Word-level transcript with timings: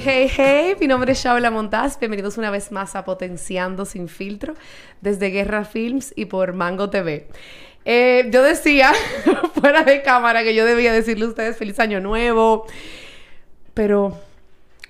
Hey, 0.00 0.30
hey, 0.36 0.76
mi 0.78 0.86
nombre 0.86 1.10
es 1.10 1.24
Shaula 1.24 1.50
Montaz. 1.50 1.98
Bienvenidos 1.98 2.38
una 2.38 2.50
vez 2.50 2.70
más 2.70 2.94
a 2.94 3.04
Potenciando 3.04 3.84
Sin 3.84 4.08
Filtro 4.08 4.54
desde 5.00 5.30
Guerra 5.30 5.64
Films 5.64 6.12
y 6.14 6.26
por 6.26 6.52
Mango 6.52 6.88
TV. 6.88 7.26
Eh, 7.84 8.28
yo 8.30 8.44
decía 8.44 8.92
fuera 9.54 9.82
de 9.82 10.02
cámara 10.02 10.44
que 10.44 10.54
yo 10.54 10.64
debía 10.64 10.92
decirle 10.92 11.24
a 11.24 11.28
ustedes 11.28 11.56
feliz 11.56 11.80
año 11.80 11.98
nuevo, 11.98 12.66
pero 13.74 14.16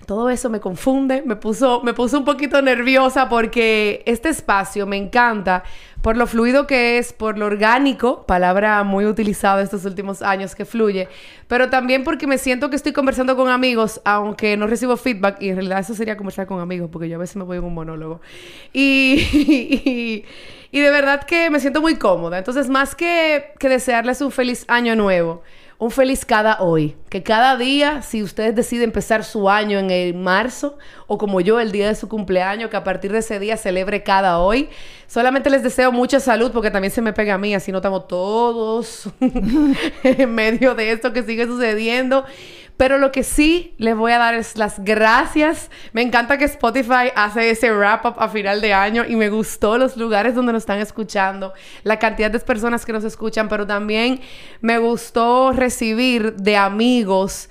todo 0.08 0.30
eso 0.30 0.48
me 0.48 0.58
confunde, 0.58 1.22
me 1.26 1.36
puso, 1.36 1.82
me 1.82 1.92
puso 1.92 2.16
un 2.16 2.24
poquito 2.24 2.62
nerviosa 2.62 3.28
porque 3.28 4.02
este 4.06 4.30
espacio 4.30 4.86
me 4.86 4.96
encanta 4.96 5.64
por 6.00 6.16
lo 6.16 6.26
fluido 6.26 6.66
que 6.66 6.96
es, 6.96 7.12
por 7.12 7.36
lo 7.36 7.44
orgánico, 7.44 8.24
palabra 8.24 8.82
muy 8.84 9.04
utilizada 9.04 9.60
estos 9.60 9.84
últimos 9.84 10.22
años 10.22 10.54
que 10.54 10.64
fluye, 10.64 11.08
pero 11.46 11.68
también 11.68 12.04
porque 12.04 12.26
me 12.26 12.38
siento 12.38 12.70
que 12.70 12.76
estoy 12.76 12.94
conversando 12.94 13.36
con 13.36 13.50
amigos, 13.50 14.00
aunque 14.06 14.56
no 14.56 14.66
recibo 14.66 14.96
feedback, 14.96 15.42
y 15.42 15.50
en 15.50 15.56
realidad 15.56 15.80
eso 15.80 15.94
sería 15.94 16.16
conversar 16.16 16.46
con 16.46 16.58
amigos, 16.60 16.88
porque 16.90 17.10
yo 17.10 17.16
a 17.16 17.18
veces 17.18 17.36
me 17.36 17.44
voy 17.44 17.58
en 17.58 17.64
un 17.64 17.74
monólogo. 17.74 18.22
Y, 18.72 20.24
y, 20.72 20.80
de 20.80 20.90
verdad 20.90 21.24
que 21.24 21.50
me 21.50 21.60
siento 21.60 21.82
muy 21.82 21.96
cómoda. 21.96 22.38
Entonces, 22.38 22.70
más 22.70 22.94
que, 22.94 23.52
que 23.58 23.68
desearles 23.68 24.22
un 24.22 24.30
feliz 24.30 24.64
año 24.68 24.96
nuevo, 24.96 25.42
un 25.78 25.92
feliz 25.92 26.24
cada 26.24 26.60
hoy. 26.60 26.96
Que 27.09 27.23
cada 27.23 27.56
día, 27.56 28.02
si 28.02 28.23
ustedes 28.23 28.55
deciden 28.55 28.84
empezar 28.84 29.24
su 29.24 29.48
año 29.48 29.78
en 29.78 29.91
el 29.91 30.14
marzo, 30.14 30.77
o 31.06 31.19
como 31.19 31.41
yo, 31.41 31.61
el 31.61 31.70
día 31.70 31.86
de 31.86 31.94
su 31.94 32.08
cumpleaños, 32.08 32.69
que 32.69 32.77
a 32.77 32.84
partir 32.84 33.12
de 33.12 33.19
ese 33.19 33.39
día 33.39 33.56
celebre 33.56 34.02
cada 34.02 34.41
hoy. 34.41 34.69
Solamente 35.06 35.48
les 35.50 35.62
deseo 35.62 35.92
mucha 35.92 36.19
salud 36.20 36.50
porque 36.52 36.70
también 36.70 36.92
se 36.92 37.00
me 37.00 37.12
pega 37.12 37.34
a 37.34 37.39
mí, 37.39 37.55
así 37.55 37.70
no 37.70 37.78
estamos 37.78 38.08
todos 38.08 39.08
en 40.02 40.34
medio 40.34 40.75
de 40.75 40.91
esto 40.91 41.12
que 41.12 41.22
sigue 41.22 41.47
sucediendo. 41.47 42.24
Pero 42.78 42.96
lo 42.96 43.12
que 43.12 43.24
sí 43.24 43.74
les 43.76 43.96
voy 43.96 44.12
a 44.12 44.18
dar 44.18 44.34
es 44.34 44.56
las 44.56 44.82
gracias. 44.82 45.68
Me 45.92 46.00
encanta 46.00 46.38
que 46.38 46.44
Spotify 46.44 47.10
hace 47.14 47.50
ese 47.50 47.70
wrap 47.72 48.06
up 48.06 48.14
a 48.18 48.28
final 48.28 48.60
de 48.60 48.72
año 48.72 49.04
y 49.06 49.16
me 49.16 49.28
gustó 49.28 49.76
los 49.76 49.96
lugares 49.96 50.34
donde 50.34 50.52
nos 50.52 50.62
están 50.62 50.78
escuchando, 50.78 51.52
la 51.82 51.98
cantidad 51.98 52.30
de 52.30 52.38
personas 52.38 52.86
que 52.86 52.92
nos 52.92 53.02
escuchan, 53.02 53.48
pero 53.48 53.66
también 53.66 54.20
me 54.60 54.78
gustó 54.78 55.52
recibir 55.52 56.34
de 56.36 56.56
amigos 56.56 57.50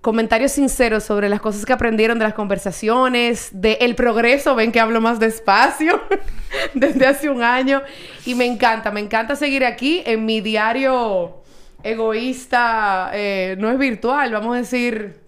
comentarios 0.00 0.52
sinceros 0.52 1.04
sobre 1.04 1.28
las 1.28 1.40
cosas 1.40 1.64
que 1.64 1.72
aprendieron 1.72 2.18
de 2.18 2.24
las 2.24 2.34
conversaciones, 2.34 3.50
del 3.52 3.76
el 3.80 3.94
progreso, 3.94 4.56
ven 4.56 4.72
que 4.72 4.80
hablo 4.80 5.00
más 5.00 5.20
despacio 5.20 6.00
desde 6.74 7.06
hace 7.06 7.30
un 7.30 7.42
año 7.42 7.82
y 8.24 8.34
me 8.34 8.46
encanta, 8.46 8.90
me 8.90 9.00
encanta 9.00 9.36
seguir 9.36 9.64
aquí 9.64 10.02
en 10.04 10.24
mi 10.24 10.40
diario 10.40 11.41
egoísta, 11.82 13.10
eh, 13.12 13.56
no 13.58 13.70
es 13.70 13.78
virtual, 13.78 14.32
vamos 14.32 14.54
a 14.54 14.58
decir 14.58 15.20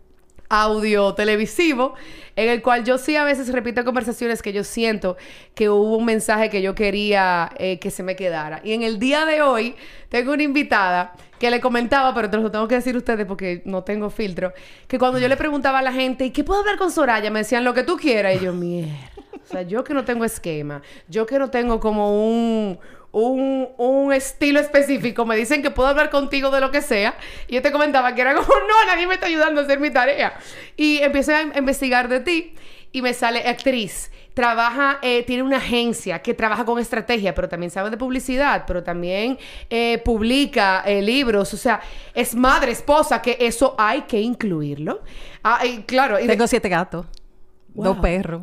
audio 0.48 1.14
televisivo, 1.14 1.94
en 2.36 2.48
el 2.48 2.62
cual 2.62 2.84
yo 2.84 2.98
sí 2.98 3.16
a 3.16 3.24
veces 3.24 3.50
repito 3.50 3.84
conversaciones 3.84 4.42
que 4.42 4.52
yo 4.52 4.64
siento 4.64 5.16
que 5.54 5.68
hubo 5.68 5.96
un 5.96 6.04
mensaje 6.04 6.50
que 6.50 6.62
yo 6.62 6.74
quería 6.74 7.50
eh, 7.58 7.78
que 7.78 7.90
se 7.90 8.02
me 8.02 8.16
quedara. 8.16 8.60
Y 8.64 8.72
en 8.72 8.82
el 8.82 8.98
día 8.98 9.24
de 9.24 9.42
hoy 9.42 9.74
tengo 10.08 10.32
una 10.32 10.42
invitada 10.42 11.14
que 11.38 11.50
le 11.50 11.60
comentaba, 11.60 12.14
pero 12.14 12.30
te 12.30 12.36
lo 12.36 12.50
tengo 12.50 12.68
que 12.68 12.76
decir 12.76 12.96
ustedes 12.96 13.26
porque 13.26 13.62
no 13.64 13.82
tengo 13.82 14.10
filtro, 14.10 14.52
que 14.86 14.98
cuando 14.98 15.18
yo 15.18 15.28
le 15.28 15.36
preguntaba 15.36 15.80
a 15.80 15.82
la 15.82 15.92
gente, 15.92 16.24
¿y 16.26 16.30
qué 16.30 16.44
puedo 16.44 16.60
hablar 16.60 16.76
con 16.76 16.90
Soraya? 16.90 17.30
Me 17.30 17.40
decían 17.40 17.64
lo 17.64 17.74
que 17.74 17.82
tú 17.82 17.96
quieras. 17.96 18.36
Y 18.36 18.44
yo, 18.44 18.52
mierda. 18.52 18.92
O 19.44 19.46
sea, 19.46 19.62
yo 19.62 19.84
que 19.84 19.92
no 19.92 20.04
tengo 20.04 20.24
esquema, 20.24 20.80
yo 21.06 21.26
que 21.26 21.38
no 21.38 21.50
tengo 21.50 21.78
como 21.78 22.26
un, 22.26 22.78
un, 23.14 23.68
un, 23.78 24.12
estilo 24.12 24.58
específico, 24.58 25.24
me 25.24 25.36
dicen 25.36 25.62
que 25.62 25.70
puedo 25.70 25.88
hablar 25.88 26.10
contigo 26.10 26.50
de 26.50 26.60
lo 26.60 26.70
que 26.72 26.82
sea. 26.82 27.14
Y 27.46 27.54
yo 27.54 27.62
te 27.62 27.70
comentaba 27.70 28.14
que 28.14 28.20
era 28.20 28.34
como, 28.34 28.48
no, 28.48 28.86
nadie 28.86 29.06
me 29.06 29.14
está 29.14 29.26
ayudando 29.26 29.60
a 29.60 29.64
hacer 29.64 29.78
mi 29.78 29.90
tarea. 29.90 30.36
Y 30.76 30.98
empecé 30.98 31.34
a 31.34 31.42
investigar 31.42 32.08
de 32.08 32.20
ti 32.20 32.54
y 32.90 33.02
me 33.02 33.14
sale 33.14 33.46
actriz. 33.48 34.10
Trabaja, 34.34 34.98
eh, 35.00 35.22
tiene 35.22 35.44
una 35.44 35.58
agencia 35.58 36.20
que 36.20 36.34
trabaja 36.34 36.64
con 36.64 36.80
estrategia, 36.80 37.36
pero 37.36 37.48
también 37.48 37.70
sabe 37.70 37.88
de 37.88 37.96
publicidad, 37.96 38.64
pero 38.66 38.82
también 38.82 39.38
eh, 39.70 40.02
publica 40.04 40.82
eh, 40.84 41.00
libros, 41.00 41.54
o 41.54 41.56
sea, 41.56 41.80
es 42.12 42.34
madre, 42.34 42.72
esposa, 42.72 43.22
que 43.22 43.36
eso 43.38 43.76
hay 43.78 44.02
que 44.02 44.20
incluirlo. 44.20 45.02
Ah, 45.44 45.64
y 45.64 45.82
claro. 45.82 46.18
Tengo 46.18 46.48
siete 46.48 46.68
gatos, 46.68 47.06
dos 47.68 47.96
perros. 47.98 48.42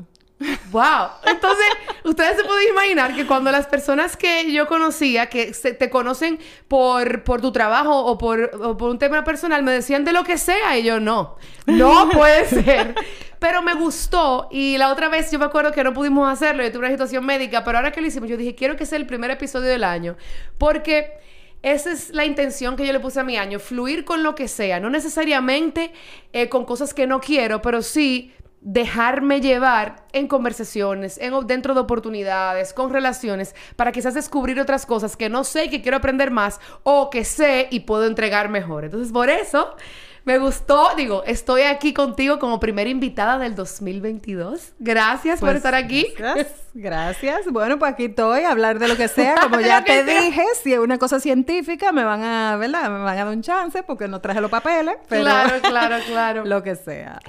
Wow. 0.72 1.10
Entonces, 1.26 1.66
ustedes 2.04 2.38
se 2.38 2.44
pueden 2.44 2.70
imaginar 2.70 3.16
que 3.16 3.26
cuando 3.26 3.52
las 3.52 3.68
personas 3.68 4.18
que 4.18 4.52
yo 4.52 4.68
conocía, 4.68 5.28
que 5.28 5.52
te 5.52 5.90
conocen 5.90 6.40
por, 6.68 7.24
por 7.24 7.42
tu 7.42 7.52
trabajo 7.52 8.06
o 8.06 8.18
por, 8.18 8.52
o 8.62 8.78
por 8.78 8.90
un 8.90 9.00
tema 9.00 9.24
personal, 9.24 9.64
me 9.64 9.72
decían 9.72 10.04
de 10.04 10.14
lo 10.14 10.24
que 10.24 10.38
sea 10.38 10.78
y 10.78 10.84
yo 10.84 11.00
no. 11.00 11.38
No 11.66 12.10
puede 12.14 12.46
ser. 12.46 12.96
Pero 13.40 13.62
me 13.62 13.74
gustó 13.74 14.48
y 14.52 14.78
la 14.78 14.92
otra 14.92 15.10
vez 15.10 15.32
yo 15.32 15.40
me 15.40 15.46
acuerdo 15.46 15.72
que 15.72 15.84
no 15.84 15.94
pudimos 15.94 16.32
hacerlo, 16.32 16.64
yo 16.64 16.72
tuve 16.72 16.82
una 16.82 16.92
situación 16.92 17.26
médica, 17.26 17.64
pero 17.64 17.80
ahora 17.80 17.92
que 17.92 18.00
lo 18.00 18.08
hicimos, 18.08 18.30
yo 18.30 18.38
dije, 18.38 18.54
quiero 18.54 18.76
que 18.76 18.86
sea 18.86 19.00
el 19.00 19.08
primer 19.08 19.32
episodio 19.32 19.68
del 19.68 19.84
año. 19.84 20.16
Porque 20.60 21.20
esa 21.64 21.92
es 21.92 22.10
la 22.12 22.26
intención 22.26 22.76
que 22.76 22.86
yo 22.86 22.94
le 22.94 23.00
puse 23.00 23.20
a 23.20 23.24
mi 23.24 23.38
año, 23.38 23.60
fluir 23.60 24.06
con 24.06 24.24
lo 24.24 24.36
que 24.36 24.48
sea, 24.48 24.80
no 24.80 24.90
necesariamente 24.90 25.92
eh, 26.34 26.50
con 26.50 26.66
cosas 26.66 26.94
que 26.94 27.06
no 27.06 27.20
quiero, 27.20 27.62
pero 27.62 27.82
sí 27.82 28.32
dejarme 28.62 29.42
llevar 29.42 30.06
en 30.14 30.28
conversaciones, 30.28 31.18
en, 31.18 31.34
dentro 31.48 31.74
de 31.74 31.82
oportunidades, 31.82 32.74
con 32.74 32.94
relaciones, 32.94 33.56
para 33.76 33.92
quizás 33.92 34.14
descubrir 34.14 34.60
otras 34.60 34.86
cosas 34.86 35.18
que 35.18 35.30
no 35.30 35.44
sé 35.44 35.66
y 35.66 35.70
que 35.70 35.82
quiero 35.82 35.98
aprender 35.98 36.32
más, 36.32 36.60
o 36.84 37.10
que 37.10 37.26
sé 37.26 37.68
y 37.72 37.82
puedo 37.82 38.06
entregar 38.06 38.50
mejor. 38.50 38.86
Entonces, 38.86 39.12
por 39.12 39.30
eso 39.30 39.76
me 40.24 40.38
gustó, 40.38 40.90
digo, 40.96 41.24
estoy 41.26 41.64
aquí 41.64 41.94
contigo 41.94 42.38
como 42.38 42.60
primera 42.60 42.88
invitada 42.88 43.40
del 43.40 43.56
2022. 43.56 44.74
Gracias 44.78 45.40
por 45.40 45.50
pues, 45.50 45.58
estar 45.58 45.74
aquí. 45.74 46.14
Gracias. 46.16 46.54
gracias. 46.76 47.52
Bueno, 47.52 47.80
pues 47.80 47.94
aquí 47.94 48.06
estoy 48.06 48.44
a 48.44 48.52
hablar 48.52 48.78
de 48.78 48.88
lo 48.88 48.96
que 48.96 49.08
sea. 49.08 49.38
Como 49.42 49.60
ya 49.62 49.84
te 49.84 50.04
dije, 50.04 50.44
si 50.62 50.74
es 50.74 50.80
una 50.80 51.00
cosa 51.00 51.20
científica, 51.20 51.92
me 51.92 52.04
van 52.04 52.22
a, 52.22 52.56
¿verdad? 52.58 52.84
Me 52.92 53.00
van 53.00 53.18
a 53.18 53.26
dar 53.26 53.34
un 53.34 53.42
chance 53.42 53.82
porque 53.82 54.08
no 54.08 54.22
traje 54.22 54.42
los 54.42 54.52
papeles. 54.52 54.96
claro, 55.08 55.60
claro, 55.62 55.96
claro. 56.06 56.46
Lo 56.52 56.62
que 56.62 56.76
sea. 56.76 57.20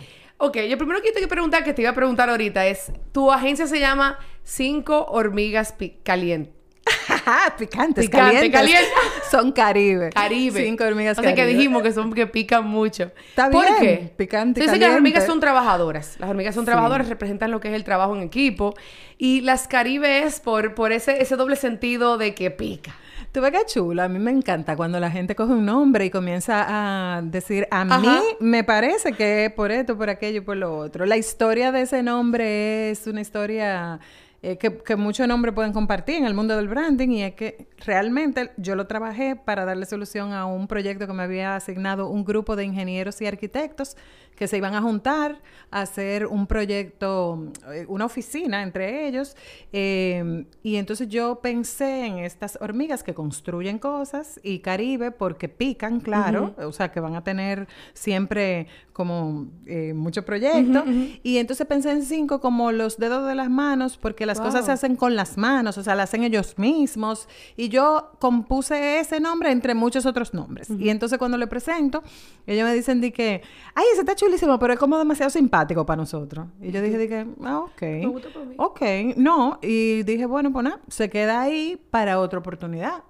Ok, 0.45 0.57
yo 0.69 0.77
primero 0.77 1.01
que 1.01 1.13
te 1.13 1.21
que 1.21 1.29
preguntar, 1.29 1.63
que 1.63 1.73
te 1.73 1.83
iba 1.83 1.93
a 1.93 1.95
preguntar 1.95 2.29
ahorita, 2.29 2.67
es, 2.67 2.91
tu 3.13 3.31
agencia 3.31 3.69
se 3.69 3.79
llama 3.79 4.19
Cinco 4.43 5.07
Hormigas 5.09 5.73
Calientes. 6.03 6.53
picantes, 7.59 8.07
Picante, 8.07 8.51
calientes. 8.51 8.89
Son 9.31 9.53
Caribe. 9.53 10.11
Caribe. 10.11 10.65
Cinco 10.65 10.83
hormigas 10.83 11.17
o 11.17 11.23
sea, 11.23 11.33
que 11.37 11.47
dijimos 11.47 11.85
que 11.85 11.93
son 11.93 12.13
que 12.13 12.27
pican 12.27 12.67
mucho. 12.67 13.13
Está 13.29 13.49
bien. 13.49 13.63
¿Por 13.63 13.79
qué? 13.79 14.13
Picante, 14.17 14.59
Entonces, 14.59 14.81
que 14.81 14.85
las 14.85 14.97
hormigas 14.97 15.27
son 15.27 15.39
trabajadoras. 15.39 16.17
Las 16.19 16.29
hormigas 16.29 16.57
son 16.57 16.65
trabajadoras, 16.65 17.09
representan 17.09 17.53
lo 17.53 17.61
que 17.61 17.69
es 17.69 17.75
el 17.75 17.85
trabajo 17.85 18.17
en 18.17 18.23
equipo. 18.23 18.75
Y 19.19 19.43
las 19.43 19.69
Caribe 19.69 20.25
es 20.25 20.41
por, 20.41 20.75
por 20.75 20.91
ese, 20.91 21.23
ese 21.23 21.37
doble 21.37 21.55
sentido 21.55 22.19
de 22.19 22.35
que 22.35 22.51
pica. 22.51 22.97
Tú 23.32 23.41
ves 23.41 23.50
que 23.50 23.65
chula. 23.65 24.04
A 24.04 24.09
mí 24.09 24.19
me 24.19 24.31
encanta 24.31 24.76
cuando 24.76 25.00
la 25.00 25.10
gente 25.10 25.34
coge 25.34 25.53
un 25.54 25.65
nombre 25.65 26.04
y 26.04 26.10
comienza 26.10 26.66
a 26.69 27.22
decir, 27.22 27.66
a 27.70 27.84
mí 27.84 28.09
me 28.41 28.62
parece 28.62 29.15
que 29.15 29.50
por 29.56 29.72
esto, 29.72 29.97
por 29.97 30.10
aquello, 30.10 30.44
por 30.44 30.59
lo 30.59 30.76
otro. 30.76 31.06
La 31.06 31.16
historia 31.16 31.72
de 31.72 31.81
ese 31.81 32.03
nombre 32.03 32.91
es 32.91 33.06
una 33.06 33.22
historia 33.22 34.00
eh, 34.43 34.59
que, 34.59 34.79
que, 34.79 34.97
muchos 34.97 35.29
nombres 35.29 35.55
pueden 35.55 35.73
compartir 35.73 36.17
en 36.17 36.27
el 36.27 36.35
mundo 36.35 36.57
del 36.57 36.69
branding 36.69 37.11
y 37.11 37.23
es 37.23 37.35
que 37.35 37.69
realmente 37.79 38.51
yo 38.57 38.75
lo 38.75 38.89
trabajé 38.89 39.37
para 39.37 39.65
darle 39.65 39.87
solución 39.87 40.33
a 40.33 40.47
un 40.47 40.67
proyecto 40.67 41.07
que 41.07 41.13
me 41.13 41.23
había 41.23 41.55
asignado 41.55 42.09
un 42.09 42.25
grupo 42.25 42.57
de 42.57 42.65
ingenieros 42.65 43.21
y 43.23 43.27
arquitectos 43.27 43.97
que 44.37 44.49
se 44.49 44.56
iban 44.56 44.75
a 44.75 44.83
juntar 44.83 45.41
a 45.71 45.83
hacer 45.83 46.27
un 46.27 46.47
proyecto, 46.47 47.53
eh, 47.73 47.85
una 47.89 48.06
oficina 48.06 48.62
entre 48.62 49.06
ellos. 49.06 49.37
Em, 49.73 50.47
y 50.62 50.77
entonces 50.77 51.09
yo 51.09 51.41
pensé 51.41 52.06
en 52.06 52.19
estas 52.19 52.59
hormigas 52.61 53.03
que 53.03 53.15
construyen 53.15 53.79
cosas 53.79 54.41
y 54.43 54.59
Caribe 54.59 55.11
porque 55.11 55.49
pican, 55.49 56.00
claro, 56.00 56.55
o 56.59 56.73
sea 56.73 56.91
que 56.91 57.00
van 57.00 57.15
a 57.15 57.25
tener 57.25 57.69
siempre 57.95 58.67
como 58.93 59.47
eh, 59.67 59.93
mucho 59.95 60.25
proyecto. 60.25 60.85
Y 61.23 61.38
entonces 61.38 61.67
pensé 61.67 61.93
en 61.93 62.03
cinco 62.03 62.41
como 62.41 62.73
los 62.73 62.99
dedos 62.99 63.27
de 63.29 63.35
las 63.35 63.49
manos 63.49 63.97
porque 63.97 64.27
las 64.32 64.40
cosas 64.40 64.64
se 64.64 64.73
hacen 64.73 64.96
con 64.96 65.14
las 65.14 65.37
manos, 65.37 65.76
o 65.79 65.82
sea, 65.82 65.94
las 65.94 66.11
hacen 66.11 66.25
ellos 66.25 66.55
mismos. 66.58 67.29
Y 67.56 67.69
yo 67.69 68.12
compuse 68.19 68.99
ese 68.99 69.20
nombre 69.20 69.50
entre 69.50 69.75
muchos 69.75 70.06
otros 70.06 70.32
nombres. 70.32 70.70
Y 70.70 70.88
entonces 70.88 71.19
cuando 71.19 71.37
le 71.37 71.46
presento, 71.46 72.02
ellos 72.46 72.67
me 72.67 72.75
dicen 72.75 73.00
de 73.00 73.12
que, 73.12 73.43
ay, 73.75 73.84
ese 73.93 74.00
está 74.00 74.14
chulísimo, 74.14 74.58
pero 74.58 74.73
es 74.73 74.79
como 74.79 74.99
demasiado 74.99 75.31
simpático 75.31 75.84
para 75.84 75.99
nosotros. 75.99 76.46
Y 76.61 76.70
yo 76.70 76.81
dije, 76.81 76.99
de 76.99 77.08
que, 77.08 77.26
ah, 77.44 77.61
ok. 77.61 77.82
Me 77.82 78.06
gusta 78.06 78.29
mí. 78.44 78.55
Ok, 78.58 78.81
no. 79.17 79.58
Y 79.62 80.02
dije, 80.05 80.26
bueno, 80.26 80.52
pues 80.52 80.64
nada, 80.64 80.81
se 80.88 81.11
queda 81.11 81.43
ahí 81.43 81.81
para 81.90 82.19
otra 82.19 82.38
oportunidad. 82.38 83.05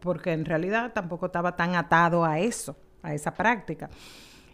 porque 0.00 0.32
en 0.32 0.44
realidad 0.44 0.92
tampoco 0.94 1.26
estaba 1.26 1.54
tan 1.54 1.74
atado 1.74 2.24
a 2.24 2.38
eso, 2.38 2.76
a 3.02 3.14
esa 3.14 3.32
práctica. 3.34 3.90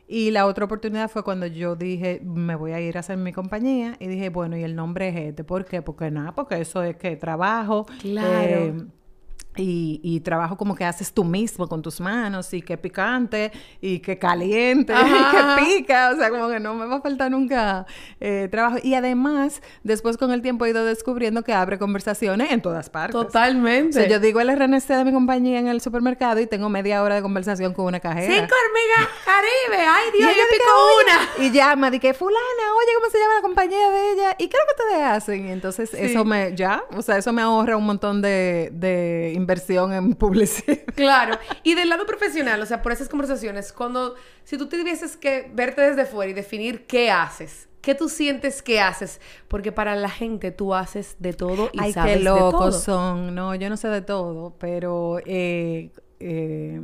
Y 0.08 0.30
la 0.30 0.46
otra 0.46 0.66
oportunidad 0.66 1.10
fue 1.10 1.24
cuando 1.24 1.46
yo 1.46 1.74
dije, 1.74 2.20
me 2.24 2.54
voy 2.54 2.72
a 2.72 2.80
ir 2.80 2.96
a 2.96 3.00
hacer 3.00 3.16
mi 3.16 3.32
compañía. 3.32 3.96
Y 3.98 4.06
dije, 4.06 4.28
bueno, 4.28 4.56
y 4.56 4.62
el 4.62 4.76
nombre 4.76 5.08
es 5.08 5.16
este. 5.16 5.42
¿Por 5.42 5.64
qué? 5.64 5.82
Porque 5.82 6.10
nada, 6.10 6.32
porque 6.32 6.60
eso 6.60 6.82
es 6.82 6.96
que 6.96 7.16
trabajo. 7.16 7.86
Claro. 8.00 8.28
Eh, 8.30 8.74
y, 9.56 10.00
y, 10.02 10.20
trabajo 10.20 10.56
como 10.56 10.74
que 10.74 10.84
haces 10.84 11.12
tú 11.12 11.24
mismo 11.24 11.68
con 11.68 11.82
tus 11.82 12.00
manos 12.00 12.52
y 12.52 12.62
que 12.62 12.76
picante 12.76 13.52
y 13.80 14.00
que 14.00 14.18
caliente 14.18 14.92
y 15.06 15.30
que 15.30 15.78
pica, 15.78 16.10
o 16.14 16.16
sea, 16.16 16.30
como 16.30 16.48
que 16.48 16.60
no 16.60 16.74
me 16.74 16.86
va 16.86 16.96
a 16.96 17.00
faltar 17.00 17.30
nunca 17.30 17.86
eh, 18.20 18.48
trabajo. 18.50 18.78
Y 18.82 18.94
además, 18.94 19.62
después 19.82 20.16
con 20.16 20.32
el 20.32 20.42
tiempo 20.42 20.66
he 20.66 20.70
ido 20.70 20.84
descubriendo 20.84 21.42
que 21.42 21.52
abre 21.52 21.78
conversaciones 21.78 22.50
en 22.50 22.62
todas 22.62 22.90
partes. 22.90 23.12
Totalmente. 23.12 23.98
O 23.98 24.02
sea, 24.02 24.08
yo 24.08 24.20
digo 24.20 24.40
el 24.40 24.48
RNC 24.48 24.88
de 24.88 25.04
mi 25.04 25.12
compañía 25.12 25.58
en 25.58 25.68
el 25.68 25.80
supermercado 25.80 26.40
y 26.40 26.46
tengo 26.46 26.68
media 26.68 27.02
hora 27.02 27.16
de 27.16 27.22
conversación 27.22 27.72
con 27.72 27.86
una 27.86 28.00
cajera. 28.00 28.32
¡Cinco 28.34 28.54
hormigas 28.54 29.14
Caribe! 29.24 29.86
¡Ay, 29.88 30.04
Dios, 30.16 30.30
yo 30.30 30.42
pico 30.50 30.70
una! 31.02 31.46
Y 31.46 31.50
llama, 31.50 31.90
di 31.90 31.98
que 31.98 32.14
fulana, 32.14 32.74
oye, 32.78 32.92
¿cómo 32.94 33.10
se 33.10 33.18
llama 33.18 33.34
la 33.34 33.42
compañía 33.42 33.90
de 33.90 34.12
ella? 34.12 34.36
¿Y 34.38 34.48
qué 34.48 34.56
es 34.56 34.62
lo 34.62 34.74
que 34.74 34.82
ustedes 34.82 35.06
hacen? 35.06 35.48
Y 35.48 35.52
entonces 35.52 35.94
eso 35.94 36.24
me, 36.24 36.54
ya, 36.54 36.84
o 36.96 37.02
sea, 37.02 37.18
eso 37.18 37.32
me 37.32 37.42
ahorra 37.42 37.76
un 37.76 37.86
montón 37.86 38.22
de, 38.22 38.70
de 38.72 39.32
inversión 39.46 39.92
en 39.92 40.14
publicidad. 40.14 40.78
Claro. 40.96 41.38
Y 41.62 41.74
del 41.74 41.88
lado 41.88 42.06
profesional, 42.06 42.60
o 42.60 42.66
sea, 42.66 42.82
por 42.82 42.90
esas 42.90 43.08
conversaciones, 43.08 43.72
cuando, 43.72 44.14
si 44.44 44.56
tú 44.56 44.68
tuvieses 44.68 45.16
que 45.16 45.50
verte 45.54 45.82
desde 45.82 46.04
fuera 46.06 46.30
y 46.30 46.34
definir 46.34 46.86
qué 46.86 47.10
haces, 47.10 47.68
¿Qué 47.86 47.94
tú 47.94 48.08
sientes 48.08 48.62
que 48.62 48.80
haces? 48.80 49.20
Porque 49.46 49.70
para 49.70 49.94
la 49.94 50.08
gente 50.08 50.50
tú 50.50 50.74
haces 50.74 51.14
de 51.20 51.32
todo 51.32 51.70
y 51.72 51.78
Ay, 51.78 51.92
sabes 51.92 52.16
qué 52.16 52.24
locos 52.24 52.50
de 52.50 52.50
todo. 52.50 52.72
son. 52.72 53.32
No, 53.36 53.54
yo 53.54 53.70
no 53.70 53.76
sé 53.76 53.86
de 53.86 54.02
todo, 54.02 54.56
pero 54.58 55.20
eh, 55.24 55.92
eh, 56.18 56.80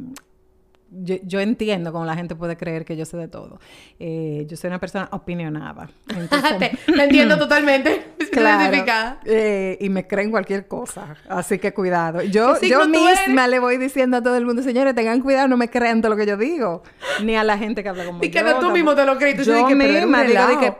yo, 0.95 1.17
yo, 1.23 1.41
entiendo 1.41 1.93
cómo 1.93 2.05
la 2.05 2.15
gente 2.15 2.35
puede 2.35 2.57
creer 2.57 2.85
que 2.85 2.97
yo 2.97 3.05
sé 3.05 3.17
de 3.17 3.29
todo. 3.29 3.59
Eh, 3.99 4.45
yo 4.49 4.57
soy 4.57 4.69
una 4.69 4.79
persona 4.79 5.09
opinionada. 5.13 5.89
Entonces, 6.09 6.59
te, 6.59 6.93
te, 6.93 7.05
entiendo 7.05 7.39
totalmente. 7.39 8.13
claro, 8.31 8.77
eh, 9.25 9.79
y 9.81 9.89
me 9.89 10.07
creen 10.07 10.31
cualquier 10.31 10.69
cosa. 10.69 11.17
Así 11.29 11.59
que 11.59 11.73
cuidado. 11.73 12.23
Yo, 12.23 12.61
yo 12.61 12.87
misma 12.87 13.49
le 13.49 13.59
voy 13.59 13.79
diciendo 13.79 14.19
a 14.19 14.23
todo 14.23 14.37
el 14.37 14.45
mundo, 14.45 14.63
señores, 14.63 14.95
tengan 14.95 15.21
cuidado, 15.21 15.49
no 15.49 15.57
me 15.57 15.71
crean 15.71 16.03
todo 16.03 16.11
lo 16.11 16.17
que 16.17 16.27
yo 16.27 16.37
digo. 16.37 16.83
Ni 17.23 17.37
a 17.37 17.45
la 17.45 17.57
gente 17.57 17.83
que 17.83 17.89
habla 17.89 18.05
como 18.05 18.23
y 18.23 18.31
yo. 18.31 18.45
Que 18.45 18.55
tú 18.61 18.71
mismo 18.71 18.95
te 18.95 19.07
lo 19.07 19.17
crees. 19.17 19.37
Tú 19.37 19.45
yo 19.45 19.67
que, 19.67 19.75
misma 19.75 20.25
digo, 20.25 20.61
que, 20.61 20.75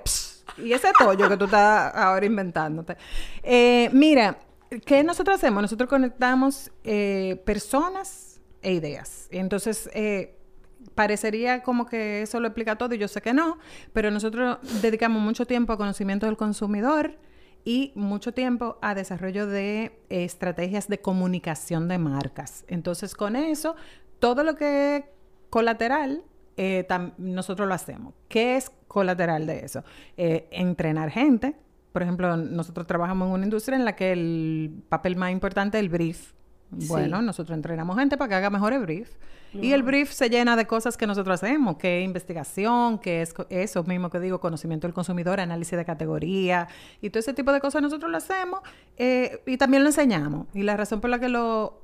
y 0.59 0.73
ese 0.73 0.93
tollo 0.99 1.29
que 1.29 1.37
tú 1.37 1.47
estás 1.47 1.95
ahora 1.95 2.27
inventándote. 2.27 2.97
Eh, 3.43 3.89
mira, 3.93 4.37
¿qué 4.85 5.03
nosotros 5.03 5.37
hacemos? 5.37 5.63
Nosotros 5.63 5.89
conectamos 5.89 6.71
eh, 6.85 7.41
personas 7.45 8.32
e 8.63 8.73
ideas. 8.73 9.29
Entonces, 9.31 9.91
eh, 9.95 10.39
parecería 10.95 11.63
como 11.63 11.87
que 11.87 12.23
eso 12.23 12.41
lo 12.41 12.49
explica 12.49 12.77
todo 12.77 12.95
y 12.95 12.99
yo 12.99 13.09
sé 13.09 13.21
que 13.21 13.33
no, 13.33 13.59
pero 13.93 14.11
nosotros 14.11 14.59
dedicamos 14.81 15.23
mucho 15.23 15.47
tiempo 15.47 15.73
a 15.73 15.77
conocimiento 15.77 16.27
del 16.27 16.37
consumidor 16.37 17.17
y 17.65 17.93
mucho 17.95 18.33
tiempo 18.33 18.79
a 18.83 18.95
desarrollo 18.95 19.47
de 19.47 19.93
estrategias 20.09 20.89
de 20.89 20.99
comunicación 20.99 21.89
de 21.89 21.99
marcas. 21.99 22.65
Entonces, 22.69 23.15
con 23.15 23.37
eso, 23.37 23.77
todo 24.19 24.43
lo 24.43 24.57
que 24.57 24.97
es 24.97 25.05
colateral, 25.51 26.25
eh, 26.57 26.87
nosotros 27.19 27.69
lo 27.69 27.75
hacemos. 27.75 28.15
¿Qué 28.29 28.57
es 28.57 28.71
colateral 28.89 29.47
de 29.47 29.65
eso? 29.65 29.85
Eh, 30.17 30.49
entrenar 30.51 31.11
gente. 31.11 31.55
Por 31.93 32.03
ejemplo, 32.03 32.37
nosotros 32.37 32.87
trabajamos 32.87 33.29
en 33.29 33.35
una 33.35 33.45
industria 33.45 33.77
en 33.77 33.85
la 33.85 33.95
que 33.95 34.13
el 34.13 34.83
papel 34.89 35.17
más 35.17 35.31
importante 35.31 35.79
es 35.79 35.85
el 35.85 35.89
brief. 35.89 36.33
Bueno, 36.73 37.19
sí. 37.19 37.25
nosotros 37.25 37.55
entrenamos 37.55 37.99
gente 37.99 38.17
para 38.17 38.29
que 38.29 38.35
haga 38.37 38.51
mejor 38.51 38.73
el 38.73 38.81
brief. 38.81 39.11
Y 39.55 39.73
el 39.73 39.83
brief 39.83 40.11
se 40.11 40.31
llena 40.31 40.57
de 40.57 40.67
cosas 40.67 40.97
que 40.97 41.07
nosotros 41.07 41.35
hacemos, 41.35 41.77
que 41.77 42.01
es 42.01 42.05
investigación, 42.07 42.99
que 42.99 43.21
es 43.21 43.35
eso 43.51 43.85
mismo 43.85 44.09
que 44.09 44.19
digo, 44.19 44.41
conocimiento 44.41 44.87
del 44.87 44.95
consumidor, 44.95 45.41
análisis 45.41 45.77
de 45.77 45.85
categoría 45.85 46.69
y 47.03 47.11
todo 47.11 47.21
ese 47.21 47.35
tipo 47.35 47.53
de 47.53 47.61
cosas 47.61 47.83
nosotros 47.83 48.11
lo 48.11 48.17
hacemos 48.17 48.61
eh, 48.97 49.43
y 49.47 49.59
también 49.59 49.83
lo 49.83 49.91
enseñamos. 49.91 50.47
Y 50.55 50.63
la 50.63 50.75
razón 50.75 51.03
por 51.03 51.11
la 51.11 51.19
que 51.19 51.29
lo 51.29 51.82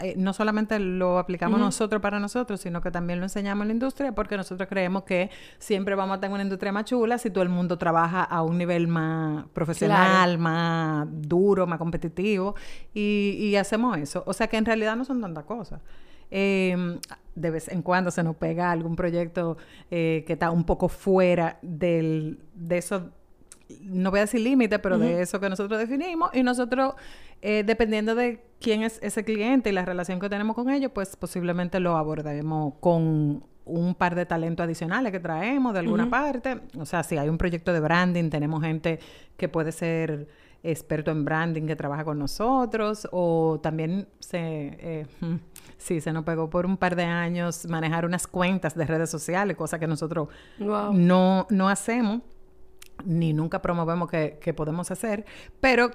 eh, 0.00 0.14
no 0.16 0.32
solamente 0.32 0.78
lo 0.78 1.18
aplicamos 1.18 1.58
uh 1.58 1.62
-huh. 1.62 1.66
nosotros 1.66 2.02
para 2.02 2.18
nosotros, 2.18 2.60
sino 2.60 2.80
que 2.80 2.90
también 2.90 3.20
lo 3.20 3.26
enseñamos 3.26 3.62
en 3.62 3.68
la 3.68 3.74
industria, 3.74 4.12
porque 4.12 4.36
nosotros 4.36 4.68
creemos 4.68 5.04
que 5.04 5.30
siempre 5.58 5.94
vamos 5.94 6.16
a 6.16 6.20
tener 6.20 6.34
una 6.34 6.42
industria 6.42 6.72
más 6.72 6.84
chula 6.84 7.18
si 7.18 7.30
todo 7.30 7.42
el 7.42 7.50
mundo 7.50 7.78
trabaja 7.78 8.24
a 8.24 8.42
un 8.42 8.58
nivel 8.58 8.88
más 8.88 9.46
profesional, 9.52 10.30
claro. 10.30 10.42
más 10.42 11.08
duro, 11.10 11.66
más 11.66 11.78
competitivo, 11.78 12.54
y, 12.92 13.36
y, 13.38 13.56
hacemos 13.56 13.96
eso. 13.98 14.24
O 14.26 14.32
sea 14.32 14.48
que 14.48 14.56
en 14.56 14.64
realidad 14.64 14.96
no 14.96 15.04
son 15.04 15.20
tantas 15.20 15.44
cosas. 15.44 15.80
Eh, 16.30 16.98
de 17.34 17.50
vez 17.50 17.68
en 17.68 17.82
cuando 17.82 18.10
se 18.10 18.22
nos 18.22 18.36
pega 18.36 18.70
algún 18.70 18.96
proyecto 18.96 19.56
eh, 19.90 20.24
que 20.26 20.34
está 20.34 20.50
un 20.50 20.64
poco 20.64 20.88
fuera 20.88 21.58
del, 21.62 22.40
de 22.54 22.78
eso 22.78 23.10
no 23.80 24.10
voy 24.10 24.18
a 24.18 24.22
decir 24.22 24.40
límite, 24.40 24.78
pero 24.78 24.96
uh 24.96 24.98
-huh. 24.98 25.02
de 25.02 25.22
eso 25.22 25.40
que 25.40 25.48
nosotros 25.48 25.78
definimos. 25.78 26.30
Y 26.34 26.42
nosotros, 26.42 26.94
eh, 27.42 27.62
dependiendo 27.64 28.14
de 28.14 28.44
quién 28.60 28.82
es 28.82 28.98
ese 29.02 29.24
cliente 29.24 29.70
y 29.70 29.72
la 29.72 29.84
relación 29.84 30.20
que 30.20 30.28
tenemos 30.28 30.54
con 30.54 30.70
ellos, 30.70 30.90
pues 30.94 31.16
posiblemente 31.16 31.80
lo 31.80 31.96
abordaremos 31.96 32.74
con 32.80 33.44
un 33.66 33.94
par 33.94 34.14
de 34.14 34.26
talentos 34.26 34.64
adicionales 34.64 35.10
que 35.10 35.20
traemos 35.20 35.72
de 35.72 35.80
alguna 35.80 36.04
uh 36.04 36.06
-huh. 36.06 36.10
parte. 36.10 36.60
O 36.78 36.84
sea, 36.84 37.02
si 37.02 37.16
hay 37.16 37.28
un 37.28 37.38
proyecto 37.38 37.72
de 37.72 37.80
branding, 37.80 38.30
tenemos 38.30 38.62
gente 38.62 38.98
que 39.36 39.48
puede 39.48 39.72
ser 39.72 40.28
experto 40.64 41.10
en 41.10 41.24
branding 41.24 41.66
que 41.66 41.76
trabaja 41.76 42.04
con 42.04 42.18
nosotros 42.18 43.06
o 43.12 43.60
también 43.62 44.08
se 44.18 44.38
eh, 44.40 45.06
sí 45.76 46.00
se 46.00 46.12
nos 46.12 46.24
pegó 46.24 46.48
por 46.48 46.64
un 46.64 46.78
par 46.78 46.96
de 46.96 47.04
años 47.04 47.66
manejar 47.68 48.06
unas 48.06 48.26
cuentas 48.26 48.74
de 48.74 48.86
redes 48.86 49.10
sociales 49.10 49.58
cosa 49.58 49.78
que 49.78 49.86
nosotros 49.86 50.28
wow. 50.58 50.90
no 50.94 51.46
no 51.50 51.68
hacemos 51.68 52.22
ni 53.04 53.32
nunca 53.32 53.62
promovemos 53.62 54.10
que, 54.10 54.38
que 54.40 54.54
podemos 54.54 54.90
hacer, 54.90 55.24
pero 55.60 55.90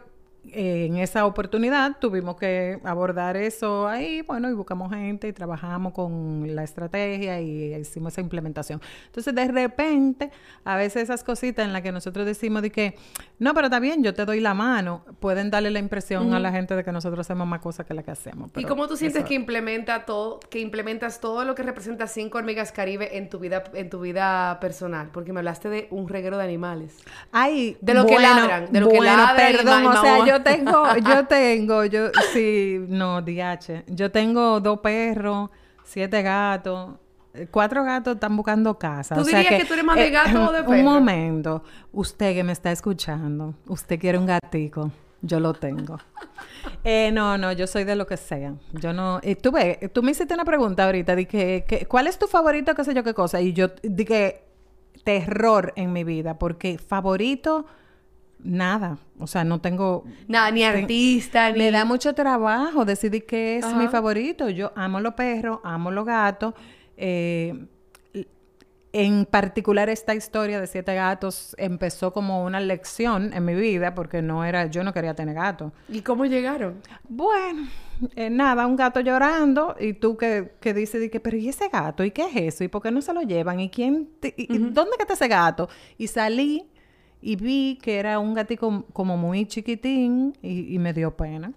eh, 0.48 0.86
en 0.86 0.98
esa 0.98 1.26
oportunidad 1.26 1.98
tuvimos 2.00 2.36
que 2.38 2.80
abordar 2.84 3.38
eso 3.38 3.88
ahí, 3.88 4.22
bueno, 4.22 4.50
y 4.50 4.54
buscamos 4.54 4.92
gente 4.92 5.28
y 5.28 5.34
trabajamos 5.34 5.94
con 5.94 6.56
la 6.56 6.64
estrategia 6.64 7.42
y 7.42 7.76
hicimos 7.76 8.14
esa 8.14 8.22
implementación. 8.22 8.82
Entonces, 9.08 9.36
de 9.36 9.48
repente, 9.48 10.32
a 10.64 10.76
veces 10.76 11.04
esas 11.04 11.24
cositas 11.24 11.66
en 11.66 11.74
las 11.74 11.82
que 11.82 11.92
nosotros 11.92 12.26
decimos 12.26 12.62
de 12.62 12.72
que, 12.72 12.96
no, 13.38 13.54
pero 13.54 13.68
está 13.68 13.80
bien, 13.80 14.04
yo 14.04 14.14
te 14.14 14.26
doy 14.26 14.40
la 14.40 14.54
mano, 14.54 15.04
pueden 15.20 15.52
darle 15.52 15.72
la 15.72 15.80
impresión 15.80 16.28
uh 16.28 16.32
-huh. 16.32 16.36
a 16.36 16.40
la 16.40 16.52
gente 16.52 16.76
de 16.76 16.84
que 16.84 16.92
nosotros 16.92 17.26
hacemos 17.26 17.48
más 17.48 17.60
cosas 17.60 17.86
que 17.86 17.94
la 17.94 18.04
que 18.04 18.12
hacemos. 18.12 18.52
¿Y 18.56 18.64
cómo 18.64 18.88
tú 18.88 18.96
sientes 18.96 19.20
eso... 19.20 19.28
que 19.28 19.36
implementa 19.36 20.06
todo, 20.06 20.40
que 20.50 20.60
implementas 20.60 21.20
todo 21.20 21.46
lo 21.46 21.54
que 21.54 21.64
representa 21.64 22.08
cinco 22.08 22.38
hormigas 22.38 22.72
caribe 22.72 23.18
en 23.18 23.30
tu 23.30 23.40
vida, 23.40 23.64
en 23.74 23.90
tu 23.90 24.00
vida 24.00 24.60
personal? 24.60 25.10
Porque 25.12 25.34
me 25.34 25.40
hablaste 25.40 25.70
de 25.70 25.88
un 25.92 26.08
reguero 26.08 26.38
de 26.38 26.44
animales. 26.44 26.98
Ay, 27.32 27.78
de 27.82 27.94
lo 27.94 28.04
bueno, 28.04 28.18
que 28.18 28.24
ladran, 28.24 28.72
de 28.72 28.80
lo 28.80 28.88
bueno, 28.88 29.02
que 29.02 29.08
ladran. 29.08 29.36
Perdón, 29.36 29.86
o 29.88 30.02
sea, 30.02 30.26
yo 30.26 30.29
tengo, 30.44 30.96
yo 30.98 31.26
tengo, 31.28 31.86
yo, 31.86 32.10
sí, 32.34 32.78
no, 32.88 33.22
DH. 33.22 33.86
Yo 33.88 34.12
tengo 34.12 34.60
dos 34.60 34.80
perros, 34.80 35.50
siete 35.84 36.22
gatos. 36.22 36.96
Cuatro 37.52 37.84
gatos 37.84 38.16
están 38.16 38.36
buscando 38.36 38.78
casa. 38.78 39.16
¿Tú 39.16 39.22
o 39.22 39.24
dirías 39.24 39.44
sea 39.44 39.58
que, 39.58 39.64
que, 39.64 39.68
tú 39.68 39.74
eres 39.74 39.86
más 39.86 39.96
de 39.96 40.10
gato 40.10 40.50
o 40.50 40.52
de 40.52 40.64
perro? 40.64 40.78
Un 40.78 40.84
momento. 40.84 41.64
Usted 41.92 42.34
que 42.34 42.44
me 42.44 42.54
está 42.54 42.72
escuchando, 42.72 43.56
usted 43.68 44.00
quiere 44.00 44.18
un 44.18 44.26
gatico. 44.26 44.92
Yo 45.22 45.40
lo 45.40 45.54
tengo. 45.54 45.98
Eh, 46.84 47.12
no, 47.12 47.38
no, 47.38 47.52
yo 47.52 47.68
soy 47.68 47.84
de 47.84 47.96
lo 47.96 48.08
que 48.08 48.16
sea. 48.16 48.54
Yo 48.72 48.94
no. 48.94 49.20
Y 49.22 49.36
tú 49.36 49.52
ves, 49.52 49.78
tú 49.92 50.02
me 50.02 50.12
hiciste 50.12 50.34
una 50.34 50.46
pregunta 50.46 50.86
ahorita 50.86 51.16
que, 51.26 51.66
que, 51.68 51.86
¿cuál 51.88 52.08
es 52.08 52.18
tu 52.18 52.28
favorito? 52.28 52.74
qué 52.74 52.84
sé 52.86 52.94
yo 52.94 53.04
qué 53.04 53.14
cosa. 53.14 53.42
Y 53.42 53.52
yo 53.54 53.68
dije 53.84 54.46
terror 55.04 55.74
en 55.76 55.92
mi 55.92 56.04
vida, 56.04 56.38
porque 56.38 56.78
favorito 56.78 57.66
nada. 58.40 58.98
O 59.20 59.28
sea, 59.28 59.44
no 59.44 59.60
tengo... 59.62 60.06
Nada, 60.28 60.52
ni 60.52 60.64
artista, 60.64 61.48
ten, 61.48 61.54
ni... 61.54 61.60
Me 61.60 61.72
da 61.72 61.86
mucho 61.86 62.14
trabajo 62.14 62.86
decidir 62.86 63.26
qué 63.26 63.58
es 63.58 63.66
Ajá. 63.66 63.78
mi 63.78 63.88
favorito. 63.88 64.50
Yo 64.50 64.72
amo 64.76 65.00
los 65.00 65.14
perros, 65.14 65.60
amo 65.64 65.92
los 65.92 66.06
gatos. 66.06 66.54
Eh, 66.98 67.68
en 68.92 69.26
particular 69.26 69.88
esta 69.90 70.16
historia 70.16 70.60
de 70.60 70.66
siete 70.66 70.96
gatos 70.96 71.56
empezó 71.60 72.12
como 72.12 72.44
una 72.44 72.60
lección 72.60 73.34
en 73.34 73.46
mi 73.46 73.54
vida 73.54 73.94
porque 73.94 74.22
no 74.22 74.44
era... 74.46 74.66
Yo 74.68 74.84
no 74.84 74.94
quería 74.94 75.14
tener 75.14 75.36
gatos. 75.36 75.72
¿Y 75.88 76.02
cómo 76.02 76.26
llegaron? 76.26 76.82
Bueno... 77.08 77.68
Eh, 78.16 78.30
nada, 78.30 78.66
un 78.66 78.78
gato 78.78 79.02
llorando 79.02 79.76
y 79.78 79.92
tú 79.92 80.16
que, 80.16 80.54
que 80.62 80.74
dices, 80.74 81.12
que, 81.12 81.20
pero 81.20 81.36
¿y 81.36 81.50
ese 81.50 81.68
gato? 81.68 82.06
¿Y 82.06 82.12
qué 82.12 82.28
es 82.28 82.54
eso? 82.54 82.64
¿Y 82.64 82.70
por 82.70 82.82
qué 82.82 82.92
no 82.92 83.02
se 83.02 83.12
lo 83.12 83.24
llevan? 83.24 83.60
¿Y 83.60 83.70
quién? 83.70 84.08
Te, 84.22 84.34
y, 84.38 84.44
uh 84.50 84.56
-huh. 84.56 84.70
¿Dónde 84.72 84.92
está 84.98 85.16
ese 85.16 85.28
gato? 85.28 85.68
Y 85.98 86.08
salí 86.08 86.70
y 87.22 87.36
vi 87.36 87.78
que 87.82 87.98
era 87.98 88.20
un 88.20 88.34
gatito 88.34 88.86
como 88.94 89.18
muy 89.18 89.46
chiquitín 89.46 90.34
y, 90.42 90.74
y 90.74 90.80
me 90.80 90.94
dio 90.94 91.16
pena. 91.16 91.54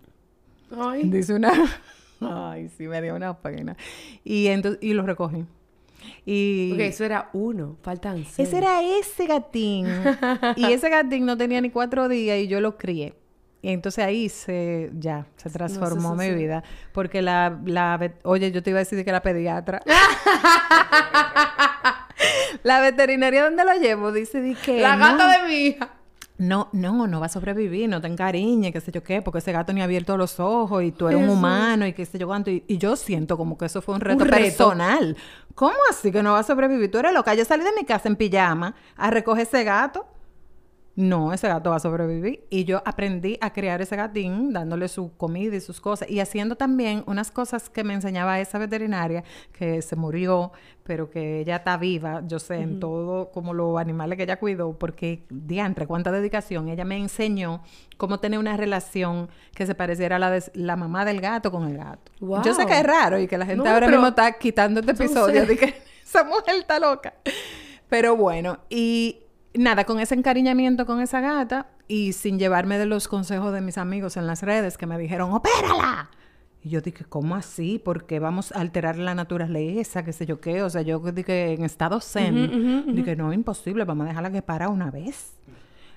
Ay. 0.77 1.05
Dice 1.05 1.35
una... 1.35 1.53
Ay, 2.21 2.69
sí, 2.69 2.87
me 2.87 3.03
dio 3.03 3.17
una 3.17 3.37
pena. 3.37 3.77
Y, 4.25 4.47
entonces, 4.47 4.81
y 4.83 4.95
lo 4.95 5.03
recogí. 5.03 5.45
Y... 6.25 6.71
Porque 6.71 6.87
eso 6.87 7.05
era 7.05 7.31
uno, 7.33 7.77
faltan 7.83 8.25
seis. 8.25 8.49
Ese 8.49 8.59
era 8.59 8.83
ese 8.83 9.27
gatín. 9.27 9.87
y 10.57 10.67
ese 10.67 10.89
gatín 10.89 11.27
no 11.27 11.37
tenía 11.37 11.61
ni 11.61 11.71
cuatro 11.71 12.09
días 12.09 12.39
y 12.39 12.49
yo 12.49 12.61
lo 12.61 12.77
crié. 12.77 13.15
Y 13.61 13.71
entonces 13.71 14.05
ahí 14.05 14.29
se, 14.29 14.91
ya, 14.95 15.27
se 15.37 15.49
transformó 15.49 16.11
no 16.11 16.17
mi 16.17 16.27
sí. 16.27 16.35
vida. 16.35 16.65
Porque 16.93 17.23
la, 17.23 17.61
la, 17.65 18.13
oye, 18.25 18.51
yo 18.51 18.61
te 18.63 18.71
iba 18.71 18.79
a 18.79 18.85
decir 18.85 19.05
que 19.05 19.13
la 19.13 19.23
pediatra. 19.23 19.81
la 22.63 22.81
veterinaria 22.81 23.45
donde 23.45 23.65
lo 23.65 23.73
llevo 23.75 24.13
dice 24.13 24.41
di 24.41 24.55
que 24.55 24.81
La 24.81 24.97
gata 24.97 25.29
de 25.31 25.49
mi 25.49 25.55
hija. 25.67 25.91
no, 26.39 26.69
no, 26.73 27.07
no 27.07 27.21
va 27.21 27.27
a 27.27 27.29
sobrevivir, 27.29 27.89
no 27.89 28.01
te 28.01 28.09
encariñes, 28.09 28.73
qué 28.73 28.81
sé 28.81 28.91
yo 28.93 29.03
qué, 29.03 29.23
porque 29.23 29.39
ese 29.39 29.53
gato 29.53 29.73
ni 29.73 29.81
ha 29.81 29.85
abierto 29.85 30.17
los 30.17 30.41
ojos 30.41 30.83
y 30.83 30.91
tú 30.93 31.09
eres 31.09 31.21
un 31.23 31.29
humano 31.29 31.87
y 31.87 31.93
qué 31.93 32.05
sé 32.07 32.19
yo 32.19 32.27
cuánto. 32.27 32.51
Y, 32.51 32.65
y 32.67 32.79
yo 32.79 32.97
siento 32.97 33.37
como 33.37 33.57
que 33.59 33.67
eso 33.67 33.81
fue 33.83 33.95
un 33.95 34.01
reto, 34.01 34.25
Un 34.25 34.29
reto. 34.31 34.43
personal. 34.43 35.17
¿Cómo 35.55 35.77
así 35.91 36.11
que 36.11 36.23
no 36.23 36.33
va 36.33 36.39
a 36.41 36.43
sobrevivir? 36.43 36.91
Tú 36.91 36.99
eres 36.99 37.13
loca. 37.13 37.35
Yo 37.35 37.45
salí 37.45 37.63
de 37.63 37.73
mi 37.79 37.85
casa 37.85 38.09
en 38.09 38.17
pijama 38.17 38.75
a 38.97 39.11
recoger 39.11 39.43
ese 39.47 39.63
gato. 39.65 40.07
No, 40.95 41.33
ese 41.33 41.49
gato 41.49 41.71
va 41.71 41.77
a 41.77 41.81
sobrevivir. 41.81 42.45
Y 42.51 42.65
yo 42.65 42.83
aprendí 42.85 43.39
a 43.41 43.53
criar 43.53 43.81
ese 43.81 43.97
gatín, 43.97 44.53
dándole 44.53 44.89
su 44.89 45.17
comida 45.17 45.57
y 45.57 45.61
sus 45.61 45.81
cosas. 45.81 46.11
Y 46.11 46.21
haciendo 46.21 46.57
también 46.57 47.03
unas 47.07 47.31
cosas 47.31 47.71
que 47.71 47.83
me 47.83 47.95
enseñaba 47.95 48.41
esa 48.41 48.59
veterinaria, 48.59 49.25
que 49.53 49.81
se 49.81 49.97
murió, 49.97 50.53
pero 50.83 51.09
que 51.09 51.41
ella 51.41 51.57
está 51.57 51.79
viva, 51.79 52.23
yo 52.27 52.39
sé, 52.39 52.57
en 52.57 52.79
todo, 52.79 53.31
como 53.31 53.55
los 53.55 53.79
animales 53.79 54.19
que 54.19 54.25
ella 54.25 54.39
cuidó, 54.39 54.79
porque, 54.79 55.25
diantre, 55.31 55.87
cuánta 55.87 56.13
dedicación. 56.13 56.69
Ella 56.69 56.85
me 56.85 56.99
enseñó 56.99 57.63
cómo 57.97 58.21
tener 58.21 58.39
una 58.39 58.59
relación 58.59 59.31
que 59.55 59.65
se 59.65 59.75
pareciera 59.75 60.17
a 60.17 60.19
la 60.19 60.31
de 60.31 60.43
la 60.55 60.77
mamá 60.77 61.07
del 61.07 61.23
gato 61.23 61.51
con 61.51 61.69
el 61.69 61.79
gato. 61.79 62.13
Yo 62.45 62.53
sé 62.53 62.67
que 62.67 62.79
es 62.79 62.85
raro 62.85 63.19
y 63.19 63.27
que 63.27 63.39
la 63.39 63.47
gente 63.47 63.65
No, 63.65 63.71
ahora 63.71 63.89
mismo 63.89 64.09
está 64.09 64.33
quitando 64.33 64.81
este 64.81 64.93
episodio 64.93 65.41
sé. 65.41 65.47
de 65.47 65.57
que 65.57 65.83
esa 66.05 66.23
mujer 66.25 66.57
está 66.57 66.79
loca. 66.79 67.15
Pero 67.89 68.17
bueno, 68.17 68.59
y 68.69 69.23
nada, 69.55 69.85
con 69.85 70.01
ese 70.01 70.15
encariñamiento 70.15 70.87
con 70.87 71.01
esa 71.01 71.21
gata 71.21 71.67
y 71.89 72.13
sin 72.13 72.39
llevarme 72.39 72.79
de 72.79 72.87
los 72.87 73.09
consejos 73.09 73.53
de 73.53 73.61
mis 73.61 73.79
amigos 73.79 74.17
en 74.17 74.27
las 74.27 74.43
redes 74.43 74.79
que 74.79 74.87
me 74.87 74.99
dijeron, 74.99 75.33
¡opérala! 75.33 76.11
Y 76.65 76.71
yo 76.71 76.81
dije, 76.81 77.05
¿cómo 77.05 77.35
así? 77.35 77.81
Porque 77.85 78.21
vamos 78.21 78.53
a 78.53 78.61
alterar 78.61 78.97
la 78.97 79.15
naturaleza, 79.15 80.05
qué 80.05 80.13
sé 80.13 80.27
yo 80.27 80.41
qué. 80.41 80.63
O 80.63 80.71
sea, 80.71 80.83
yo 80.83 81.01
dije, 81.01 81.55
en 81.55 81.65
estado 81.65 82.01
zen, 82.01 82.95
dije, 82.95 83.17
no, 83.17 83.33
imposible, 83.33 83.85
vamos 83.85 84.05
a 84.05 84.11
dejarla 84.11 84.31
que 84.31 84.43
para 84.43 84.69
una 84.69 84.91
vez. 84.91 85.33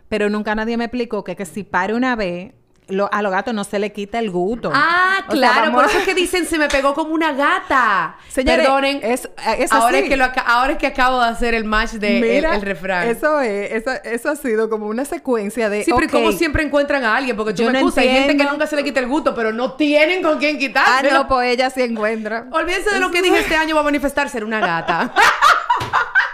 Pero 0.09 0.29
nunca 0.29 0.55
nadie 0.55 0.75
me 0.77 0.85
explicó 0.85 1.23
que, 1.23 1.35
que 1.35 1.45
si 1.45 1.63
pare 1.63 1.93
una 1.93 2.15
vez, 2.15 2.53
lo- 2.87 3.11
a 3.11 3.21
los 3.21 3.31
gatos 3.31 3.53
no 3.53 3.63
se 3.63 3.79
le 3.79 3.91
quita 3.91 4.19
el 4.19 4.29
gusto. 4.31 4.71
Ah, 4.73 5.23
O 5.27 5.31
claro, 5.31 5.71
por 5.71 5.83
a- 5.83 5.87
eso 5.87 5.97
es 5.99 6.05
que 6.05 6.13
dicen 6.13 6.45
se 6.45 6.57
me 6.57 6.67
pegó 6.67 6.93
como 6.93 7.13
una 7.13 7.33
gata. 7.33 8.17
Señores, 8.27 8.65
Perdonen. 8.65 8.99
es- 9.03 9.29
es 9.57 9.71
ahora, 9.71 9.97
es 9.99 10.09
que 10.09 10.17
lo 10.17 10.25
ahora 10.45 10.73
es 10.73 10.77
que 10.77 10.87
acabo 10.87 11.19
de 11.21 11.29
hacer 11.29 11.53
el 11.53 11.63
match 11.65 11.91
de 11.93 12.17
el- 12.17 12.35
Mira, 12.35 12.55
el, 12.55 12.61
refrán. 12.61 13.07
Eso 13.07 13.39
es, 13.41 13.71
eso, 13.71 13.91
eso 14.03 14.29
ha 14.29 14.35
sido 14.35 14.69
como 14.69 14.87
una 14.87 15.05
secuencia 15.05 15.69
de. 15.69 15.83
Sí, 15.83 15.91
pero 15.91 16.03
¿y 16.03 16.05
ok, 16.07 16.11
¿cómo 16.11 16.31
siempre 16.31 16.63
encuentran 16.63 17.03
a 17.03 17.15
alguien? 17.15 17.35
Porque 17.35 17.53
tú 17.53 17.63
Yo 17.63 17.71
me 17.71 17.81
no 17.81 17.91
hay 17.95 18.07
gente 18.09 18.37
que 18.37 18.43
nunca 18.43 18.67
se 18.67 18.75
le 18.75 18.83
quita 18.83 18.99
el 18.99 19.07
gusto, 19.07 19.33
pero 19.33 19.51
no 19.51 19.73
tienen 19.73 20.21
con 20.21 20.37
quién 20.37 20.55
Ah, 20.55 20.59
quitárselo. 20.59 21.13
no, 21.13 21.27
pues 21.27 21.49
ella 21.53 21.69
sí 21.69 21.81
encuentra. 21.81 22.45
Olvídense 22.51 22.91
de 22.91 22.99
lo 22.99 23.09
que 23.11 23.21
dije 23.21 23.39
este 23.39 23.55
año 23.55 23.75
va 23.75 23.81
a 23.81 23.85
manifestar 23.85 24.29
ser 24.29 24.43
una 24.43 24.59
gata. 24.59 25.11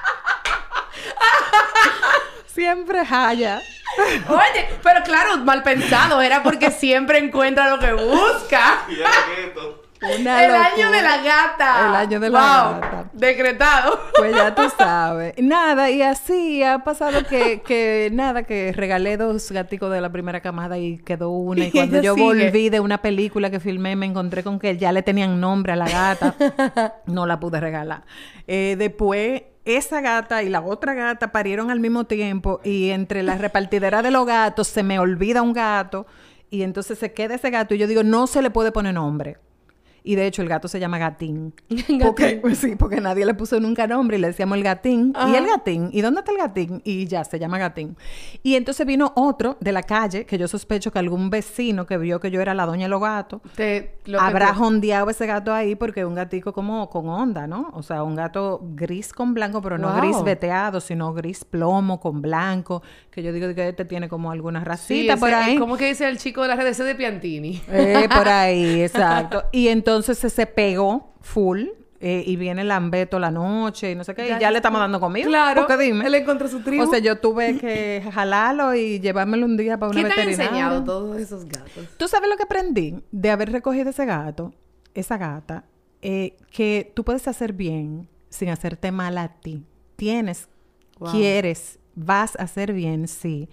Siempre 2.61 3.03
Jaya. 3.03 3.59
Oye, 4.29 4.69
pero 4.83 5.01
claro, 5.03 5.37
mal 5.39 5.63
pensado, 5.63 6.21
era 6.21 6.43
porque 6.43 6.69
siempre 6.69 7.17
encuentra 7.17 7.69
lo 7.71 7.79
que 7.79 7.91
busca. 7.91 8.83
Una 10.19 10.43
el 10.45 10.51
locura. 10.51 10.69
año 10.75 10.91
de 10.91 11.01
la 11.01 11.17
gata. 11.23 11.87
El 11.89 11.95
año 11.95 12.19
de 12.19 12.29
la 12.29 12.39
Wow, 12.39 12.81
gata. 12.81 13.09
Decretado. 13.13 13.99
Pues 14.15 14.35
ya 14.35 14.53
tú 14.53 14.63
sabes. 14.77 15.33
Nada, 15.39 15.89
y 15.89 16.01
así 16.03 16.61
ha 16.63 16.79
pasado 16.83 17.23
que, 17.27 17.61
que 17.61 18.09
nada, 18.13 18.43
que 18.43 18.73
regalé 18.75 19.17
dos 19.17 19.51
gaticos 19.51 19.91
de 19.91 20.01
la 20.01 20.11
primera 20.11 20.39
camada 20.41 20.77
y 20.77 20.97
quedó 20.99 21.29
una. 21.31 21.65
Y 21.65 21.67
Y 21.67 21.71
cuando 21.71 21.99
yo 22.01 22.13
sigue. 22.13 22.23
volví 22.25 22.69
de 22.69 22.79
una 22.79 22.99
película 22.99 23.49
que 23.49 23.59
filmé, 23.59 23.95
me 23.95 24.05
encontré 24.05 24.43
con 24.43 24.59
que 24.59 24.77
ya 24.77 24.91
le 24.91 25.01
tenían 25.01 25.39
nombre 25.41 25.73
a 25.73 25.75
la 25.75 25.89
gata. 25.89 26.35
No 27.07 27.25
la 27.25 27.39
pude 27.39 27.59
regalar. 27.59 28.03
Eh, 28.47 28.75
después, 28.77 29.43
esa 29.65 30.01
gata 30.01 30.43
y 30.43 30.49
la 30.49 30.61
otra 30.61 30.93
gata 30.93 31.31
parieron 31.31 31.69
al 31.69 31.79
mismo 31.79 32.05
tiempo 32.05 32.61
y 32.63 32.89
entre 32.89 33.23
la 33.23 33.37
repartidera 33.37 34.01
de 34.01 34.11
los 34.11 34.25
gatos 34.25 34.67
se 34.67 34.83
me 34.83 34.99
olvida 34.99 35.41
un 35.41 35.53
gato 35.53 36.07
y 36.49 36.63
entonces 36.63 36.99
se 36.99 37.13
queda 37.13 37.35
ese 37.35 37.49
gato 37.49 37.73
y 37.73 37.77
yo 37.77 37.87
digo, 37.87 38.03
no 38.03 38.27
se 38.27 38.41
le 38.41 38.49
puede 38.49 38.71
poner 38.71 38.93
nombre. 38.93 39.37
Y 40.03 40.15
de 40.15 40.25
hecho 40.25 40.41
el 40.41 40.47
gato 40.49 40.67
se 40.67 40.79
llama 40.79 40.97
Gatín. 40.99 41.53
Porque, 42.01 42.41
sí, 42.55 42.75
porque 42.75 42.99
nadie 43.01 43.25
le 43.25 43.33
puso 43.33 43.59
nunca 43.59 43.85
nombre 43.87 44.17
y 44.17 44.19
le 44.21 44.27
decíamos 44.27 44.57
el 44.57 44.63
Gatín. 44.63 45.13
Ajá. 45.15 45.29
Y 45.29 45.35
el 45.35 45.45
Gatín, 45.45 45.89
¿y 45.91 46.01
dónde 46.01 46.21
está 46.21 46.31
el 46.31 46.37
Gatín? 46.37 46.81
Y 46.83 47.05
ya, 47.07 47.23
se 47.23 47.37
llama 47.39 47.57
Gatín. 47.59 47.95
Y 48.43 48.55
entonces 48.55 48.85
vino 48.87 49.11
otro 49.15 49.57
de 49.59 49.71
la 49.71 49.83
calle, 49.83 50.25
que 50.25 50.37
yo 50.37 50.47
sospecho 50.47 50.91
que 50.91 50.99
algún 50.99 51.29
vecino 51.29 51.85
que 51.85 51.97
vio 51.97 52.19
que 52.19 52.31
yo 52.31 52.41
era 52.41 52.53
la 52.53 52.65
doña 52.65 52.85
de 52.85 52.89
los 52.89 53.01
gatos, 53.01 53.41
Te- 53.55 53.97
lo 54.05 54.19
habrá 54.19 54.55
jondeado 54.55 55.09
ese 55.09 55.27
gato 55.27 55.53
ahí 55.53 55.75
porque 55.75 55.99
es 55.99 56.05
un 56.07 56.15
gatico 56.15 56.51
como 56.53 56.89
con 56.89 57.07
onda, 57.07 57.45
¿no? 57.45 57.69
O 57.73 57.83
sea, 57.83 58.01
un 58.03 58.15
gato 58.15 58.59
gris 58.75 59.13
con 59.13 59.33
blanco, 59.35 59.61
pero 59.61 59.77
no 59.77 59.89
Wow. 59.91 59.97
gris 60.01 60.23
veteado, 60.23 60.81
sino 60.81 61.13
gris 61.13 61.45
plomo 61.45 61.99
con 61.99 62.21
blanco, 62.21 62.81
que 63.11 63.21
yo 63.21 63.31
digo 63.33 63.53
que 63.53 63.69
este 63.69 63.85
tiene 63.85 64.09
como 64.09 64.31
alguna 64.31 64.61
Sí, 64.61 64.65
racita 64.65 65.13
ese- 65.13 65.19
por 65.19 65.33
ahí. 65.33 65.57
¿Cómo 65.57 65.77
que 65.77 65.85
dice 65.89 66.07
el 66.09 66.17
chico 66.17 66.41
de 66.41 66.47
la 66.47 66.61
ese 66.67 66.83
de 66.83 66.95
Piantini? 66.95 67.61
Eh, 67.69 68.07
por 68.15 68.27
ahí, 68.27 68.81
exacto. 68.83 69.43
Y 69.51 69.67
entonces 69.67 69.90
se, 70.01 70.15
se 70.15 70.45
pegó 70.45 71.13
full. 71.21 71.65
eh, 72.03 72.23
y 72.25 72.35
viene 72.35 72.63
el 72.63 72.71
ambeto 72.71 73.19
la 73.19 73.29
noche 73.29 73.91
y 73.91 73.95
no 73.95 74.03
sé 74.03 74.15
qué, 74.15 74.25
y 74.25 74.39
ya 74.39 74.49
le 74.49 74.57
estamos 74.57 74.79
dando 74.81 74.99
comida. 74.99 75.27
Claro. 75.27 75.61
Porque 75.67 75.83
dime. 75.83 76.07
Él 76.07 76.15
encontró 76.15 76.47
su 76.47 76.61
tribu. 76.61 76.83
O 76.83 76.87
sea, 76.87 76.97
yo 76.99 77.19
tuve 77.19 77.57
que 77.59 78.01
jalarlo 78.13 78.73
y 78.73 78.99
llevármelo 78.99 79.45
un 79.45 79.55
día 79.55 79.77
para 79.77 79.91
una 79.91 80.01
¿Qué 80.01 80.09
te 80.15 80.21
han 80.21 80.29
enseñado 80.29 80.83
todos 80.83 81.17
esos 81.19 81.45
gatos? 81.45 81.87
¿Tú 81.97 82.07
sabes 82.07 82.27
lo 82.29 82.37
que 82.37 82.43
aprendí 82.43 83.03
de 83.11 83.29
haber 83.29 83.51
recogido 83.51 83.89
ese 83.91 84.05
gato, 84.05 84.51
esa 84.95 85.17
gata? 85.17 85.65
Eh, 86.01 86.37
que 86.49 86.91
tú 86.95 87.03
puedes 87.03 87.27
hacer 87.27 87.53
bien 87.53 88.09
sin 88.29 88.49
hacerte 88.49 88.91
mal 88.91 89.17
a 89.19 89.27
ti. 89.39 89.65
Tienes, 89.95 90.49
Wow. 90.97 91.11
quieres, 91.11 91.77
vas 91.95 92.35
a 92.39 92.43
hacer 92.43 92.73
bien, 92.73 93.07
sí, 93.07 93.47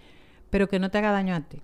pero 0.51 0.69
que 0.69 0.79
no 0.79 0.91
te 0.91 0.97
haga 0.99 1.13
daño 1.13 1.35
a 1.35 1.41
ti. 1.41 1.61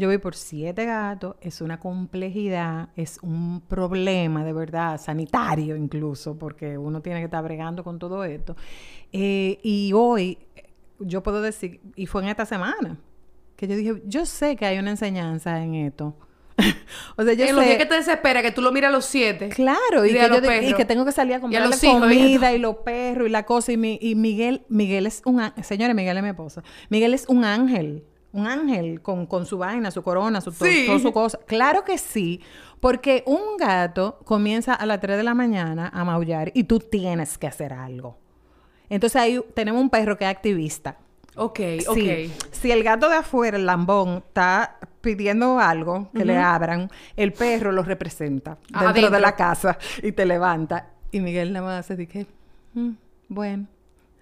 Yo 0.00 0.08
voy 0.08 0.16
por 0.16 0.34
siete 0.34 0.86
gatos, 0.86 1.36
es 1.42 1.60
una 1.60 1.78
complejidad, 1.78 2.88
es 2.96 3.18
un 3.22 3.60
problema 3.68 4.42
de 4.44 4.54
verdad, 4.54 4.98
sanitario 4.98 5.76
incluso, 5.76 6.38
porque 6.38 6.78
uno 6.78 7.02
tiene 7.02 7.18
que 7.18 7.26
estar 7.26 7.44
bregando 7.44 7.84
con 7.84 7.98
todo 7.98 8.24
esto. 8.24 8.56
Eh, 9.12 9.58
y 9.62 9.92
hoy, 9.94 10.38
yo 11.00 11.22
puedo 11.22 11.42
decir, 11.42 11.80
y 11.96 12.06
fue 12.06 12.22
en 12.22 12.28
esta 12.28 12.46
semana, 12.46 12.96
que 13.56 13.68
yo 13.68 13.76
dije, 13.76 14.02
yo 14.06 14.24
sé 14.24 14.56
que 14.56 14.64
hay 14.64 14.78
una 14.78 14.90
enseñanza 14.92 15.62
en 15.62 15.74
esto. 15.74 16.16
o 17.16 17.22
sea, 17.22 17.34
yo 17.34 17.44
en 17.44 17.54
los 17.54 17.62
sé... 17.62 17.68
días 17.70 17.78
que 17.82 17.86
te 17.86 17.94
desespera, 17.96 18.40
que 18.40 18.52
tú 18.52 18.62
lo 18.62 18.72
miras 18.72 18.88
a 18.88 18.92
los 18.92 19.04
siete. 19.04 19.50
Claro, 19.50 20.06
y 20.06 20.10
Y 20.10 20.12
que, 20.14 20.20
a 20.20 20.28
yo 20.28 20.32
los 20.32 20.40
de- 20.40 20.46
y 20.46 20.60
perros. 20.60 20.74
que 20.78 20.84
tengo 20.86 21.04
que 21.04 21.12
salir 21.12 21.34
a 21.34 21.36
Y 21.36 21.38
a 21.38 21.40
comprarle 21.42 21.68
los 21.68 21.84
hijos, 21.84 21.94
y 21.94 21.98
a 21.98 22.00
comida 22.08 22.52
y 22.54 22.58
los 22.58 22.76
perros 22.76 23.28
y 23.28 23.30
la 23.30 23.44
cosa. 23.44 23.72
Y, 23.72 23.76
mi- 23.76 23.98
y 24.00 24.14
Miguel, 24.14 24.62
Miguel 24.70 25.04
es 25.04 25.20
un 25.26 25.40
ángel. 25.40 25.62
Señores, 25.62 25.94
Miguel 25.94 26.16
es 26.16 26.22
mi 26.22 26.30
esposo. 26.30 26.62
Miguel 26.88 27.12
es 27.12 27.26
un 27.28 27.44
ángel. 27.44 28.04
Un 28.32 28.46
ángel 28.46 29.02
con, 29.02 29.26
con 29.26 29.44
su 29.46 29.58
vaina, 29.58 29.90
su 29.90 30.02
corona, 30.02 30.40
su, 30.40 30.52
to- 30.52 30.64
Sí. 30.64 30.84
toda 30.86 30.98
su 31.00 31.12
cosa. 31.12 31.38
Claro 31.46 31.84
que 31.84 31.98
sí. 31.98 32.40
Porque 32.78 33.22
un 33.26 33.56
gato 33.58 34.20
comienza 34.24 34.72
a 34.74 34.86
las 34.86 35.00
3 35.00 35.16
de 35.16 35.22
la 35.24 35.34
mañana 35.34 35.90
a 35.92 36.04
maullar 36.04 36.50
y 36.54 36.64
tú 36.64 36.78
tienes 36.78 37.36
que 37.38 37.46
hacer 37.46 37.72
algo. 37.72 38.18
Entonces 38.88 39.20
ahí 39.20 39.40
tenemos 39.54 39.80
un 39.82 39.90
perro 39.90 40.16
que 40.16 40.24
es 40.24 40.30
activista. 40.30 40.96
Ok, 41.36 41.60
ok. 41.88 41.94
Sí. 41.94 42.32
Si 42.52 42.70
el 42.72 42.82
gato 42.82 43.08
de 43.08 43.16
afuera, 43.16 43.56
el 43.56 43.66
lambón, 43.66 44.18
está 44.26 44.78
pidiendo 45.00 45.58
algo 45.58 46.10
que 46.14 46.24
le 46.24 46.36
abran, 46.36 46.90
el 47.16 47.32
perro 47.32 47.72
lo 47.72 47.82
representa 47.82 48.58
dentro 48.68 48.88
Adentro. 48.88 49.10
de 49.10 49.20
la 49.20 49.36
casa 49.36 49.78
y 50.02 50.12
te 50.12 50.24
levanta. 50.26 50.90
Y 51.12 51.20
Miguel 51.20 51.52
nada 51.52 51.66
más 51.66 51.80
hace 51.80 51.96
de 51.96 52.06
que, 52.06 52.26
"Mm, 52.74 52.90
bueno, 53.28 53.66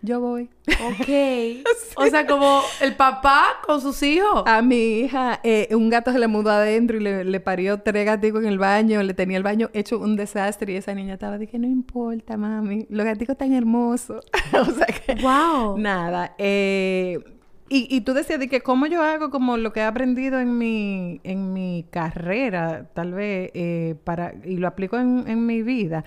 yo 0.02 0.20
voy. 0.20 0.48
Ok. 0.68 1.64
O 2.00 2.06
sea, 2.06 2.28
como 2.28 2.62
el 2.80 2.94
papá 2.94 3.56
con 3.66 3.80
sus 3.80 4.00
hijos. 4.04 4.44
A 4.46 4.62
mi 4.62 5.00
hija, 5.00 5.40
eh, 5.42 5.66
un 5.72 5.90
gato 5.90 6.12
se 6.12 6.20
le 6.20 6.28
mudó 6.28 6.50
adentro 6.50 6.96
y 6.96 7.00
le, 7.00 7.24
le 7.24 7.40
parió 7.40 7.80
tres 7.80 8.06
gaticos 8.06 8.42
en 8.42 8.48
el 8.50 8.58
baño. 8.58 9.02
Le 9.02 9.14
tenía 9.14 9.36
el 9.36 9.42
baño 9.42 9.68
hecho 9.72 9.98
un 9.98 10.14
desastre 10.14 10.72
y 10.72 10.76
esa 10.76 10.94
niña 10.94 11.14
estaba 11.14 11.38
que 11.40 11.58
no 11.58 11.66
importa, 11.66 12.36
mami. 12.36 12.86
Los 12.88 13.04
gaticos 13.04 13.36
tan 13.36 13.52
hermosos. 13.52 14.24
o 14.52 14.64
sea 14.66 14.86
que... 14.86 15.16
Wow. 15.16 15.76
Nada. 15.76 16.36
eh, 16.38 17.18
y, 17.70 17.86
y 17.94 18.00
tú 18.00 18.14
decías 18.14 18.38
de 18.38 18.48
que 18.48 18.62
cómo 18.62 18.86
yo 18.86 19.02
hago 19.02 19.30
como 19.30 19.56
lo 19.58 19.72
que 19.72 19.80
he 19.80 19.84
aprendido 19.84 20.40
en 20.40 20.56
mi, 20.56 21.20
en 21.24 21.52
mi 21.52 21.84
carrera, 21.90 22.88
tal 22.94 23.12
vez, 23.12 23.50
eh, 23.54 23.94
para, 24.04 24.34
y 24.44 24.56
lo 24.56 24.68
aplico 24.68 24.96
en, 24.98 25.24
en 25.26 25.44
mi 25.44 25.62
vida. 25.62 26.04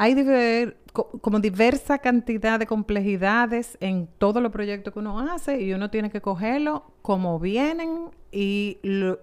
Hay 0.00 0.14
diver- 0.14 0.76
co- 0.92 1.08
como 1.20 1.40
diversa 1.40 1.98
cantidad 1.98 2.58
de 2.58 2.66
complejidades 2.66 3.76
en 3.80 4.06
todos 4.18 4.40
los 4.40 4.52
proyectos 4.52 4.92
que 4.92 5.00
uno 5.00 5.18
hace 5.18 5.60
y 5.60 5.72
uno 5.72 5.90
tiene 5.90 6.08
que 6.08 6.20
cogerlo 6.20 6.92
como 7.02 7.38
vienen 7.40 8.10
y 8.30 8.78
lo- 8.82 9.18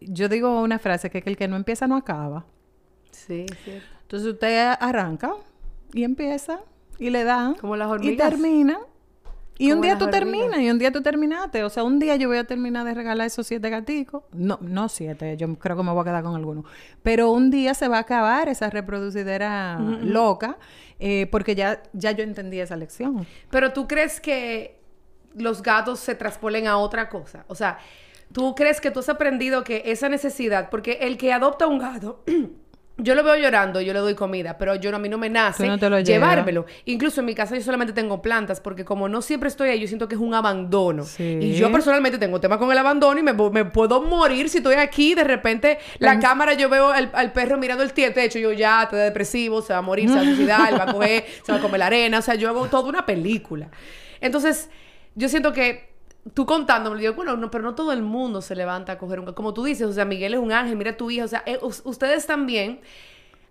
yo 0.00 0.28
digo 0.28 0.60
una 0.62 0.78
frase 0.78 1.08
que, 1.10 1.22
que 1.22 1.30
el 1.30 1.36
que 1.36 1.48
no 1.48 1.56
empieza 1.56 1.86
no 1.86 1.96
acaba. 1.96 2.44
Sí, 3.10 3.46
cierto. 3.64 3.86
Entonces 4.02 4.28
usted 4.34 4.74
arranca 4.78 5.32
y 5.92 6.04
empieza 6.04 6.60
y 6.98 7.10
le 7.10 7.24
da 7.24 7.54
Como 7.60 7.76
las 7.76 7.88
y 8.04 8.16
termina. 8.16 8.78
Y 9.58 9.72
un 9.72 9.80
día 9.80 9.98
tú 9.98 10.08
terminas 10.08 10.58
y 10.58 10.70
un 10.70 10.78
día 10.78 10.92
tú 10.92 11.02
terminaste. 11.02 11.64
O 11.64 11.70
sea, 11.70 11.84
un 11.84 11.98
día 11.98 12.16
yo 12.16 12.28
voy 12.28 12.38
a 12.38 12.44
terminar 12.44 12.84
de 12.84 12.94
regalar 12.94 13.26
esos 13.26 13.46
siete 13.46 13.70
gaticos. 13.70 14.24
No, 14.32 14.58
no 14.60 14.88
siete, 14.88 15.36
yo 15.36 15.54
creo 15.58 15.76
que 15.76 15.82
me 15.82 15.92
voy 15.92 16.02
a 16.02 16.04
quedar 16.04 16.22
con 16.22 16.34
algunos. 16.34 16.64
Pero 17.02 17.30
un 17.30 17.50
día 17.50 17.74
se 17.74 17.88
va 17.88 17.98
a 17.98 18.00
acabar 18.00 18.48
esa 18.48 18.70
reproducidera 18.70 19.78
loca 19.78 20.58
eh, 20.98 21.26
porque 21.30 21.54
ya, 21.54 21.82
ya 21.92 22.12
yo 22.12 22.22
entendí 22.22 22.60
esa 22.60 22.76
lección. 22.76 23.26
Pero 23.50 23.72
tú 23.72 23.86
crees 23.86 24.20
que 24.20 24.80
los 25.34 25.62
gatos 25.62 26.00
se 26.00 26.14
traspolen 26.14 26.66
a 26.66 26.78
otra 26.78 27.08
cosa. 27.08 27.44
O 27.48 27.54
sea, 27.54 27.78
tú 28.32 28.54
crees 28.54 28.80
que 28.80 28.90
tú 28.90 29.00
has 29.00 29.08
aprendido 29.08 29.64
que 29.64 29.82
esa 29.86 30.08
necesidad, 30.08 30.70
porque 30.70 30.98
el 31.02 31.16
que 31.18 31.32
adopta 31.32 31.66
un 31.66 31.78
gato 31.78 32.24
yo 32.98 33.14
lo 33.14 33.22
veo 33.22 33.36
llorando, 33.36 33.80
yo 33.82 33.92
le 33.92 33.98
doy 33.98 34.14
comida, 34.14 34.56
pero 34.56 34.74
yo 34.74 34.94
a 34.94 34.98
mí 34.98 35.08
no 35.08 35.18
me 35.18 35.28
nace 35.28 35.68
llevármelo. 36.02 36.64
Incluso 36.86 37.20
en 37.20 37.26
mi 37.26 37.34
casa 37.34 37.54
yo 37.54 37.62
solamente 37.62 37.92
tengo 37.92 38.22
plantas, 38.22 38.60
porque 38.60 38.86
como 38.86 39.08
no 39.08 39.20
siempre 39.20 39.48
estoy 39.48 39.68
ahí, 39.68 39.80
yo 39.80 39.86
siento 39.86 40.08
que 40.08 40.14
es 40.14 40.20
un 40.20 40.32
abandono. 40.32 41.04
Y 41.18 41.52
yo 41.54 41.70
personalmente 41.70 42.18
tengo 42.18 42.40
tema 42.40 42.58
con 42.58 42.72
el 42.72 42.78
abandono 42.78 43.20
y 43.20 43.22
me, 43.22 43.64
puedo 43.66 44.00
morir 44.02 44.48
si 44.48 44.58
estoy 44.58 44.76
aquí, 44.76 45.14
de 45.14 45.24
repente 45.24 45.78
la 45.98 46.18
cámara 46.18 46.54
yo 46.54 46.70
veo 46.70 46.90
al, 46.90 47.32
perro 47.32 47.58
mirando 47.58 47.82
el 47.82 47.92
techo, 47.92 48.38
yo 48.38 48.52
ya, 48.52 48.84
está 48.84 48.96
depresivo, 48.96 49.60
se 49.60 49.74
va 49.74 49.80
a 49.80 49.82
morir, 49.82 50.08
se 50.08 50.14
va 50.14 50.20
a 50.22 50.24
suicidar, 50.24 50.80
va 50.80 50.84
a 50.84 50.92
coger, 50.92 51.24
se 51.44 51.52
va 51.52 51.58
a 51.58 51.60
comer 51.60 51.80
la 51.80 51.86
arena, 51.86 52.18
o 52.18 52.22
sea, 52.22 52.34
yo 52.34 52.48
hago 52.48 52.66
toda 52.68 52.88
una 52.88 53.04
película. 53.04 53.68
Entonces, 54.20 54.70
yo 55.14 55.28
siento 55.28 55.52
que 55.52 55.95
tú 56.34 56.46
contándome, 56.46 57.00
digo, 57.00 57.14
bueno, 57.14 57.36
no, 57.36 57.50
pero 57.50 57.64
no 57.64 57.74
todo 57.74 57.92
el 57.92 58.02
mundo 58.02 58.42
se 58.42 58.54
levanta 58.54 58.92
a 58.92 58.98
coger 58.98 59.20
un... 59.20 59.32
Como 59.32 59.54
tú 59.54 59.64
dices, 59.64 59.86
o 59.86 59.92
sea, 59.92 60.04
Miguel 60.04 60.34
es 60.34 60.40
un 60.40 60.52
ángel, 60.52 60.76
mira 60.76 60.96
tu 60.96 61.10
hija, 61.10 61.24
o 61.24 61.28
sea, 61.28 61.42
eh, 61.46 61.58
ustedes 61.62 62.26
también, 62.26 62.80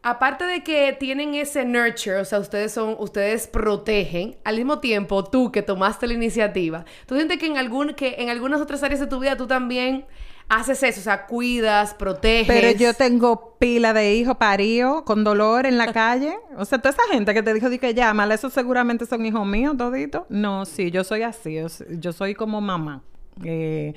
aparte 0.02 0.46
de 0.46 0.64
que 0.64 0.94
tienen 1.00 1.36
ese 1.36 1.66
nurture, 1.66 2.18
o 2.18 2.26
sea, 2.26 2.40
ustedes 2.40 2.74
son, 2.74 2.96
ustedes 3.00 3.48
protegen, 3.48 4.38
al 4.44 4.58
mismo 4.58 4.80
tiempo 4.80 5.24
tú 5.24 5.52
que 5.52 5.62
tomaste 5.62 6.08
la 6.08 6.14
iniciativa, 6.14 6.86
tú 7.06 7.16
sientes 7.16 7.38
que 7.38 7.48
en, 7.48 7.58
algún, 7.58 7.94
que 7.94 8.16
en 8.20 8.30
algunas 8.30 8.62
otras 8.62 8.84
áreas 8.84 9.00
de 9.00 9.08
tu 9.08 9.20
vida 9.20 9.38
tú 9.38 9.48
también 9.48 10.06
haces 10.50 10.84
eso, 10.84 11.00
o 11.00 11.04
sea, 11.04 11.26
cuidas, 11.26 11.94
proteges. 11.94 12.48
Pero 12.48 12.78
yo 12.78 12.94
tengo 12.94 13.58
pila 13.58 13.94
de 13.94 14.16
hijos 14.16 14.38
paridos 14.38 15.04
con 15.04 15.24
dolor 15.24 15.66
en 15.66 15.78
la 15.78 15.92
calle. 15.94 16.36
O 16.58 16.66
sea, 16.66 16.78
toda 16.80 16.92
esa 16.92 17.04
gente 17.12 17.34
que 17.34 17.44
te 17.44 17.54
dijo 17.54 17.70
que 17.70 17.94
llámala, 17.94 18.36
esos 18.36 18.54
seguramente 18.54 19.06
son 19.06 19.26
hijos 19.26 19.46
míos 19.46 19.76
toditos. 19.78 20.24
No, 20.30 20.66
sí, 20.66 20.92
yo 20.92 21.04
soy 21.04 21.24
así, 21.24 21.58
yo 22.00 22.14
soy 22.14 22.36
como 22.36 22.62
mamá. 22.62 23.02
Eh, 23.44 23.94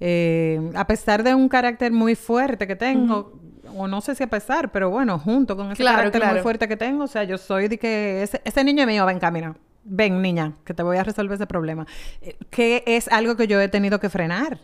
eh, 0.00 0.70
a 0.74 0.86
pesar 0.86 1.22
de 1.22 1.34
un 1.34 1.48
carácter 1.48 1.92
muy 1.92 2.14
fuerte 2.14 2.66
que 2.66 2.76
tengo, 2.76 3.32
o 3.76 3.86
no 3.86 4.00
sé 4.00 4.14
si 4.14 4.22
a 4.22 4.26
pesar, 4.26 4.72
pero 4.72 4.90
bueno, 4.90 5.18
junto 5.18 5.56
con 5.56 5.72
ese 5.72 5.84
carácter 5.84 6.24
muy 6.26 6.40
fuerte 6.40 6.66
que 6.66 6.76
tengo, 6.76 7.04
o 7.04 7.08
sea, 7.08 7.24
yo 7.24 7.38
soy 7.38 7.68
de 7.68 7.78
que 7.78 8.22
ese, 8.22 8.40
ese 8.44 8.64
niño 8.64 8.86
mío, 8.86 9.06
ven, 9.06 9.18
camina. 9.18 9.54
Ven, 9.86 10.22
niña, 10.22 10.54
que 10.64 10.72
te 10.72 10.82
voy 10.82 10.96
a 10.96 11.04
resolver 11.04 11.36
ese 11.36 11.46
problema. 11.46 11.86
Eh, 12.22 12.36
que 12.50 12.82
es 12.86 13.06
algo 13.08 13.36
que 13.36 13.46
yo 13.46 13.60
he 13.60 13.68
tenido 13.68 14.00
que 14.00 14.08
frenar. 14.08 14.58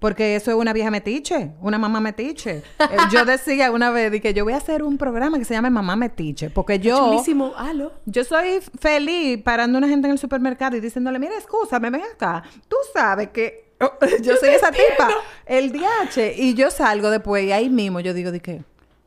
Porque 0.00 0.34
eso 0.34 0.50
es 0.50 0.56
una 0.56 0.72
vieja 0.72 0.90
metiche, 0.90 1.52
una 1.60 1.78
mamá 1.78 2.00
metiche. 2.00 2.62
Eh, 2.78 2.96
yo 3.12 3.26
decía 3.26 3.70
una 3.70 3.90
vez 3.90 4.20
que 4.22 4.32
yo 4.32 4.44
voy 4.44 4.54
a 4.54 4.56
hacer 4.56 4.82
un 4.82 4.96
programa 4.96 5.38
que 5.38 5.44
se 5.44 5.52
llame 5.52 5.68
Mamá 5.68 5.94
Metiche. 5.94 6.48
Porque 6.48 6.78
yo. 6.78 7.10
Chulísimo, 7.10 7.52
halo. 7.54 7.92
Yo 8.06 8.24
soy 8.24 8.60
feliz 8.80 9.42
parando 9.42 9.76
a 9.76 9.78
una 9.80 9.88
gente 9.88 10.08
en 10.08 10.12
el 10.12 10.18
supermercado 10.18 10.74
y 10.76 10.80
diciéndole, 10.80 11.18
mira, 11.18 11.34
me 11.80 11.90
ven 11.90 12.00
acá. 12.14 12.42
Tú 12.66 12.76
sabes 12.94 13.28
que 13.28 13.74
oh, 13.78 13.92
yo, 14.22 14.36
soy 14.36 14.48
esa 14.48 14.72
tipa, 14.72 15.10
el 15.44 15.70
DH. 15.70 16.34
Y 16.34 16.54
yo 16.54 16.70
salgo 16.70 17.10
después 17.10 17.44
y 17.44 17.52
ahí 17.52 17.68
mismo 17.68 18.00
yo 18.00 18.14
digo, 18.14 18.32
de 18.32 18.40
que, 18.40 18.62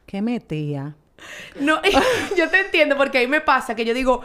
¿qué 0.05 0.21
metía? 0.21 0.95
No, 1.59 1.81
yo 2.37 2.49
te 2.49 2.59
entiendo 2.59 2.95
porque 2.97 3.17
ahí 3.17 3.27
me 3.27 3.41
pasa 3.41 3.75
que 3.75 3.83
yo 3.83 3.95
digo. 3.95 4.21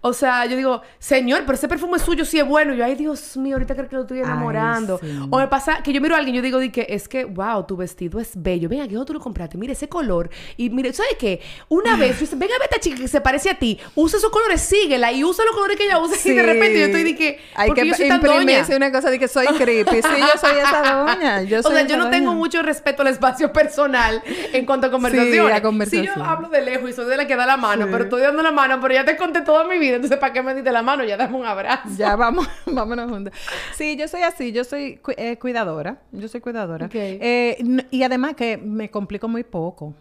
O 0.00 0.12
sea, 0.12 0.46
yo 0.46 0.56
digo, 0.56 0.82
señor, 0.98 1.42
pero 1.46 1.54
ese 1.54 1.68
perfume 1.68 1.98
suyo 1.98 2.24
sí 2.24 2.38
es 2.38 2.46
bueno. 2.46 2.74
Y 2.74 2.78
yo, 2.78 2.84
ay, 2.84 2.94
Dios 2.94 3.36
mío, 3.36 3.56
ahorita 3.56 3.74
creo 3.74 3.88
que 3.88 3.96
lo 3.96 4.02
estoy 4.02 4.18
enamorando. 4.20 5.00
O 5.30 5.38
me 5.38 5.48
pasa 5.48 5.82
que 5.82 5.92
yo 5.92 6.00
miro 6.00 6.14
a 6.14 6.18
alguien 6.18 6.34
y 6.34 6.38
yo 6.38 6.42
digo, 6.42 6.58
di 6.58 6.70
que 6.70 6.86
es 6.88 7.08
que, 7.08 7.24
wow, 7.24 7.66
tu 7.66 7.76
vestido 7.76 8.20
es 8.20 8.32
bello. 8.34 8.68
Venga, 8.68 8.86
¿qué 8.88 8.96
tú 9.04 9.12
lo 9.12 9.20
compraste? 9.20 9.58
Mire 9.58 9.72
ese 9.72 9.88
color. 9.88 10.30
Y 10.56 10.70
mire, 10.70 10.92
¿sabes 10.92 11.16
qué? 11.18 11.40
Una 11.68 11.96
vez, 11.96 12.18
venga, 12.38 12.54
ve 12.58 12.64
esta 12.64 12.80
chica 12.80 12.96
que 12.96 13.08
se 13.08 13.20
parece 13.20 13.50
a 13.50 13.58
ti. 13.58 13.78
Usa 13.94 14.18
esos 14.18 14.30
colores, 14.30 14.60
síguela 14.60 15.12
y 15.12 15.24
usa 15.24 15.44
los 15.44 15.54
colores 15.54 15.76
que 15.76 15.84
ella 15.84 15.98
usa. 15.98 16.16
Y 16.24 16.34
de 16.34 16.42
repente 16.42 16.80
yo 16.80 16.86
estoy 16.86 17.02
de 17.04 17.14
que, 17.14 17.40
hay 17.54 17.70
que 17.72 17.86
yo 17.86 17.94
soy 17.94 18.08
tan 18.08 18.20
doña. 18.20 18.64
una 18.74 18.92
cosa 18.92 19.10
de 19.10 19.18
que 19.18 19.28
soy 19.28 19.46
creepy. 19.46 20.02
Sí, 20.02 20.20
yo 20.20 20.40
soy 20.40 20.58
esa 20.58 20.94
doña. 21.04 21.42
Yo 21.42 21.60
o 21.60 21.62
sea, 21.62 21.86
yo 21.86 21.96
no 21.96 22.10
tengo 22.10 22.34
mucho 22.34 22.62
respeto 22.62 23.02
al 23.02 23.08
espacio 23.08 23.52
personal 23.52 24.22
en 24.52 24.66
cuanto 24.66 24.86
a 24.86 24.90
conversación. 24.90 25.46
Sí, 25.46 25.62
conversación. 25.62 26.04
Sí, 26.04 26.10
yo 26.16 26.24
hablo 26.24 26.48
de 26.48 26.60
lejos 26.62 26.90
y 26.90 26.92
soy 26.92 27.06
de 27.06 27.16
la 27.16 27.26
que 27.26 27.36
da 27.36 27.46
la 27.46 27.56
mano, 27.56 27.86
pero 27.90 28.04
estoy 28.04 28.22
dando 28.22 28.42
la 28.42 28.52
mano, 28.52 28.80
pero 28.80 28.94
ya 28.94 29.04
te 29.04 29.16
conté 29.16 29.40
toda 29.42 29.64
mi 29.64 29.78
vida. 29.78 29.85
Entonces, 29.94 30.18
¿para 30.18 30.32
qué 30.32 30.42
me 30.42 30.54
diste 30.54 30.72
la 30.72 30.82
mano? 30.82 31.04
Ya 31.04 31.16
dame 31.16 31.36
un 31.36 31.46
abrazo. 31.46 31.88
Ya, 31.96 32.16
vamos, 32.16 32.48
vámonos 32.66 33.10
juntos. 33.10 33.34
Sí, 33.74 33.96
yo 33.96 34.08
soy 34.08 34.22
así, 34.22 34.52
yo 34.52 34.64
soy 34.64 35.00
eh, 35.16 35.38
cuidadora. 35.38 35.98
Yo 36.12 36.28
soy 36.28 36.40
cuidadora. 36.40 36.88
Eh, 36.92 37.58
y 37.90 38.02
además 38.02 38.34
que 38.34 38.56
me 38.56 38.90
complico 38.90 39.28
muy 39.28 39.44
poco. 39.44 39.94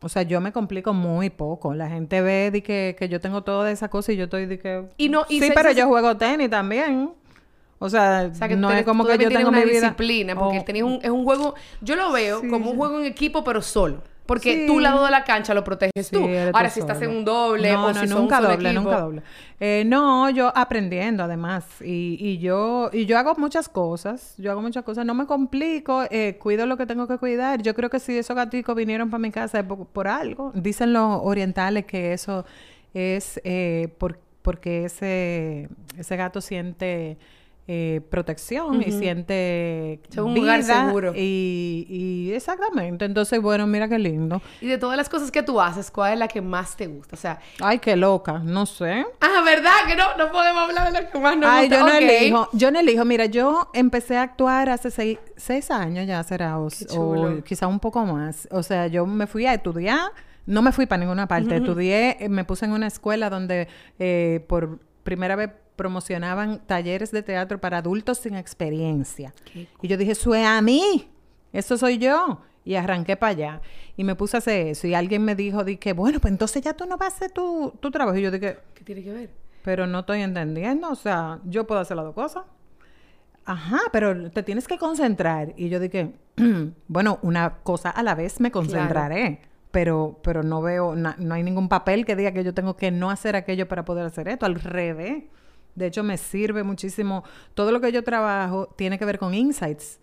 O 0.00 0.08
sea, 0.08 0.22
yo 0.22 0.40
me 0.40 0.52
complico 0.52 0.92
muy 0.92 1.28
poco. 1.28 1.74
La 1.74 1.88
gente 1.88 2.20
ve 2.20 2.50
de 2.52 2.62
que, 2.62 2.94
que 2.98 3.08
yo 3.08 3.20
tengo 3.20 3.42
toda 3.42 3.70
esa 3.70 3.88
cosa 3.88 4.12
y 4.12 4.16
yo 4.16 4.24
estoy 4.24 4.46
de 4.46 4.58
que... 4.58 4.84
Y 4.96 5.08
no, 5.08 5.24
sí, 5.28 5.50
pero 5.54 5.72
yo 5.72 5.88
juego 5.88 6.16
tenis 6.16 6.48
también. 6.50 7.10
O 7.80 7.88
sea, 7.88 8.30
que 8.48 8.56
no 8.56 8.70
es 8.72 8.84
como 8.84 9.04
que 9.06 9.18
yo 9.18 9.28
tengo 9.28 9.48
una 9.48 9.58
mi 9.58 9.64
vida... 9.64 9.80
disciplina, 9.80 10.34
porque 10.36 10.58
el 10.58 10.64
tenis 10.64 10.82
un, 10.82 11.00
es 11.02 11.10
un 11.10 11.24
juego... 11.24 11.54
Yo 11.80 11.96
lo 11.96 12.12
veo 12.12 12.40
como 12.48 12.70
un 12.70 12.76
juego 12.76 13.00
en 13.00 13.06
equipo, 13.06 13.42
pero 13.42 13.60
solo. 13.60 14.02
Porque 14.28 14.66
tu 14.66 14.78
lado 14.78 15.06
de 15.06 15.10
la 15.10 15.24
cancha 15.24 15.54
lo 15.54 15.64
proteges 15.64 16.10
tú. 16.10 16.28
Ahora, 16.52 16.68
si 16.68 16.80
estás 16.80 17.00
en 17.00 17.08
un 17.08 17.24
doble 17.24 17.74
o 17.74 17.94
si 17.94 18.06
nunca 18.06 18.42
doble, 18.42 18.74
nunca 18.74 19.00
doble. 19.00 19.22
Eh, 19.58 19.84
no, 19.86 20.28
yo 20.28 20.52
aprendiendo 20.54 21.24
además. 21.24 21.64
Y, 21.80 22.18
y, 22.20 22.36
yo, 22.36 22.90
y 22.92 23.06
yo 23.06 23.18
hago 23.18 23.34
muchas 23.36 23.70
cosas. 23.70 24.34
Yo 24.36 24.50
hago 24.50 24.60
muchas 24.60 24.84
cosas. 24.84 25.06
No 25.06 25.14
me 25.14 25.24
complico. 25.24 26.04
Eh, 26.10 26.36
cuido 26.38 26.66
lo 26.66 26.76
que 26.76 26.84
tengo 26.84 27.08
que 27.08 27.16
cuidar. 27.16 27.62
Yo 27.62 27.74
creo 27.74 27.88
que 27.88 28.00
si 28.00 28.18
esos 28.18 28.36
gaticos 28.36 28.76
vinieron 28.76 29.08
para 29.08 29.18
mi 29.18 29.30
casa 29.30 29.60
es 29.60 29.64
por, 29.64 30.08
algo. 30.08 30.52
Dicen 30.54 30.92
los 30.92 31.20
orientales 31.22 31.86
que 31.86 32.12
eso 32.12 32.44
es 32.92 33.40
eh, 33.44 33.88
porque 34.42 34.84
ese, 34.84 35.70
ese 35.96 36.16
gato 36.18 36.42
siente 36.42 37.16
eh, 37.70 38.00
protección 38.08 38.82
y 38.82 38.90
siente 38.92 40.00
un 40.16 40.34
lugar 40.34 40.62
seguro. 40.62 41.12
Y, 41.14 41.86
y, 41.86 42.32
exactamente. 42.32 43.04
Entonces, 43.04 43.42
bueno, 43.42 43.66
mira 43.66 43.86
qué 43.88 43.98
lindo. 43.98 44.40
Y 44.62 44.68
de 44.68 44.78
todas 44.78 44.96
las 44.96 45.10
cosas 45.10 45.30
que 45.30 45.42
tú 45.42 45.60
haces, 45.60 45.90
¿cuál 45.90 46.14
es 46.14 46.18
la 46.18 46.28
que 46.28 46.40
más 46.40 46.78
te 46.78 46.86
gusta? 46.86 47.14
O 47.14 47.18
sea... 47.18 47.40
Ay, 47.60 47.78
qué 47.78 47.94
loca. 47.94 48.38
No 48.38 48.64
sé. 48.64 49.04
Ah, 49.20 49.42
¿verdad? 49.44 49.70
Que 49.86 49.96
no, 49.96 50.16
no 50.16 50.32
podemos 50.32 50.62
hablar 50.62 50.90
de 50.90 51.02
lo 51.02 51.10
que 51.10 51.18
más 51.18 51.36
nos 51.36 51.50
Ay, 51.50 51.68
yo 51.68 51.80
no 51.80 51.92
elijo. 51.92 52.48
Yo 52.54 52.70
no 52.70 52.80
elijo. 52.80 53.04
Mira, 53.04 53.26
yo 53.26 53.68
empecé 53.74 54.16
a 54.16 54.22
actuar 54.22 54.70
hace 54.70 54.90
seis, 54.90 55.18
seis 55.36 55.70
años 55.70 56.06
ya 56.06 56.22
será, 56.22 56.58
o, 56.58 56.68
o 56.96 57.44
quizá 57.44 57.66
un 57.66 57.80
poco 57.80 58.02
más. 58.06 58.48
O 58.50 58.62
sea, 58.62 58.86
yo 58.86 59.04
me 59.04 59.26
fui 59.26 59.44
a 59.44 59.52
estudiar. 59.52 60.10
No 60.46 60.62
me 60.62 60.72
fui 60.72 60.86
para 60.86 61.00
ninguna 61.00 61.28
parte. 61.28 61.56
Estudié, 61.56 62.16
eh, 62.18 62.30
me 62.30 62.46
puse 62.46 62.64
en 62.64 62.72
una 62.72 62.86
escuela 62.86 63.28
donde 63.28 63.68
eh, 63.98 64.42
por 64.48 64.78
primera 65.04 65.36
vez 65.36 65.50
promocionaban 65.78 66.58
talleres 66.66 67.10
de 67.12 67.22
teatro 67.22 67.58
para 67.58 67.78
adultos 67.78 68.18
sin 68.18 68.34
experiencia. 68.34 69.32
Y 69.80 69.88
yo 69.88 69.96
dije, 69.96 70.12
eso 70.12 70.34
es 70.34 70.44
a 70.44 70.60
mí, 70.60 71.08
eso 71.54 71.78
soy 71.78 71.96
yo. 71.96 72.42
Y 72.64 72.74
arranqué 72.74 73.16
para 73.16 73.30
allá. 73.30 73.60
Y 73.96 74.04
me 74.04 74.14
puse 74.14 74.36
a 74.36 74.38
hacer 74.38 74.66
eso. 74.66 74.86
Y 74.86 74.92
alguien 74.92 75.24
me 75.24 75.34
dijo, 75.34 75.64
dije, 75.64 75.94
bueno, 75.94 76.20
pues 76.20 76.32
entonces 76.32 76.60
ya 76.60 76.74
tú 76.74 76.84
no 76.84 76.98
vas 76.98 77.14
a 77.14 77.16
hacer 77.16 77.30
tu, 77.30 77.72
tu 77.80 77.90
trabajo. 77.90 78.18
Y 78.18 78.22
yo 78.22 78.30
dije, 78.30 78.58
¿qué 78.74 78.84
tiene 78.84 79.02
que 79.02 79.12
ver? 79.12 79.30
Pero 79.62 79.86
no 79.86 80.00
estoy 80.00 80.20
entendiendo. 80.20 80.90
O 80.90 80.94
sea, 80.94 81.38
yo 81.44 81.66
puedo 81.66 81.80
hacer 81.80 81.96
las 81.96 82.04
dos 82.04 82.14
cosas. 82.14 82.44
Ajá, 83.46 83.78
pero 83.90 84.30
te 84.30 84.42
tienes 84.42 84.68
que 84.68 84.76
concentrar. 84.76 85.54
Y 85.56 85.70
yo 85.70 85.80
dije, 85.80 86.12
bueno, 86.88 87.18
una 87.22 87.60
cosa 87.62 87.88
a 87.88 88.02
la 88.02 88.14
vez 88.14 88.38
me 88.40 88.50
concentraré. 88.50 89.40
Pero, 89.70 90.18
pero 90.22 90.42
no 90.42 90.60
veo, 90.60 90.94
no 90.94 91.34
hay 91.34 91.42
ningún 91.42 91.70
papel 91.70 92.04
que 92.04 92.16
diga 92.16 92.32
que 92.32 92.44
yo 92.44 92.52
tengo 92.52 92.76
que 92.76 92.90
no 92.90 93.10
hacer 93.10 93.36
aquello 93.36 93.66
para 93.68 93.86
poder 93.86 94.04
hacer 94.04 94.28
esto. 94.28 94.44
Al 94.44 94.56
revés. 94.56 95.24
De 95.78 95.86
hecho, 95.86 96.02
me 96.02 96.18
sirve 96.18 96.62
muchísimo. 96.62 97.24
Todo 97.54 97.72
lo 97.72 97.80
que 97.80 97.92
yo 97.92 98.02
trabajo 98.04 98.68
tiene 98.76 98.98
que 98.98 99.04
ver 99.04 99.18
con 99.18 99.34
insights. 99.34 99.98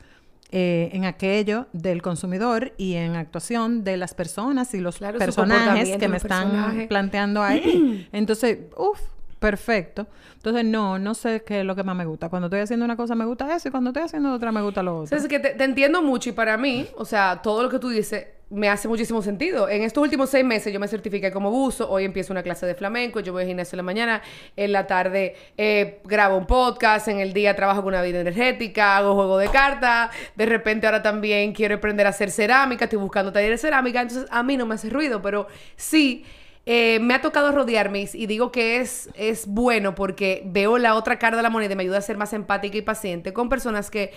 Eh, 0.51 0.91
en 0.93 1.05
aquello 1.05 1.65
del 1.73 2.03
consumidor 2.03 2.73
y 2.77 2.93
en 2.93 3.15
actuación 3.15 3.83
de 3.83 3.97
las 3.97 4.13
personas 4.13 4.73
y 4.75 4.79
los 4.79 4.99
personajes 4.99 5.97
que 5.97 6.07
me 6.07 6.17
están 6.17 6.85
planteando 6.87 7.41
ahí. 7.41 8.07
Entonces, 8.13 8.59
uff, 8.77 9.01
perfecto. 9.39 10.07
Entonces, 10.35 10.63
no, 10.63 10.99
no 10.99 11.13
sé 11.15 11.43
qué 11.45 11.61
es 11.61 11.65
lo 11.65 11.75
que 11.75 11.83
más 11.83 11.95
me 11.95 12.05
gusta. 12.05 12.29
Cuando 12.29 12.45
estoy 12.45 12.59
haciendo 12.59 12.85
una 12.85 12.95
cosa 12.95 13.15
me 13.15 13.25
gusta 13.25 13.53
eso 13.55 13.67
y 13.67 13.71
cuando 13.71 13.89
estoy 13.89 14.03
haciendo 14.03 14.31
otra 14.31 14.51
me 14.51 14.61
gusta 14.61 14.83
lo 14.83 14.99
otro. 14.99 15.17
Es 15.17 15.27
que 15.27 15.39
te, 15.39 15.61
entiendo 15.63 16.01
mucho 16.01 16.29
y 16.29 16.33
para 16.33 16.57
mí, 16.57 16.87
o 16.95 17.05
sea, 17.05 17.41
todo 17.41 17.63
lo 17.63 17.69
que 17.69 17.79
tú 17.79 17.89
dices 17.89 18.27
me 18.49 18.69
hace 18.69 18.87
muchísimo 18.87 19.21
sentido. 19.21 19.67
En 19.67 19.83
estos 19.83 20.03
últimos 20.03 20.29
seis 20.29 20.45
meses 20.45 20.71
yo 20.71 20.79
me 20.79 20.87
certifiqué 20.87 21.31
como 21.31 21.49
buzo, 21.49 21.89
hoy 21.89 22.05
empiezo 22.05 22.31
una 22.31 22.43
clase 22.43 22.65
de 22.65 22.75
flamenco, 22.75 23.19
yo 23.19 23.33
voy 23.33 23.41
al 23.41 23.47
gimnasio 23.47 23.75
en 23.75 23.77
la 23.77 23.83
mañana, 23.83 24.21
en 24.55 24.71
la 24.71 24.87
tarde 24.87 25.35
eh, 25.57 25.99
grabo 26.03 26.37
un 26.37 26.45
podcast, 26.45 27.07
en 27.07 27.19
el 27.19 27.33
día 27.33 27.55
trabajo 27.55 27.81
con 27.81 27.93
una 27.93 28.01
vida 28.01 28.21
energética, 28.21 28.97
hago 28.97 29.15
juego 29.15 29.37
de 29.37 29.49
cartas, 29.49 30.11
de 30.35 30.45
repente 30.45 30.85
ahora 30.85 31.01
también 31.01 31.53
quiero 31.53 31.75
aprender 31.75 32.05
a 32.05 32.09
hacer 32.09 32.31
cerámica, 32.31 32.85
estoy 32.85 32.99
buscando 32.99 33.31
talleres 33.31 33.61
de 33.61 33.67
cerámica, 33.67 34.01
entonces 34.01 34.27
a 34.31 34.43
mí 34.43 34.57
no 34.57 34.65
me 34.65 34.75
hace 34.75 34.89
ruido, 34.89 35.21
pero 35.21 35.47
sí 35.75 36.23
eh, 36.67 36.99
me 36.99 37.13
ha 37.13 37.21
tocado 37.21 37.51
rodearme 37.51 38.09
y 38.11 38.25
digo 38.25 38.51
que 38.51 38.77
es, 38.77 39.09
es 39.13 39.45
bueno 39.45 39.93
porque 39.93 40.41
veo 40.45 40.79
la 40.79 40.95
otra 40.95 41.19
cara 41.19 41.37
de 41.37 41.43
la 41.43 41.51
moneda 41.51 41.73
y 41.73 41.75
me 41.75 41.83
ayuda 41.83 41.99
a 41.99 42.01
ser 42.01 42.17
más 42.17 42.33
empática 42.33 42.75
y 42.75 42.81
paciente 42.81 43.33
con 43.33 43.49
personas 43.49 43.91
que 43.91 44.13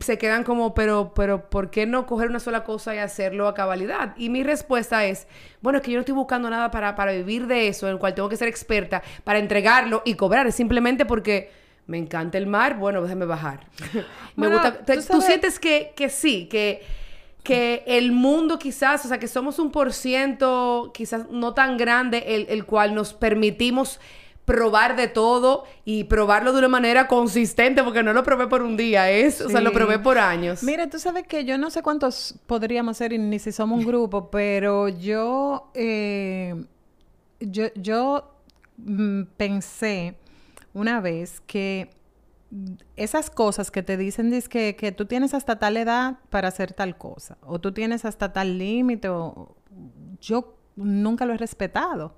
se 0.00 0.16
quedan 0.16 0.44
como, 0.44 0.74
pero, 0.74 1.12
pero, 1.12 1.50
¿por 1.50 1.70
qué 1.70 1.86
no 1.86 2.06
coger 2.06 2.28
una 2.28 2.38
sola 2.38 2.62
cosa 2.62 2.94
y 2.94 2.98
hacerlo 2.98 3.48
a 3.48 3.54
cabalidad? 3.54 4.14
Y 4.16 4.28
mi 4.28 4.44
respuesta 4.44 5.04
es, 5.06 5.26
bueno, 5.60 5.78
es 5.78 5.84
que 5.84 5.90
yo 5.90 5.96
no 5.96 6.00
estoy 6.00 6.14
buscando 6.14 6.48
nada 6.48 6.70
para, 6.70 6.94
para 6.94 7.10
vivir 7.10 7.48
de 7.48 7.66
eso, 7.66 7.86
en 7.88 7.94
el 7.94 7.98
cual 7.98 8.14
tengo 8.14 8.28
que 8.28 8.36
ser 8.36 8.46
experta 8.46 9.02
para 9.24 9.40
entregarlo 9.40 10.02
y 10.04 10.14
cobrar, 10.14 10.46
es 10.46 10.54
simplemente 10.54 11.04
porque 11.04 11.50
Me 11.88 11.96
encanta 11.96 12.38
el 12.38 12.46
mar, 12.46 12.76
bueno, 12.76 13.02
déjame 13.02 13.24
bajar. 13.24 13.66
me 14.36 14.48
gusta. 14.48 14.84
¿tú, 14.84 15.20
sientes 15.22 15.58
que, 15.58 15.94
que 15.96 16.10
sí, 16.10 16.46
que, 16.46 16.82
que 17.48 17.82
el 17.86 18.12
mundo 18.12 18.58
quizás, 18.58 19.06
o 19.06 19.08
sea, 19.08 19.18
que 19.18 19.26
somos 19.26 19.58
un 19.58 19.70
por 19.70 19.94
ciento 19.94 20.90
quizás 20.92 21.30
no 21.30 21.54
tan 21.54 21.78
grande, 21.78 22.22
el, 22.26 22.44
el 22.50 22.66
cual 22.66 22.94
nos 22.94 23.14
permitimos 23.14 24.00
probar 24.44 24.96
de 24.96 25.08
todo 25.08 25.64
y 25.86 26.04
probarlo 26.04 26.52
de 26.52 26.58
una 26.58 26.68
manera 26.68 27.08
consistente, 27.08 27.82
porque 27.82 28.02
no 28.02 28.12
lo 28.12 28.22
probé 28.22 28.48
por 28.48 28.60
un 28.60 28.76
día, 28.76 29.10
es, 29.10 29.40
o 29.40 29.48
sea, 29.48 29.62
lo 29.62 29.72
probé 29.72 29.98
por 29.98 30.18
años. 30.18 30.62
Mira, 30.62 30.90
tú 30.90 30.98
sabes 30.98 31.26
que 31.26 31.46
yo 31.46 31.56
no 31.56 31.70
sé 31.70 31.80
cuántos 31.80 32.34
podríamos 32.46 32.98
ser, 32.98 33.18
ni 33.18 33.38
si 33.38 33.50
somos 33.50 33.78
un 33.78 33.86
grupo, 33.86 34.30
pero 34.30 34.88
yo, 34.88 35.70
eh, 35.72 36.54
yo, 37.40 37.68
yo 37.76 38.30
mm, 38.76 39.22
pensé 39.38 40.16
una 40.74 41.00
vez 41.00 41.40
que 41.46 41.88
esas 42.96 43.30
cosas 43.30 43.70
que 43.70 43.82
te 43.82 43.96
dicen 43.96 44.32
es 44.32 44.48
que, 44.48 44.74
que 44.76 44.92
tú 44.92 45.04
tienes 45.04 45.34
hasta 45.34 45.58
tal 45.58 45.76
edad 45.76 46.18
para 46.30 46.48
hacer 46.48 46.72
tal 46.72 46.96
cosa, 46.96 47.36
o 47.42 47.58
tú 47.58 47.72
tienes 47.72 48.04
hasta 48.04 48.32
tal 48.32 48.58
límite, 48.58 49.08
o 49.08 49.56
yo 50.20 50.56
nunca 50.76 51.26
lo 51.26 51.34
he 51.34 51.38
respetado. 51.38 52.14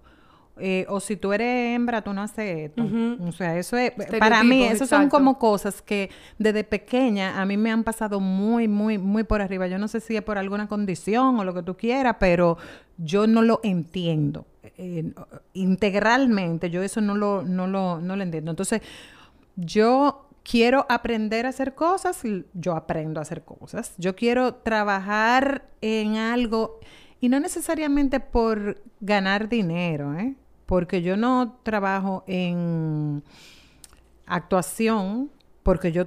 Eh, 0.63 0.85
o 0.91 1.01
si 1.01 1.17
tú 1.17 1.33
eres 1.33 1.75
hembra, 1.75 2.03
tú 2.03 2.13
no 2.13 2.21
haces 2.21 2.71
esto. 2.71 2.87
O 3.27 3.33
sea, 3.33 3.57
eso 3.57 3.79
es, 3.79 3.93
para 4.19 4.45
mí, 4.45 4.63
eso 4.65 4.87
son 4.87 5.09
como 5.09 5.39
cosas 5.39 5.81
que 5.81 6.11
desde 6.39 6.65
pequeña 6.65 7.41
a 7.41 7.47
mí 7.47 7.57
me 7.57 7.71
han 7.71 7.83
pasado 7.83 8.21
muy, 8.21 8.69
muy, 8.69 8.99
muy 8.99 9.25
por 9.25 9.41
arriba. 9.41 9.69
Yo 9.69 9.79
no 9.79 9.89
sé 9.89 10.01
si 10.01 10.17
es 10.17 10.23
por 10.23 10.37
alguna 10.37 10.69
condición 10.69 11.39
o 11.39 11.45
lo 11.45 11.55
que 11.55 11.63
tú 11.63 11.77
quieras, 11.79 12.17
pero 12.21 12.59
yo 12.99 13.27
no 13.27 13.41
lo 13.41 13.61
entiendo. 13.63 14.45
Eh, 14.77 15.13
integralmente, 15.55 16.69
yo 16.69 16.83
eso 16.83 17.01
no 17.01 17.15
lo, 17.15 17.43
no 17.43 17.67
lo, 17.67 18.01
no 18.01 18.17
lo 18.17 18.23
entiendo. 18.23 18.51
Entonces, 18.51 18.83
yo 19.61 20.29
quiero 20.43 20.87
aprender 20.89 21.47
a 21.47 21.51
hacer 21.51 21.75
cosas, 21.75 22.23
yo 22.55 22.75
aprendo 22.75 23.21
a 23.21 23.23
hacer 23.23 23.43
cosas. 23.45 23.95
Yo 23.99 24.17
quiero 24.17 24.55
trabajar 24.55 25.69
en 25.81 26.17
algo 26.17 26.81
y 27.21 27.29
no 27.29 27.39
necesariamente 27.39 28.21
por 28.21 28.83
ganar 29.01 29.49
dinero, 29.49 30.19
¿eh? 30.19 30.35
porque 30.67 31.03
yo 31.03 31.17
no 31.17 31.59
trabajo 31.63 32.25
en 32.27 33.23
actuación 34.27 35.31
porque 35.63 35.93
yo 35.93 36.07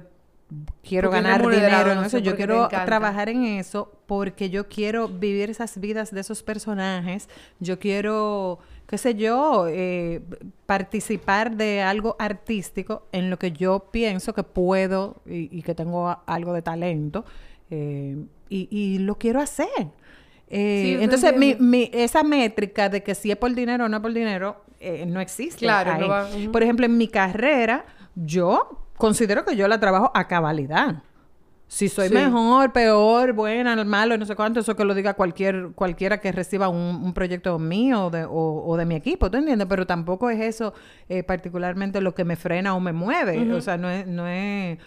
quiero 0.82 1.10
ganar 1.10 1.46
dinero 1.48 1.92
en 1.92 2.04
eso, 2.04 2.18
yo 2.18 2.36
quiero 2.36 2.68
trabajar 2.68 3.28
en 3.28 3.44
eso 3.44 3.92
porque 4.06 4.50
yo 4.50 4.68
quiero 4.68 5.08
vivir 5.08 5.50
esas 5.50 5.78
vidas 5.78 6.10
de 6.10 6.20
esos 6.20 6.42
personajes, 6.42 7.28
yo 7.60 7.78
quiero, 7.78 8.58
qué 8.86 8.98
sé 8.98 9.14
yo, 9.14 9.66
eh, 9.68 10.22
participar 10.66 11.56
de 11.56 11.82
algo 11.82 12.16
artístico 12.18 13.06
en 13.12 13.30
lo 13.30 13.38
que 13.38 13.52
yo 13.52 13.88
pienso 13.90 14.34
que 14.34 14.42
puedo 14.42 15.22
y, 15.26 15.62
que 15.62 15.74
tengo 15.74 16.16
algo 16.26 16.52
de 16.52 16.62
talento 16.62 17.24
eh, 17.70 18.16
y, 18.48 18.68
y 18.70 18.98
lo 18.98 19.16
quiero 19.16 19.40
hacer. 19.40 19.88
Eh, 20.48 20.98
entonces, 21.00 21.36
mi, 21.36 21.56
mi, 21.58 21.90
esa 21.92 22.22
métrica 22.22 22.88
de 22.88 23.02
que 23.02 23.14
si 23.14 23.30
es 23.30 23.36
por 23.36 23.52
dinero 23.54 23.86
o 23.86 23.88
no 23.88 23.96
es 23.96 24.02
por 24.02 24.12
dinero, 24.12 24.62
eh, 24.80 25.06
no 25.06 25.20
existe. 25.20 25.58
Claro, 25.58 26.28
Por 26.52 26.62
ejemplo, 26.62 26.86
en 26.86 26.96
mi 26.96 27.08
carrera, 27.08 27.84
yo 28.14 28.86
considero 28.96 29.44
que 29.44 29.56
yo 29.56 29.66
la 29.66 29.80
trabajo 29.80 30.10
a 30.14 30.28
cabalidad. 30.28 31.02
Si 31.74 31.88
soy 31.88 32.08
mejor, 32.08 32.72
peor, 32.72 33.32
buena, 33.32 33.82
malo, 33.82 34.16
no 34.16 34.24
sé 34.26 34.36
cuánto, 34.36 34.60
eso 34.60 34.76
que 34.76 34.84
lo 34.84 34.94
diga 34.94 35.14
cualquier, 35.14 35.70
cualquiera 35.74 36.20
que 36.20 36.30
reciba 36.30 36.68
un, 36.68 37.12
proyecto 37.14 37.58
mío 37.58 38.10
de, 38.10 38.24
o, 38.30 38.76
de 38.76 38.86
mi 38.86 38.94
equipo, 38.94 39.28
¿tú 39.28 39.38
entiendes? 39.38 39.66
Pero 39.68 39.84
tampoco 39.84 40.30
es 40.30 40.40
eso 40.40 40.72
eh, 41.08 41.24
particularmente 41.24 42.00
lo 42.00 42.14
que 42.14 42.24
me 42.24 42.36
frena 42.36 42.76
o 42.76 42.80
me 42.80 42.92
mueve. 42.92 43.52
O 43.52 43.60
sea, 43.60 43.76
no 43.76 43.90
es, 43.90 44.06
no 44.06 44.28
es 44.28 44.78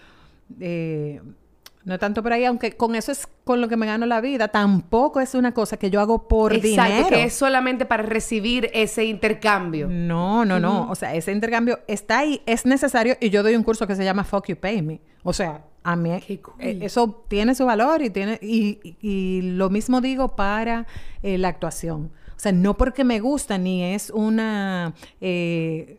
no 1.84 1.98
tanto 1.98 2.22
por 2.22 2.32
ahí, 2.32 2.46
aunque 2.46 2.74
con 2.74 2.94
eso 2.94 3.12
es 3.12 3.28
con 3.44 3.60
lo 3.60 3.68
que 3.68 3.76
me 3.76 3.84
gano 3.84 4.06
la 4.06 4.22
vida, 4.22 4.48
tampoco 4.48 5.20
es 5.20 5.34
una 5.34 5.52
cosa 5.52 5.76
que 5.76 5.90
yo 5.90 6.00
hago 6.00 6.26
por 6.26 6.54
Exacto, 6.54 7.10
que 7.10 7.24
es 7.24 7.34
solamente 7.34 7.84
para 7.84 8.02
recibir 8.02 8.70
ese 8.72 9.04
intercambio. 9.04 9.88
No, 9.90 10.46
no, 10.46 10.58
no. 10.58 10.90
O 10.90 10.94
sea, 10.94 11.14
ese 11.14 11.32
intercambio 11.32 11.80
está 11.86 12.20
ahí, 12.20 12.40
es 12.46 12.64
necesario 12.64 13.18
y 13.20 13.28
yo 13.28 13.42
doy 13.42 13.56
un 13.56 13.62
curso 13.62 13.86
que 13.86 13.94
se 13.94 14.04
llama 14.04 14.24
Fuck 14.24 14.46
You 14.46 14.56
Pay 14.56 14.80
Me. 14.80 15.02
O 15.22 15.34
sea, 15.34 15.67
a 15.82 15.96
mí 15.96 16.10
eh, 16.10 16.40
eso 16.58 17.24
tiene 17.28 17.54
su 17.54 17.64
valor 17.64 18.02
y 18.02 18.10
tiene 18.10 18.38
y, 18.42 19.40
lo 19.42 19.70
mismo 19.70 20.00
digo 20.00 20.36
para 20.36 20.86
eh, 21.22 21.38
la 21.38 21.48
actuación. 21.48 22.10
O 22.36 22.40
sea, 22.40 22.52
no 22.52 22.76
porque 22.76 23.04
me 23.04 23.20
gusta 23.20 23.58
ni 23.58 23.82
es 23.82 24.10
una 24.10 24.94
eh, 25.20 25.98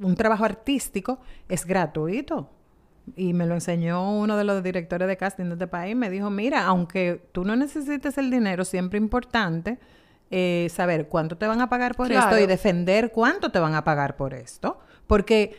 un 0.00 0.14
trabajo 0.14 0.44
artístico, 0.44 1.18
es 1.48 1.64
gratuito. 1.66 2.50
Y 3.16 3.32
me 3.32 3.46
lo 3.46 3.54
enseñó 3.54 4.18
uno 4.18 4.36
de 4.36 4.44
los 4.44 4.62
directores 4.62 5.08
de 5.08 5.16
casting 5.16 5.46
de 5.46 5.52
este 5.54 5.66
país, 5.66 5.96
me 5.96 6.10
dijo, 6.10 6.28
mira, 6.28 6.66
aunque 6.66 7.22
tú 7.32 7.42
no 7.42 7.56
necesites 7.56 8.18
el 8.18 8.30
dinero, 8.30 8.66
siempre 8.66 8.98
importante 8.98 9.78
eh, 10.30 10.68
saber 10.70 11.08
cuánto 11.08 11.38
te 11.38 11.46
van 11.46 11.62
a 11.62 11.70
pagar 11.70 11.94
por 11.94 12.12
esto 12.12 12.38
y 12.38 12.46
defender 12.46 13.10
cuánto 13.12 13.50
te 13.50 13.58
van 13.58 13.74
a 13.74 13.84
pagar 13.84 14.16
por 14.16 14.34
esto, 14.34 14.78
porque 15.06 15.56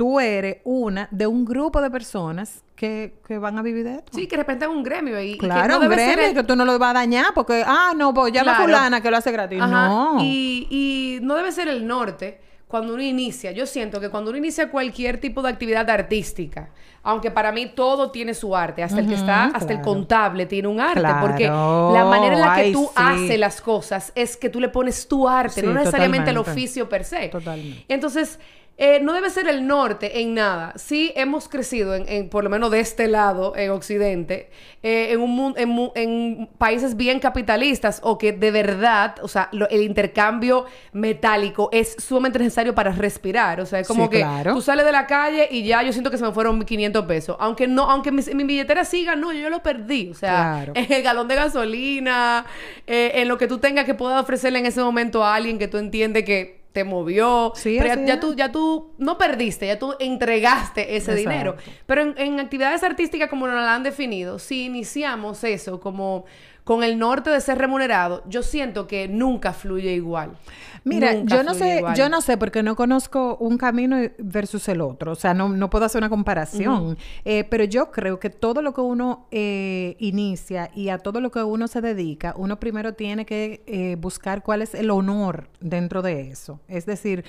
tú 0.00 0.18
eres 0.18 0.62
una 0.64 1.08
de 1.10 1.26
un 1.26 1.44
grupo 1.44 1.82
de 1.82 1.90
personas 1.90 2.64
que, 2.74 3.18
que 3.28 3.36
van 3.36 3.58
a 3.58 3.62
vivir 3.62 3.84
de 3.84 3.96
esto. 3.96 4.12
Sí, 4.14 4.26
que 4.26 4.34
de 4.38 4.44
repente 4.44 4.64
es 4.64 4.70
un 4.70 4.82
gremio. 4.82 5.20
Y, 5.20 5.36
claro, 5.36 5.78
un 5.78 5.90
gremio 5.90 6.32
que 6.32 6.42
tú 6.42 6.56
no 6.56 6.64
lo 6.64 6.78
vas 6.78 6.92
a 6.92 7.00
dañar 7.00 7.34
porque, 7.34 7.62
ah, 7.66 7.92
no, 7.94 8.14
pues 8.14 8.32
ya 8.32 8.42
la 8.42 8.54
fulana 8.54 9.02
que 9.02 9.10
lo 9.10 9.18
hace 9.18 9.30
gratis. 9.30 9.58
No. 9.58 10.16
Y, 10.22 10.66
y 10.70 11.18
no 11.20 11.34
debe 11.34 11.52
ser 11.52 11.68
el 11.68 11.86
norte 11.86 12.40
cuando 12.66 12.94
uno 12.94 13.02
inicia, 13.02 13.50
yo 13.50 13.66
siento 13.66 14.00
que 14.00 14.08
cuando 14.08 14.30
uno 14.30 14.38
inicia 14.38 14.70
cualquier 14.70 15.20
tipo 15.20 15.42
de 15.42 15.50
actividad 15.50 15.90
artística, 15.90 16.70
aunque 17.02 17.30
para 17.30 17.52
mí 17.52 17.66
todo 17.66 18.10
tiene 18.10 18.32
su 18.32 18.56
arte, 18.56 18.82
hasta 18.82 19.00
el 19.00 19.06
que 19.08 19.16
está, 19.16 19.46
hasta 19.46 19.74
el 19.74 19.82
contable 19.82 20.46
tiene 20.46 20.68
un 20.68 20.80
arte, 20.80 21.08
porque 21.20 21.46
la 21.46 22.06
manera 22.08 22.36
en 22.36 22.40
la 22.40 22.56
que 22.56 22.72
tú 22.72 22.88
haces 22.94 23.38
las 23.38 23.60
cosas 23.60 24.12
es 24.14 24.38
que 24.38 24.48
tú 24.48 24.60
le 24.60 24.70
pones 24.70 25.06
tu 25.08 25.28
arte, 25.28 25.62
no 25.62 25.74
necesariamente 25.74 26.30
el 26.30 26.38
oficio 26.38 26.88
per 26.88 27.04
se. 27.04 27.28
Totalmente. 27.28 27.84
Entonces, 27.88 28.38
eh, 28.82 28.98
no 29.02 29.12
debe 29.12 29.28
ser 29.28 29.46
el 29.46 29.66
norte 29.66 30.22
en 30.22 30.32
nada. 30.32 30.72
Sí 30.76 31.12
hemos 31.14 31.50
crecido, 31.50 31.94
en, 31.94 32.30
por 32.30 32.44
lo 32.44 32.48
menos 32.48 32.70
de 32.70 32.80
este 32.80 33.08
lado, 33.08 33.54
en 33.54 33.72
Occidente, 33.72 34.48
eh, 34.82 35.08
en, 35.12 35.20
un, 35.20 35.54
en, 35.58 35.90
en, 35.94 36.48
países 36.56 36.96
bien 36.96 37.20
capitalistas 37.20 38.00
o 38.02 38.16
que 38.16 38.32
de 38.32 38.50
verdad, 38.50 39.16
o 39.20 39.28
sea, 39.28 39.50
el 39.68 39.82
intercambio 39.82 40.64
metálico 40.94 41.68
es 41.72 41.94
sumamente 41.98 42.38
necesario 42.38 42.74
para 42.74 42.90
respirar. 42.90 43.60
O 43.60 43.66
sea, 43.66 43.80
es 43.80 43.86
como 43.86 44.08
que 44.08 44.26
tú 44.44 44.62
sales 44.62 44.86
de 44.86 44.92
la 44.92 45.06
calle 45.06 45.46
y 45.50 45.62
ya 45.62 45.82
yo 45.82 45.92
siento 45.92 46.10
que 46.10 46.16
se 46.16 46.24
me 46.24 46.32
fueron 46.32 46.64
500 46.64 47.04
pesos. 47.04 47.36
Aunque 47.38 47.68
no, 47.68 47.82
aunque 47.82 48.10
mi, 48.10 48.22
billetera 48.44 48.86
siga, 48.86 49.14
no, 49.14 49.30
yo 49.34 49.50
lo 49.50 49.62
perdí. 49.62 50.08
O 50.08 50.14
sea, 50.14 50.66
en 50.72 50.90
el 50.90 51.02
galón 51.02 51.28
de 51.28 51.34
gasolina, 51.34 52.46
eh, 52.86 53.12
en 53.16 53.28
lo 53.28 53.36
que 53.36 53.46
tú 53.46 53.58
tengas 53.58 53.84
que 53.84 53.92
pueda 53.92 54.18
ofrecerle 54.18 54.60
en 54.60 54.64
ese 54.64 54.80
momento 54.80 55.22
a 55.22 55.34
alguien 55.34 55.58
que 55.58 55.68
tú 55.68 55.76
entiendes 55.76 56.24
que 56.24 56.59
te 56.72 56.84
movió. 56.84 57.52
Sí, 57.54 57.78
pero 57.80 58.04
ya, 58.04 58.20
tú, 58.20 58.34
ya 58.34 58.52
tú 58.52 58.92
no 58.98 59.18
perdiste, 59.18 59.66
ya 59.66 59.78
tú 59.78 59.94
entregaste 59.98 60.96
ese 60.96 61.14
dinero. 61.14 61.56
Pero 61.86 62.02
en, 62.02 62.14
en, 62.16 62.40
actividades 62.40 62.82
artísticas 62.82 63.28
como 63.28 63.46
nos 63.46 63.56
la 63.56 63.74
han 63.74 63.82
definido, 63.82 64.38
si 64.38 64.64
iniciamos 64.64 65.42
eso 65.44 65.80
como 65.80 66.24
con 66.70 66.84
el 66.84 67.00
norte 67.00 67.30
de 67.30 67.40
ser 67.40 67.58
remunerado, 67.58 68.22
yo 68.28 68.44
siento 68.44 68.86
que 68.86 69.08
nunca 69.08 69.52
fluye 69.52 69.92
igual. 69.92 70.36
Mira, 70.84 71.14
yo 71.24 71.42
no 71.42 71.52
sé, 71.52 71.82
yo 71.96 72.08
no 72.08 72.20
sé 72.20 72.36
porque 72.36 72.62
no 72.62 72.76
conozco 72.76 73.36
un 73.38 73.58
camino 73.58 73.96
versus 74.18 74.68
el 74.68 74.80
otro, 74.80 75.10
o 75.10 75.14
sea, 75.16 75.34
no, 75.34 75.48
no 75.48 75.68
puedo 75.68 75.84
hacer 75.84 75.98
una 75.98 76.08
comparación, 76.08 76.96
eh, 77.24 77.42
pero 77.42 77.64
yo 77.64 77.90
creo 77.90 78.20
que 78.20 78.30
todo 78.30 78.62
lo 78.62 78.72
que 78.72 78.82
uno 78.82 79.26
eh, 79.32 79.96
inicia 79.98 80.70
y 80.72 80.90
a 80.90 80.98
todo 80.98 81.20
lo 81.20 81.32
que 81.32 81.42
uno 81.42 81.66
se 81.66 81.80
dedica, 81.80 82.34
uno 82.36 82.60
primero 82.60 82.94
tiene 82.94 83.26
que 83.26 83.64
eh, 83.66 83.96
buscar 83.98 84.44
cuál 84.44 84.62
es 84.62 84.72
el 84.76 84.92
honor 84.92 85.48
dentro 85.58 86.02
de 86.02 86.30
eso. 86.30 86.60
Es 86.68 86.86
decir, 86.86 87.24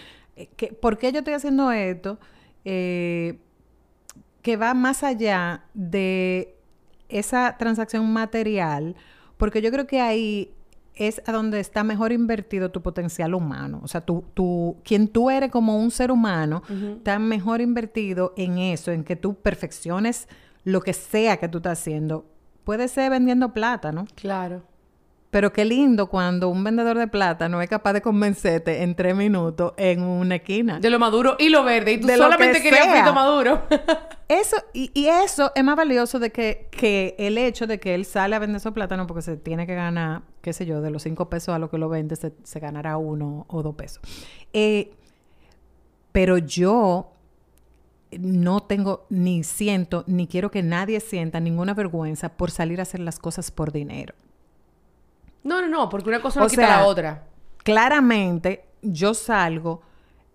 que, 0.56 0.68
¿por 0.68 1.00
qué 1.00 1.12
yo 1.12 1.18
estoy 1.18 1.34
haciendo 1.34 1.72
esto? 1.72 2.20
que 2.64 3.38
va 4.60 4.76
más 4.76 5.02
allá 5.02 5.64
de 5.74 6.56
esa 7.10 7.58
transacción 7.58 8.12
material, 8.14 8.96
porque 9.42 9.64
yo 9.64 9.72
creo 9.72 9.88
que 9.88 10.00
ahí 10.00 10.54
es 10.94 11.20
a 11.26 11.32
donde 11.32 11.60
está 11.60 11.84
mejor 11.84 12.12
invertido 12.12 12.70
tu 12.70 12.84
potencial 12.84 13.34
humano. 13.34 13.80
O 13.84 13.88
sea, 13.88 14.02
tú, 14.02 14.24
tú, 14.36 14.78
quien 14.84 15.08
tú 15.08 15.32
eres 15.32 15.50
como 15.50 15.80
un 15.80 15.90
ser 15.90 16.12
humano, 16.12 16.62
está 16.98 17.18
mejor 17.18 17.60
invertido 17.60 18.36
en 18.38 18.60
eso, 18.60 18.92
en 18.92 19.04
que 19.04 19.16
tú 19.16 19.34
perfecciones 19.34 20.28
lo 20.64 20.82
que 20.82 20.94
sea 20.94 21.38
que 21.38 21.48
tú 21.48 21.58
estás 21.58 21.80
haciendo. 21.80 22.24
Puede 22.66 22.88
ser 22.88 23.10
vendiendo 23.10 23.52
plata, 23.52 23.92
¿no? 23.92 24.06
Claro. 24.14 24.62
Pero 25.32 25.54
qué 25.54 25.63
lindo 25.63 26.08
cuando 26.08 26.50
un 26.50 26.62
vendedor 26.62 26.98
de 26.98 27.08
plata 27.08 27.48
no 27.48 27.62
es 27.62 27.70
capaz 27.70 27.94
de 27.94 28.02
convencerte 28.02 28.84
en 28.84 28.96
tres 28.96 29.15
minutos 29.15 29.74
en 29.78 30.04
una 30.04 30.36
esquina. 30.36 30.82
De 30.82 30.89
lo 30.89 31.00
maduro 31.00 31.38
y 31.39 31.48
lo 31.48 31.63
verde. 31.63 31.94
Y 31.94 32.02
tú 32.02 32.10
solamente 32.10 32.62
querías 32.62 32.89
frito 32.91 33.13
maduro. 33.13 33.63
eso, 34.28 34.58
y, 34.74 34.91
y, 34.94 35.08
eso 35.08 35.54
es 35.56 35.63
más 35.63 35.78
valioso 35.78 36.20
de 36.20 36.32
que, 36.32 36.67
que 36.70 37.15
el 37.17 37.38
hecho 37.38 37.65
de 37.65 37.80
que 37.80 37.96
él 37.96 38.04
sale 38.04 38.36
a 38.36 38.39
vender 38.39 38.60
su 38.60 38.74
plátano 38.74 39.08
porque 39.08 39.22
se 39.22 39.38
tiene 39.38 39.65
que 39.65 39.74
ganar, 39.74 40.24
qué 40.41 40.52
sé 40.52 40.65
yo, 40.65 40.82
de 40.82 40.91
los 40.91 41.04
cinco 41.04 41.30
pesos 41.30 41.56
a 41.56 41.60
lo 41.60 41.70
que 41.70 41.78
lo 41.78 41.88
vende, 41.88 42.17
se, 42.17 42.34
se 42.44 42.60
ganará 42.60 42.98
uno 42.98 43.46
o 43.48 43.63
dos 43.63 43.76
pesos. 43.76 44.04
Eh, 44.52 44.91
pero 46.12 46.38
yo 46.39 47.13
no 48.20 48.60
tengo 48.60 49.06
ni 49.10 49.46
siento, 49.46 50.04
ni 50.08 50.28
quiero 50.28 50.52
que 50.52 50.62
nadie 50.62 51.00
sienta 51.00 51.39
ninguna 51.39 51.74
vergüenza 51.74 52.30
por 52.36 52.52
salir 52.52 52.82
a 52.82 52.84
hacer 52.84 53.00
las 53.00 53.17
cosas 53.17 53.50
por 53.50 53.72
dinero. 53.72 54.13
No, 55.44 55.62
no, 55.62 55.68
no, 55.68 55.90
porque 55.90 56.10
una 56.10 56.22
cosa 56.22 56.40
no 56.40 56.48
quita 56.48 56.68
la 56.68 56.86
otra. 56.86 57.28
Claramente, 57.64 58.66
yo 58.82 59.14
salgo 59.14 59.82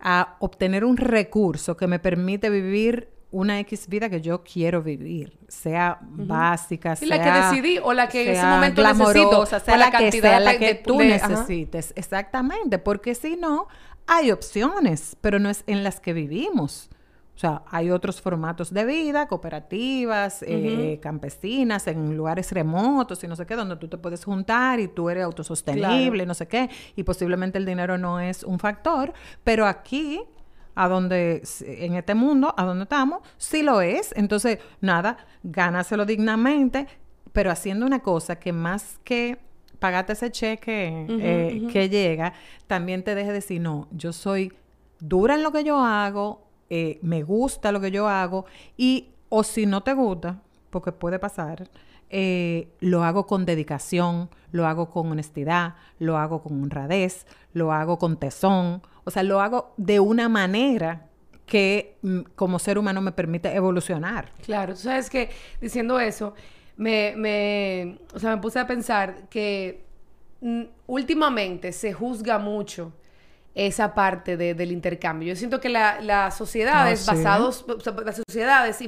a 0.00 0.36
obtener 0.40 0.84
un 0.84 0.96
recurso 0.96 1.76
que 1.76 1.86
me 1.86 1.98
permite 1.98 2.50
vivir 2.50 3.08
una 3.30 3.58
X 3.60 3.88
vida 3.88 4.08
que 4.08 4.20
yo 4.20 4.42
quiero 4.42 4.82
vivir, 4.82 5.38
sea 5.48 5.98
básica, 6.00 6.96
sea 6.96 7.08
la 7.08 7.22
que 7.22 7.56
decidí 7.56 7.78
o 7.82 7.92
la 7.92 8.08
que 8.08 8.22
en 8.22 8.36
ese 8.36 8.46
momento 8.46 8.82
necesito, 8.82 9.46
sea 9.46 9.76
la, 9.76 9.90
cantidad 9.90 10.38
que 10.38 10.44
la 10.44 10.58
que 10.58 10.74
tú 10.76 10.98
necesites, 10.98 11.92
exactamente, 11.96 12.78
porque 12.78 13.14
si 13.14 13.36
no 13.36 13.68
hay 14.06 14.30
opciones, 14.30 15.16
pero 15.20 15.38
no 15.38 15.50
es 15.50 15.64
en 15.66 15.82
las 15.82 16.00
que 16.00 16.12
vivimos. 16.12 16.88
O 17.36 17.38
sea, 17.38 17.62
hay 17.70 17.90
otros 17.90 18.22
formatos 18.22 18.72
de 18.72 18.86
vida, 18.86 19.28
cooperativas, 19.28 20.42
eh, 20.42 20.98
campesinas, 21.02 21.86
en 21.86 22.16
lugares 22.16 22.50
remotos 22.50 23.22
y 23.22 23.28
no 23.28 23.36
sé 23.36 23.44
qué, 23.44 23.56
donde 23.56 23.76
tú 23.76 23.88
te 23.88 23.98
puedes 23.98 24.24
juntar 24.24 24.80
y 24.80 24.88
tú 24.88 25.10
eres 25.10 25.24
autosostenible, 25.24 26.24
no 26.24 26.32
sé 26.32 26.48
qué, 26.48 26.70
y 26.96 27.02
posiblemente 27.02 27.58
el 27.58 27.66
dinero 27.66 27.98
no 27.98 28.20
es 28.20 28.42
un 28.42 28.58
factor, 28.58 29.12
pero 29.44 29.66
aquí, 29.66 30.22
a 30.74 30.88
donde, 30.88 31.42
en 31.60 31.96
este 31.96 32.14
mundo, 32.14 32.54
a 32.56 32.64
donde 32.64 32.84
estamos, 32.84 33.20
sí 33.36 33.62
lo 33.62 33.82
es. 33.82 34.14
Entonces, 34.16 34.58
nada, 34.80 35.18
gánaselo 35.42 36.06
dignamente, 36.06 36.86
pero 37.32 37.50
haciendo 37.50 37.84
una 37.84 38.00
cosa 38.00 38.38
que 38.38 38.54
más 38.54 38.98
que 39.04 39.36
pagarte 39.78 40.14
ese 40.14 40.30
cheque 40.30 41.06
eh, 41.06 41.68
que 41.70 41.90
llega, 41.90 42.32
también 42.66 43.04
te 43.04 43.14
deje 43.14 43.30
decir, 43.30 43.60
no, 43.60 43.88
yo 43.90 44.14
soy 44.14 44.54
dura 45.00 45.34
en 45.34 45.42
lo 45.42 45.52
que 45.52 45.64
yo 45.64 45.78
hago, 45.78 46.45
eh, 46.70 46.98
me 47.02 47.22
gusta 47.22 47.72
lo 47.72 47.80
que 47.80 47.90
yo 47.90 48.08
hago 48.08 48.46
y 48.76 49.10
o 49.28 49.42
si 49.42 49.66
no 49.66 49.82
te 49.82 49.94
gusta, 49.94 50.40
porque 50.70 50.92
puede 50.92 51.18
pasar, 51.18 51.68
eh, 52.08 52.68
lo 52.80 53.02
hago 53.02 53.26
con 53.26 53.44
dedicación, 53.44 54.30
lo 54.52 54.66
hago 54.66 54.90
con 54.90 55.10
honestidad, 55.10 55.74
lo 55.98 56.16
hago 56.16 56.42
con 56.42 56.62
honradez, 56.62 57.26
lo 57.52 57.72
hago 57.72 57.98
con 57.98 58.16
tesón, 58.16 58.82
o 59.04 59.10
sea, 59.10 59.22
lo 59.22 59.40
hago 59.40 59.74
de 59.76 60.00
una 60.00 60.28
manera 60.28 61.08
que 61.46 61.96
mm, 62.02 62.20
como 62.34 62.58
ser 62.58 62.78
humano 62.78 63.00
me 63.00 63.12
permite 63.12 63.54
evolucionar. 63.54 64.30
Claro, 64.42 64.74
tú 64.74 64.80
sabes 64.80 65.10
que 65.10 65.30
diciendo 65.60 65.98
eso, 65.98 66.34
me, 66.76 67.14
me, 67.16 67.98
o 68.14 68.18
sea, 68.18 68.34
me 68.34 68.42
puse 68.42 68.58
a 68.58 68.66
pensar 68.66 69.28
que 69.28 69.84
mm, 70.40 70.62
últimamente 70.86 71.72
se 71.72 71.92
juzga 71.92 72.38
mucho 72.38 72.92
esa 73.56 73.94
parte 73.94 74.36
del 74.36 74.70
intercambio. 74.70 75.30
Yo 75.30 75.36
siento 75.36 75.60
que 75.60 75.70
las 75.70 76.36
sociedades 76.36 77.08
ah, 77.08 77.14
basados, 77.14 77.64
las 78.04 78.16
sociedades 78.28 78.82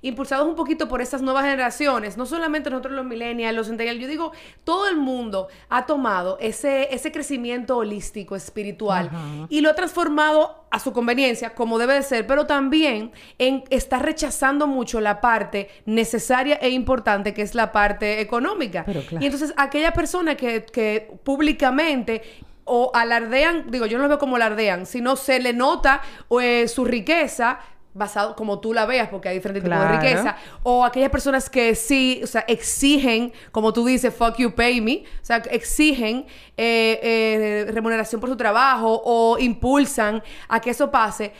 impulsados 0.00 0.48
un 0.48 0.54
poquito 0.54 0.88
por 0.88 1.02
estas 1.02 1.20
nuevas 1.20 1.44
generaciones, 1.44 2.16
no 2.16 2.24
solamente 2.24 2.70
nosotros 2.70 2.94
los 2.94 3.04
millennials, 3.04 3.54
los 3.54 3.66
centennials, 3.66 4.00
yo 4.00 4.08
digo, 4.08 4.32
todo 4.64 4.88
el 4.88 4.96
mundo 4.96 5.48
ha 5.68 5.84
tomado 5.84 6.38
ese, 6.40 6.94
ese 6.94 7.12
crecimiento 7.12 7.76
holístico, 7.76 8.34
espiritual, 8.34 9.10
y 9.50 9.60
lo 9.60 9.68
ha 9.68 9.74
transformado 9.74 10.64
a 10.70 10.78
su 10.78 10.94
conveniencia, 10.94 11.54
como 11.54 11.78
debe 11.78 11.94
de 11.94 12.02
ser, 12.02 12.26
pero 12.26 12.46
también 12.46 13.12
en, 13.38 13.64
está 13.68 13.98
rechazando 13.98 14.66
mucho 14.66 15.00
la 15.00 15.20
parte 15.20 15.68
necesaria 15.84 16.54
e 16.62 16.70
importante 16.70 17.34
que 17.34 17.42
es 17.42 17.54
la 17.54 17.72
parte 17.72 18.20
económica. 18.20 18.86
Y 19.20 19.26
entonces 19.26 19.52
aquella 19.58 19.92
persona 19.92 20.34
que, 20.34 20.64
que 20.64 21.12
públicamente 21.24 22.22
o 22.64 22.90
alardean, 22.94 23.70
digo, 23.70 23.86
yo 23.86 23.98
no 23.98 24.04
lo 24.04 24.08
veo 24.08 24.18
como 24.18 24.36
alardean, 24.36 24.86
sino 24.86 25.16
se 25.16 25.40
le 25.40 25.52
nota 25.52 26.02
eh, 26.40 26.68
su 26.68 26.84
riqueza 26.84 27.60
basado 27.92 28.36
como 28.36 28.60
tú 28.60 28.72
la 28.72 28.86
veas, 28.86 29.08
porque 29.08 29.28
hay 29.28 29.34
diferentes 29.34 29.64
tipos 29.64 29.80
de 29.80 29.88
riqueza, 29.88 30.36
o 30.62 30.84
aquellas 30.84 31.10
personas 31.10 31.50
que 31.50 31.74
sí, 31.74 32.20
o 32.22 32.26
sea, 32.28 32.44
exigen, 32.46 33.32
como 33.50 33.72
tú 33.72 33.84
dices, 33.84 34.14
fuck 34.14 34.36
you, 34.36 34.54
pay 34.54 34.80
me, 34.80 35.02
o 35.20 35.24
sea, 35.24 35.38
exigen 35.50 36.24
eh, 36.56 37.00
eh, 37.02 37.72
remuneración 37.72 38.20
por 38.20 38.30
su 38.30 38.36
trabajo 38.36 39.02
o 39.04 39.38
impulsan 39.40 40.22
a 40.48 40.60
que 40.60 40.70
eso 40.70 40.88
pase, 40.92 41.32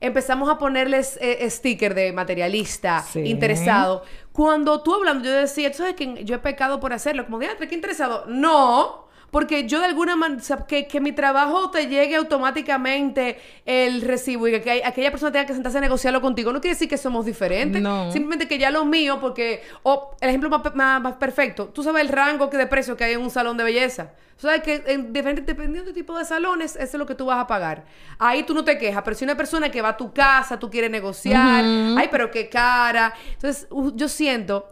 empezamos 0.00 0.48
a 0.48 0.58
ponerles 0.58 1.18
sticker 1.48 1.92
de 1.94 2.12
materialista, 2.12 3.04
interesado. 3.16 4.04
Cuando 4.30 4.82
tú 4.82 4.94
hablando, 4.94 5.24
yo 5.24 5.32
decía, 5.32 5.72
sabes 5.72 5.94
que 5.94 6.22
yo 6.22 6.36
he 6.36 6.38
pecado 6.38 6.78
por 6.78 6.92
hacerlo, 6.92 7.24
como, 7.24 7.40
diatre, 7.40 7.66
qué 7.66 7.74
interesado. 7.74 8.26
No, 8.28 9.05
porque 9.36 9.68
yo 9.68 9.80
de 9.80 9.84
alguna 9.84 10.16
manera, 10.16 10.42
que, 10.66 10.86
que, 10.86 10.98
mi 10.98 11.12
trabajo 11.12 11.70
te 11.70 11.88
llegue 11.88 12.16
automáticamente 12.16 13.38
el 13.66 14.00
recibo 14.00 14.48
y 14.48 14.58
que, 14.62 14.82
aquella 14.82 15.10
persona 15.10 15.30
tenga 15.30 15.44
que 15.44 15.52
sentarse 15.52 15.76
a 15.76 15.82
negociarlo 15.82 16.22
contigo, 16.22 16.54
no 16.54 16.62
quiere 16.62 16.72
decir 16.72 16.88
que 16.88 16.96
somos 16.96 17.26
diferentes. 17.26 17.82
No. 17.82 18.10
Simplemente 18.10 18.48
que 18.48 18.56
ya 18.56 18.70
lo 18.70 18.86
mío, 18.86 19.20
porque, 19.20 19.62
o 19.82 20.16
el 20.22 20.30
ejemplo 20.30 20.48
más, 20.48 21.02
más, 21.02 21.16
perfecto, 21.16 21.66
tú 21.66 21.82
sabes 21.82 22.00
el 22.04 22.08
rango 22.08 22.48
que 22.48 22.56
de 22.56 22.66
precio 22.66 22.96
que 22.96 23.04
hay 23.04 23.12
en 23.12 23.20
un 23.20 23.28
salón 23.28 23.58
de 23.58 23.64
belleza. 23.64 24.12
Sabes 24.38 24.62
que 24.62 24.82
en 24.86 25.12
diferentes, 25.12 25.44
dependiendo 25.44 25.84
del 25.84 25.94
tipo 25.94 26.16
de 26.16 26.24
salones, 26.24 26.74
eso 26.74 26.82
es 26.82 26.94
lo 26.94 27.04
que 27.04 27.14
tú 27.14 27.26
vas 27.26 27.38
a 27.38 27.46
pagar. 27.46 27.84
Ahí 28.18 28.42
tú 28.42 28.54
no 28.54 28.64
te 28.64 28.78
quejas, 28.78 29.02
pero 29.04 29.18
si 29.18 29.24
una 29.26 29.36
persona 29.36 29.70
que 29.70 29.82
va 29.82 29.90
a 29.90 29.96
tu 29.98 30.14
casa, 30.14 30.58
tú 30.58 30.70
quieres 30.70 30.90
negociar, 30.90 31.62
ay, 31.62 32.08
pero 32.10 32.30
qué 32.30 32.48
cara. 32.48 33.12
Entonces, 33.34 33.68
yo 33.96 34.08
siento 34.08 34.70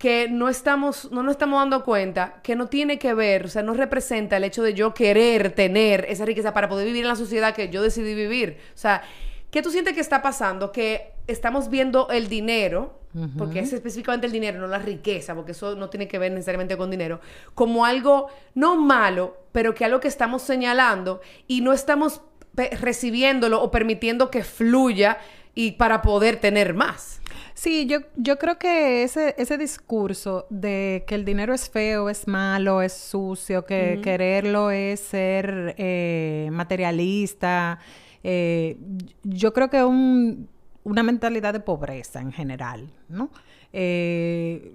que 0.00 0.28
no 0.30 0.48
estamos, 0.48 1.12
no 1.12 1.22
nos 1.22 1.32
estamos 1.32 1.60
dando 1.60 1.84
cuenta 1.84 2.40
que 2.42 2.56
no 2.56 2.68
tiene 2.68 2.98
que 2.98 3.12
ver, 3.12 3.44
o 3.44 3.48
sea, 3.48 3.62
no 3.62 3.74
representa 3.74 4.38
el 4.38 4.44
hecho 4.44 4.62
de 4.62 4.72
yo 4.72 4.94
querer 4.94 5.52
tener 5.52 6.06
esa 6.08 6.24
riqueza 6.24 6.54
para 6.54 6.70
poder 6.70 6.86
vivir 6.86 7.02
en 7.02 7.08
la 7.08 7.16
sociedad 7.16 7.54
que 7.54 7.68
yo 7.68 7.82
decidí 7.82 8.14
vivir. 8.14 8.56
O 8.74 8.78
sea, 8.78 9.02
¿qué 9.50 9.60
tú 9.60 9.70
sientes 9.70 9.92
que 9.92 10.00
está 10.00 10.22
pasando? 10.22 10.72
Que 10.72 11.12
estamos 11.26 11.68
viendo 11.68 12.08
el 12.08 12.30
dinero, 12.30 12.98
porque 13.36 13.58
es 13.60 13.74
específicamente 13.74 14.26
el 14.26 14.32
dinero, 14.32 14.58
no 14.58 14.68
la 14.68 14.78
riqueza, 14.78 15.34
porque 15.34 15.52
eso 15.52 15.74
no 15.74 15.90
tiene 15.90 16.08
que 16.08 16.18
ver 16.18 16.32
necesariamente 16.32 16.78
con 16.78 16.90
dinero, 16.90 17.20
como 17.52 17.84
algo 17.84 18.28
no 18.54 18.76
malo, 18.76 19.36
pero 19.52 19.74
que 19.74 19.84
algo 19.84 20.00
que 20.00 20.08
estamos 20.08 20.40
señalando 20.40 21.20
y 21.46 21.60
no 21.60 21.74
estamos 21.74 22.22
recibiéndolo 22.54 23.62
o 23.62 23.70
permitiendo 23.70 24.30
que 24.30 24.44
fluya 24.44 25.18
y 25.54 25.72
para 25.72 26.00
poder 26.00 26.36
tener 26.36 26.72
más. 26.72 27.19
Sí, 27.60 27.84
yo, 27.84 27.98
yo 28.16 28.38
creo 28.38 28.58
que 28.58 29.02
ese, 29.02 29.34
ese 29.36 29.58
discurso 29.58 30.46
de 30.48 31.04
que 31.06 31.14
el 31.14 31.26
dinero 31.26 31.52
es 31.52 31.68
feo, 31.68 32.08
es 32.08 32.26
malo, 32.26 32.80
es 32.80 32.94
sucio, 32.94 33.66
que 33.66 34.00
quererlo 34.02 34.70
es 34.70 35.00
ser 35.00 35.74
eh, 35.76 36.48
materialista, 36.52 37.78
eh, 38.24 38.78
yo 39.24 39.52
creo 39.52 39.68
que 39.68 39.76
es 39.76 39.84
un, 39.84 40.48
una 40.84 41.02
mentalidad 41.02 41.52
de 41.52 41.60
pobreza 41.60 42.22
en 42.22 42.32
general, 42.32 42.94
¿no? 43.10 43.28
Eh, 43.74 44.74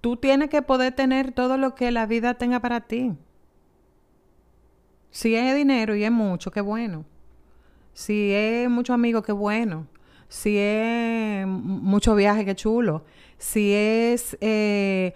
tú 0.00 0.16
tienes 0.16 0.50
que 0.50 0.62
poder 0.62 0.92
tener 0.92 1.30
todo 1.30 1.58
lo 1.58 1.76
que 1.76 1.92
la 1.92 2.06
vida 2.06 2.34
tenga 2.34 2.58
para 2.58 2.80
ti. 2.80 3.12
Si 5.12 5.36
es 5.36 5.54
dinero 5.54 5.94
y 5.94 6.02
es 6.02 6.10
mucho, 6.10 6.50
qué 6.50 6.60
bueno. 6.60 7.04
Si 7.94 8.32
es 8.32 8.68
mucho 8.68 8.94
amigo, 8.94 9.22
qué 9.22 9.30
bueno. 9.30 9.86
Si 10.30 10.56
es 10.56 11.44
mucho 11.44 12.14
viaje, 12.14 12.44
qué 12.44 12.54
chulo. 12.54 13.04
Si 13.36 13.72
es 13.74 14.38
eh, 14.40 15.12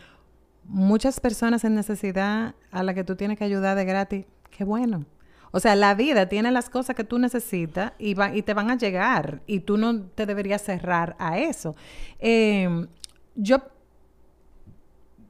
muchas 0.64 1.20
personas 1.20 1.62
en 1.62 1.76
necesidad 1.76 2.56
a 2.72 2.82
las 2.82 2.96
que 2.96 3.04
tú 3.04 3.14
tienes 3.14 3.38
que 3.38 3.44
ayudar 3.44 3.76
de 3.76 3.84
gratis, 3.84 4.26
qué 4.50 4.64
bueno. 4.64 5.06
O 5.52 5.60
sea, 5.60 5.76
la 5.76 5.94
vida 5.94 6.28
tiene 6.28 6.50
las 6.50 6.68
cosas 6.68 6.96
que 6.96 7.04
tú 7.04 7.20
necesitas 7.20 7.92
y, 7.96 8.20
y 8.20 8.42
te 8.42 8.54
van 8.54 8.72
a 8.72 8.76
llegar 8.76 9.40
y 9.46 9.60
tú 9.60 9.76
no 9.76 10.02
te 10.02 10.26
deberías 10.26 10.62
cerrar 10.62 11.14
a 11.20 11.38
eso. 11.38 11.76
Em, 12.18 12.88
yo, 13.36 13.58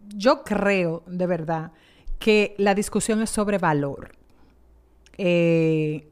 yo 0.09 0.45
creo 0.45 1.03
de 1.07 1.27
verdad 1.27 1.73
que 2.19 2.55
la 2.57 2.75
discusión 2.75 3.21
es 3.21 3.29
sobre 3.29 3.59
valor. 3.59 4.13
Eh, 5.19 6.09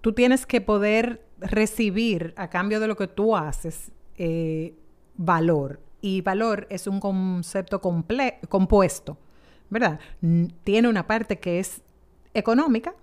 tú 0.00 0.12
tienes 0.12 0.46
que 0.46 0.60
poder 0.60 1.26
recibir 1.40 2.34
a 2.36 2.48
cambio 2.48 2.80
de 2.80 2.88
lo 2.88 2.96
que 2.96 3.06
tú 3.06 3.36
haces 3.36 3.90
eh, 4.16 4.74
valor. 5.16 5.80
Y 6.00 6.22
valor 6.22 6.66
es 6.70 6.86
un 6.86 7.00
concepto 7.00 7.80
compuesto, 7.80 9.18
¿verdad? 9.68 10.00
Tiene 10.64 10.88
una 10.88 11.06
parte 11.06 11.38
que 11.38 11.60
es 11.60 11.82
económica 12.32 12.94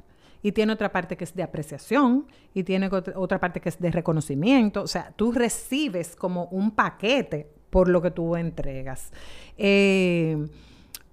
y 0.41 0.51
tiene 0.51 0.73
otra 0.73 0.91
parte 0.91 1.17
que 1.17 1.23
es 1.23 1.35
de 1.35 1.43
apreciación 1.43 2.25
y 2.53 2.63
tiene 2.63 2.89
otra 3.15 3.39
parte 3.39 3.59
que 3.59 3.69
es 3.69 3.79
de 3.79 3.91
reconocimiento. 3.91 4.81
O 4.81 4.87
sea, 4.87 5.11
tú 5.15 5.31
recibes 5.31 6.15
como 6.15 6.45
un 6.45 6.71
paquete 6.71 7.47
por 7.69 7.87
lo 7.87 8.01
que 8.01 8.11
tú 8.11 8.35
entregas. 8.35 9.11
Eh, 9.57 10.47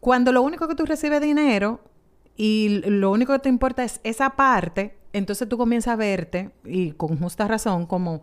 cuando 0.01 0.33
lo 0.33 0.43
único 0.43 0.69
que 0.69 0.75
tú 0.75 0.87
recibes 0.87 1.21
es 1.21 1.27
dinero 1.27 1.81
y 2.37 2.81
lo 2.87 3.11
único 3.11 3.33
que 3.33 3.39
te 3.41 3.49
importa 3.49 3.85
es 3.85 4.01
esa 4.05 4.31
parte, 4.31 4.97
entonces 5.15 5.49
tú 5.49 5.57
comienzas 5.57 5.95
a 5.95 5.97
verte, 5.97 6.51
y 6.65 6.91
con 6.93 7.19
justa 7.19 7.47
razón, 7.47 7.87
como, 7.87 8.21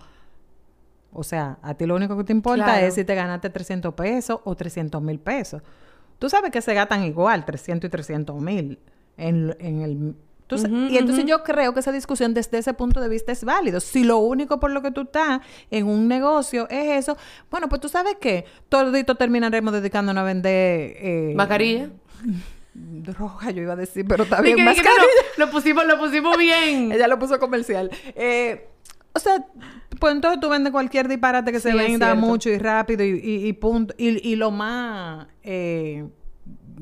o 1.14 1.24
sea, 1.24 1.58
a 1.62 1.74
ti 1.74 1.86
lo 1.86 1.96
único 1.96 2.18
que 2.18 2.26
te 2.26 2.34
importa 2.34 2.82
es 2.82 2.96
si 2.96 3.06
te 3.06 3.16
ganaste 3.16 3.50
300 3.50 3.94
pesos 3.94 4.42
o 4.44 4.56
300 4.56 5.02
mil 5.02 5.18
pesos. 5.18 5.62
Tú 6.20 6.30
sabes 6.30 6.52
que 6.52 6.62
se 6.62 6.74
gastan 6.74 7.04
igual, 7.06 7.46
300 7.46 7.88
y 7.88 7.90
300 7.90 8.42
mil, 8.42 8.78
en, 9.18 9.56
el 9.60 10.16
y 10.90 10.98
entonces 10.98 11.26
yo 11.26 11.44
creo 11.44 11.74
que 11.74 11.80
esa 11.80 11.94
discusión 11.94 12.34
desde 12.34 12.58
ese 12.58 12.74
punto 12.74 13.00
de 13.00 13.08
vista 13.08 13.32
es 13.32 13.46
válido. 13.46 13.80
Si 13.80 14.04
lo 14.04 14.18
único 14.18 14.60
por 14.60 14.72
lo 14.72 14.82
que 14.82 14.92
tú 14.92 15.04
estás 15.04 15.40
en 15.70 15.88
un 15.88 16.10
negocio 16.10 16.68
es 16.70 17.00
eso, 17.04 17.18
bueno, 17.50 17.70
pues 17.70 17.80
tú 17.80 17.88
sabes 17.88 18.18
que 18.20 18.44
todito 18.68 19.16
terminaremos 19.16 19.72
dedicándonos 19.72 20.22
a 20.22 20.26
vender... 20.26 20.98
Eh, 20.98 21.34
¿Mascarilla? 21.38 21.90
Roja, 22.74 23.52
yo 23.52 23.64
iba 23.64 23.74
a 23.74 23.78
decir, 23.78 24.06
pero 24.08 24.24
está 24.24 24.42
bien. 24.42 24.64
mascarilla. 24.64 25.04
lo, 25.38 25.50
pusimos, 25.50 25.86
lo 25.86 26.00
pusimos 26.00 26.38
bien. 26.38 26.92
Ella 26.94 27.08
lo 27.08 27.20
puso 27.20 27.40
comercial. 27.40 27.92
Eh, 28.16 28.68
o 29.14 29.20
sea, 29.20 29.46
pues 30.00 30.14
entonces 30.14 30.40
tú 30.40 30.50
vendes 30.50 30.72
cualquier 30.72 31.08
disparate 31.08 31.52
que 31.52 31.60
se 31.60 31.74
venda 31.74 32.16
mucho 32.16 32.50
y 32.50 32.58
rápido 32.58 33.04
y, 33.04 33.20
y, 33.48 33.54
punto. 33.54 33.94
Y, 33.98 34.36
lo 34.36 34.52
más 34.52 35.28
eh, 35.44 36.08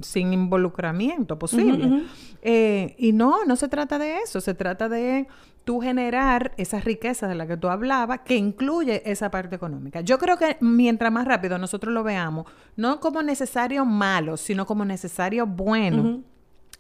sin 0.02 0.32
involucramiento 0.32 1.40
posible. 1.40 2.04
Eh, 2.42 2.96
y 2.98 3.12
no, 3.12 3.46
no 3.46 3.56
se 3.56 3.68
trata 3.68 3.98
de 3.98 4.18
eso. 4.18 4.42
Se 4.42 4.54
trata 4.54 4.90
de 4.90 5.28
tú 5.64 5.82
generar 5.82 6.54
esa 6.58 6.80
riqueza 6.80 7.28
de 7.28 7.36
la 7.36 7.48
que 7.48 7.58
tú 7.58 7.70
hablabas, 7.70 8.22
que 8.22 8.36
incluye 8.36 9.02
esa 9.10 9.30
parte 9.30 9.56
económica. 9.56 10.02
Yo 10.02 10.18
creo 10.18 10.38
que 10.38 10.58
mientras 10.62 11.12
más 11.12 11.26
rápido 11.26 11.58
nosotros 11.58 11.94
lo 11.94 12.04
veamos, 12.04 12.48
no 12.76 13.00
como 13.00 13.22
necesario 13.22 13.86
malo, 13.86 14.38
sino 14.38 14.66
como 14.66 14.86
necesario 14.86 15.46
bueno 15.46 16.24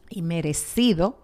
y 0.10 0.22
merecido, 0.22 1.20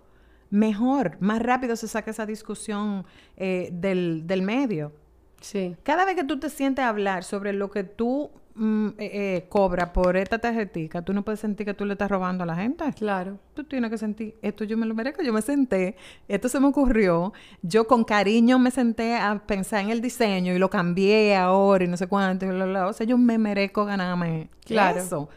mejor, 0.49 1.17
más 1.19 1.41
rápido 1.41 1.75
se 1.75 1.87
saca 1.87 2.11
esa 2.11 2.25
discusión 2.25 3.05
eh, 3.35 3.69
del, 3.71 4.27
del, 4.27 4.41
medio. 4.41 4.93
Sí. 5.41 5.75
Cada 5.83 6.05
vez 6.05 6.15
que 6.15 6.23
tú 6.23 6.39
te 6.39 6.49
sientes 6.49 6.83
a 6.85 6.89
hablar 6.89 7.23
sobre 7.23 7.53
lo 7.53 7.71
que 7.71 7.83
tú 7.83 8.31
mm, 8.55 8.87
eh, 8.87 8.93
eh, 8.97 9.45
cobras 9.49 9.89
por 9.89 10.17
esta 10.17 10.39
tarjetita, 10.39 11.01
tú 11.03 11.13
no 11.13 11.23
puedes 11.23 11.39
sentir 11.39 11.65
que 11.65 11.73
tú 11.73 11.85
le 11.85 11.93
estás 11.93 12.09
robando 12.09 12.43
a 12.43 12.47
la 12.47 12.55
gente. 12.55 12.83
Claro. 12.97 13.37
Tú 13.53 13.63
tienes 13.63 13.91
que 13.91 13.97
sentir, 13.97 14.35
esto 14.41 14.63
yo 14.63 14.77
me 14.77 14.85
lo 14.85 14.95
merezco, 14.95 15.21
yo 15.21 15.31
me 15.31 15.41
senté, 15.41 15.95
esto 16.27 16.49
se 16.49 16.59
me 16.59 16.67
ocurrió, 16.67 17.33
yo 17.61 17.87
con 17.87 18.03
cariño 18.03 18.57
me 18.59 18.71
senté 18.71 19.15
a 19.15 19.39
pensar 19.45 19.81
en 19.81 19.89
el 19.89 20.01
diseño 20.01 20.53
y 20.53 20.59
lo 20.59 20.69
cambié 20.69 21.35
ahora 21.35 21.83
y 21.83 21.87
no 21.87 21.97
sé 21.97 22.07
cuánto, 22.07 22.45
o 22.47 22.93
sea, 22.93 23.05
yo 23.05 23.17
me 23.17 23.37
merezco 23.37 23.85
ganarme 23.85 24.49
claro. 24.65 24.99
eso. 24.99 25.29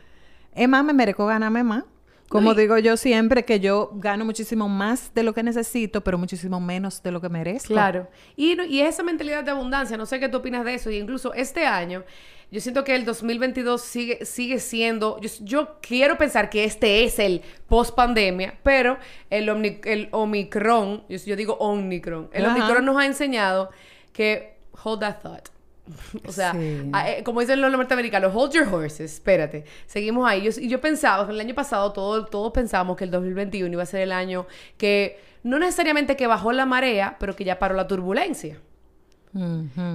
Es 0.55 0.69
más, 0.69 0.85
me 0.85 0.93
merezco 0.93 1.27
ganarme 1.27 1.63
más. 1.63 1.85
Como 2.29 2.55
digo 2.55 2.77
yo 2.79 2.97
siempre, 2.97 3.45
que 3.45 3.59
yo 3.59 3.91
gano 3.95 4.25
muchísimo 4.25 4.69
más 4.69 5.15
de 5.15 5.23
lo 5.23 5.33
que 5.33 5.43
necesito, 5.43 6.03
pero 6.03 6.19
muchísimo 6.19 6.61
menos 6.61 7.03
de 7.03 7.11
lo 7.11 7.21
que 7.21 7.29
merezco. 7.31 7.69
Claro. 7.69 8.09
Y, 8.37 8.61
y 8.65 8.83
esa 8.83 9.03
mentalidad 9.03 9.45
de 9.45 9.51
abundancia, 9.51 9.97
no 9.97 10.05
sé 10.05 10.21
qué 10.21 10.29
tú 10.29 10.39
opinas 10.39 10.65
de 10.65 10.75
eso, 10.75 10.91
y 10.91 10.99
incluso 10.99 11.33
este 11.33 11.65
año, 11.65 12.05
yo 12.51 12.61
siento 12.61 12.85
que 12.85 12.95
el 12.95 13.05
2022 13.05 13.81
sigue, 13.81 14.25
sigue 14.25 14.59
siendo, 14.59 15.21
yo, 15.21 15.79
quiero 15.81 16.17
pensar 16.17 16.49
que 16.49 16.65
este 16.65 17.05
es 17.05 17.19
el 17.19 17.43
post 17.69 17.95
pandemia, 17.95 18.59
pero 18.63 18.99
el, 19.31 19.49
el 19.85 20.09
Omicron, 20.13 21.05
yo, 21.09 21.37
digo 21.37 21.55
Omicron, 21.55 22.31
el 22.33 22.47
Omicron 22.47 22.85
nos 22.85 22.97
ha 22.97 23.07
enseñado 23.07 23.71
que, 24.13 24.57
hold 24.83 25.01
that 25.01 25.21
thought 25.21 25.49
o 26.27 26.33
sea, 26.33 26.55
eh, 26.55 27.23
como 27.25 27.41
dicen 27.41 27.61
los 27.61 27.71
norteamericanos, 27.71 28.35
hold 28.35 28.53
your 28.53 28.69
horses, 28.73 29.15
espérate. 29.15 29.65
Seguimos 29.87 30.29
ahí. 30.29 30.49
y 30.61 30.69
yo 30.69 30.81
pensaba, 30.81 31.31
el 31.31 31.41
año 31.41 31.55
pasado 31.55 31.93
todo, 31.93 32.27
todos 32.27 32.53
pensamos 32.53 32.97
que 32.97 33.05
el 33.05 33.11
2021 33.11 33.73
iba 33.73 33.83
a 33.83 33.87
ser 33.87 34.03
el 34.03 34.13
año 34.13 34.47
que 34.77 35.19
no 35.43 35.59
necesariamente 35.59 36.17
que 36.17 36.27
bajó 36.27 36.53
la 36.53 36.67
marea, 36.67 37.17
pero 37.19 37.35
que 37.35 37.45
ya 37.45 37.59
paró 37.59 37.75
la 37.75 37.87
turbulencia. 37.87 38.61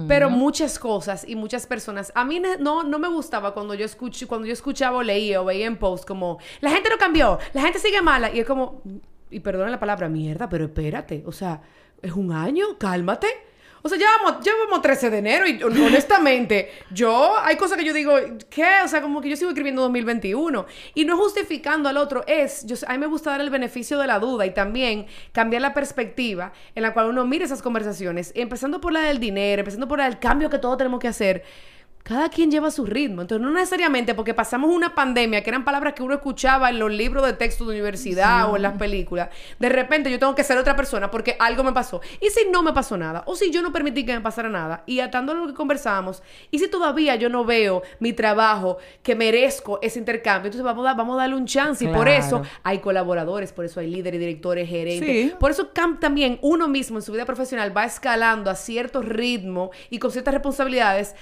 Pero 0.08 0.30
muchas 0.30 0.78
cosas 0.78 1.24
y 1.26 1.36
muchas 1.36 1.66
personas. 1.66 2.12
A 2.14 2.24
mí 2.24 2.40
no, 2.60 2.82
no 2.82 2.98
me 2.98 3.08
gustaba 3.08 3.52
cuando 3.54 3.74
yo 3.74 3.84
escuché, 3.84 4.26
cuando 4.26 4.46
yo 4.46 4.52
escuchaba 4.52 4.98
o 4.98 5.02
leía 5.02 5.40
o 5.40 5.44
veía 5.44 5.66
en 5.66 5.76
post 5.76 6.06
como 6.06 6.38
la 6.60 6.70
gente 6.70 6.88
no 6.88 6.98
cambió, 6.98 7.38
la 7.52 7.62
gente 7.62 7.78
sigue 7.78 8.00
mala. 8.02 8.32
Y 8.32 8.40
es 8.40 8.46
como, 8.46 8.82
y 9.30 9.40
perdona 9.40 9.70
la 9.70 9.80
palabra, 9.80 10.08
mierda, 10.08 10.48
pero 10.48 10.66
espérate. 10.66 11.24
O 11.26 11.32
sea, 11.32 11.60
es 12.00 12.12
un 12.12 12.32
año, 12.32 12.78
cálmate. 12.78 13.28
O 13.86 13.88
sea, 13.90 13.98
llevamos, 13.98 14.42
llevamos 14.42 14.80
13 14.80 15.10
de 15.10 15.18
enero 15.18 15.46
y 15.46 15.62
honestamente, 15.62 16.70
yo, 16.90 17.34
hay 17.38 17.56
cosas 17.56 17.76
que 17.76 17.84
yo 17.84 17.92
digo, 17.92 18.16
¿qué? 18.48 18.64
O 18.82 18.88
sea, 18.88 19.02
como 19.02 19.20
que 19.20 19.28
yo 19.28 19.36
sigo 19.36 19.50
escribiendo 19.50 19.82
2021 19.82 20.64
y 20.94 21.04
no 21.04 21.18
justificando 21.18 21.90
al 21.90 21.98
otro, 21.98 22.24
es, 22.26 22.64
yo, 22.64 22.76
a 22.86 22.92
mí 22.92 22.98
me 22.98 23.06
gusta 23.08 23.32
dar 23.32 23.42
el 23.42 23.50
beneficio 23.50 23.98
de 23.98 24.06
la 24.06 24.18
duda 24.18 24.46
y 24.46 24.54
también 24.54 25.04
cambiar 25.32 25.60
la 25.60 25.74
perspectiva 25.74 26.54
en 26.74 26.82
la 26.82 26.94
cual 26.94 27.10
uno 27.10 27.26
mire 27.26 27.44
esas 27.44 27.60
conversaciones, 27.60 28.32
empezando 28.34 28.80
por 28.80 28.90
la 28.90 29.00
del 29.02 29.20
dinero, 29.20 29.60
empezando 29.60 29.86
por 29.86 30.00
el 30.00 30.18
cambio 30.18 30.48
que 30.48 30.58
todos 30.58 30.78
tenemos 30.78 30.98
que 30.98 31.08
hacer 31.08 31.44
cada 32.04 32.28
quien 32.28 32.50
lleva 32.50 32.70
su 32.70 32.84
ritmo. 32.84 33.22
Entonces, 33.22 33.44
no 33.44 33.50
necesariamente 33.50 34.14
porque 34.14 34.34
pasamos 34.34 34.70
una 34.70 34.94
pandemia, 34.94 35.42
que 35.42 35.48
eran 35.48 35.64
palabras 35.64 35.94
que 35.94 36.02
uno 36.02 36.14
escuchaba 36.14 36.68
en 36.68 36.78
los 36.78 36.92
libros 36.92 37.24
de 37.24 37.32
texto 37.32 37.64
de 37.64 37.70
universidad 37.70 38.50
o 38.50 38.56
en 38.56 38.62
las 38.62 38.76
películas, 38.76 39.30
de 39.58 39.70
repente 39.70 40.10
yo 40.10 40.18
tengo 40.18 40.34
que 40.34 40.44
ser 40.44 40.58
otra 40.58 40.76
persona 40.76 41.10
porque 41.10 41.34
algo 41.40 41.64
me 41.64 41.72
pasó. 41.72 42.02
¿Y 42.20 42.28
si 42.28 42.46
no 42.50 42.62
me 42.62 42.74
pasó 42.74 42.98
nada? 42.98 43.24
¿O 43.26 43.34
si 43.34 43.50
yo 43.50 43.62
no 43.62 43.72
permití 43.72 44.04
que 44.04 44.12
me 44.12 44.20
pasara 44.20 44.50
nada? 44.50 44.82
Y 44.84 45.00
atando 45.00 45.32
a 45.32 45.34
lo 45.34 45.46
que 45.46 45.54
conversábamos, 45.54 46.22
¿y 46.50 46.58
si 46.58 46.68
todavía 46.68 47.16
yo 47.16 47.30
no 47.30 47.46
veo 47.46 47.82
mi 48.00 48.12
trabajo 48.12 48.76
que 49.02 49.14
merezco 49.14 49.78
ese 49.80 49.98
intercambio? 49.98 50.48
Entonces, 50.48 50.62
vamos 50.64 50.86
a, 50.86 50.92
vamos 50.92 51.14
a 51.14 51.22
darle 51.22 51.36
un 51.36 51.46
chance. 51.46 51.86
Y 51.86 51.88
por 51.88 52.08
eso 52.08 52.42
hay 52.62 52.80
colaboradores, 52.80 53.54
por 53.54 53.64
eso 53.64 53.80
hay 53.80 53.86
líderes, 53.86 54.20
directores, 54.20 54.68
gerentes. 54.68 55.32
Por 55.36 55.50
eso 55.50 55.70
también 55.98 56.38
uno 56.42 56.68
mismo 56.68 56.98
en 56.98 57.02
su 57.02 57.12
vida 57.12 57.24
profesional 57.24 57.74
va 57.74 57.86
escalando 57.86 58.50
a 58.50 58.56
cierto 58.56 59.00
ritmo 59.00 59.70
y 59.88 59.98
con 59.98 60.10
ciertas 60.10 60.34
responsabilidades 60.34 61.14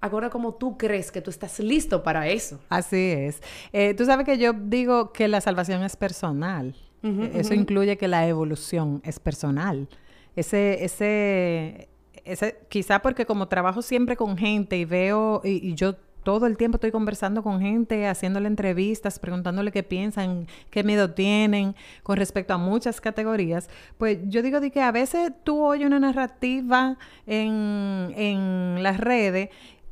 Ahora, 0.00 0.30
como 0.30 0.54
tú 0.54 0.78
crees 0.78 1.10
que 1.10 1.20
tú 1.20 1.30
estás 1.30 1.58
listo 1.58 2.02
para 2.02 2.28
eso? 2.28 2.60
Así 2.68 3.10
es. 3.10 3.42
Eh, 3.72 3.94
tú 3.94 4.04
sabes 4.04 4.24
que 4.24 4.38
yo 4.38 4.52
digo 4.52 5.12
que 5.12 5.26
la 5.26 5.40
salvación 5.40 5.82
es 5.82 5.96
personal. 5.96 6.74
E, 7.02 7.32
eso 7.34 7.54
incluye 7.54 7.96
que 7.96 8.08
la 8.08 8.26
evolución 8.26 9.00
es 9.04 9.18
personal. 9.18 9.88
Ese, 10.36 10.84
ese, 10.84 11.88
ese, 12.24 12.58
quizá 12.68 13.00
porque 13.00 13.26
como 13.26 13.48
trabajo 13.48 13.82
siempre 13.82 14.16
con 14.16 14.36
gente 14.36 14.76
y 14.76 14.84
veo, 14.84 15.40
y, 15.44 15.74
yo 15.74 15.96
todo 16.22 16.46
el 16.46 16.56
tiempo 16.56 16.76
estoy 16.76 16.90
conversando 16.90 17.42
con 17.42 17.60
gente, 17.60 18.06
haciéndole 18.06 18.48
entrevistas, 18.48 19.18
preguntándole 19.18 19.72
qué 19.72 19.82
piensan, 19.82 20.46
qué 20.70 20.84
miedo 20.84 21.12
tienen 21.12 21.74
con 22.02 22.18
respecto 22.18 22.52
a 22.52 22.58
muchas 22.58 23.00
categorías, 23.00 23.70
pues 23.96 24.18
yo 24.24 24.42
digo 24.42 24.60
de 24.60 24.70
que 24.70 24.82
a 24.82 24.92
veces 24.92 25.32
tú 25.42 25.62
oyes 25.64 25.86
una 25.86 26.00
narrativa 26.00 26.98
en, 27.26 28.12
en 28.16 28.82
las 28.82 28.98
redes 28.98 29.48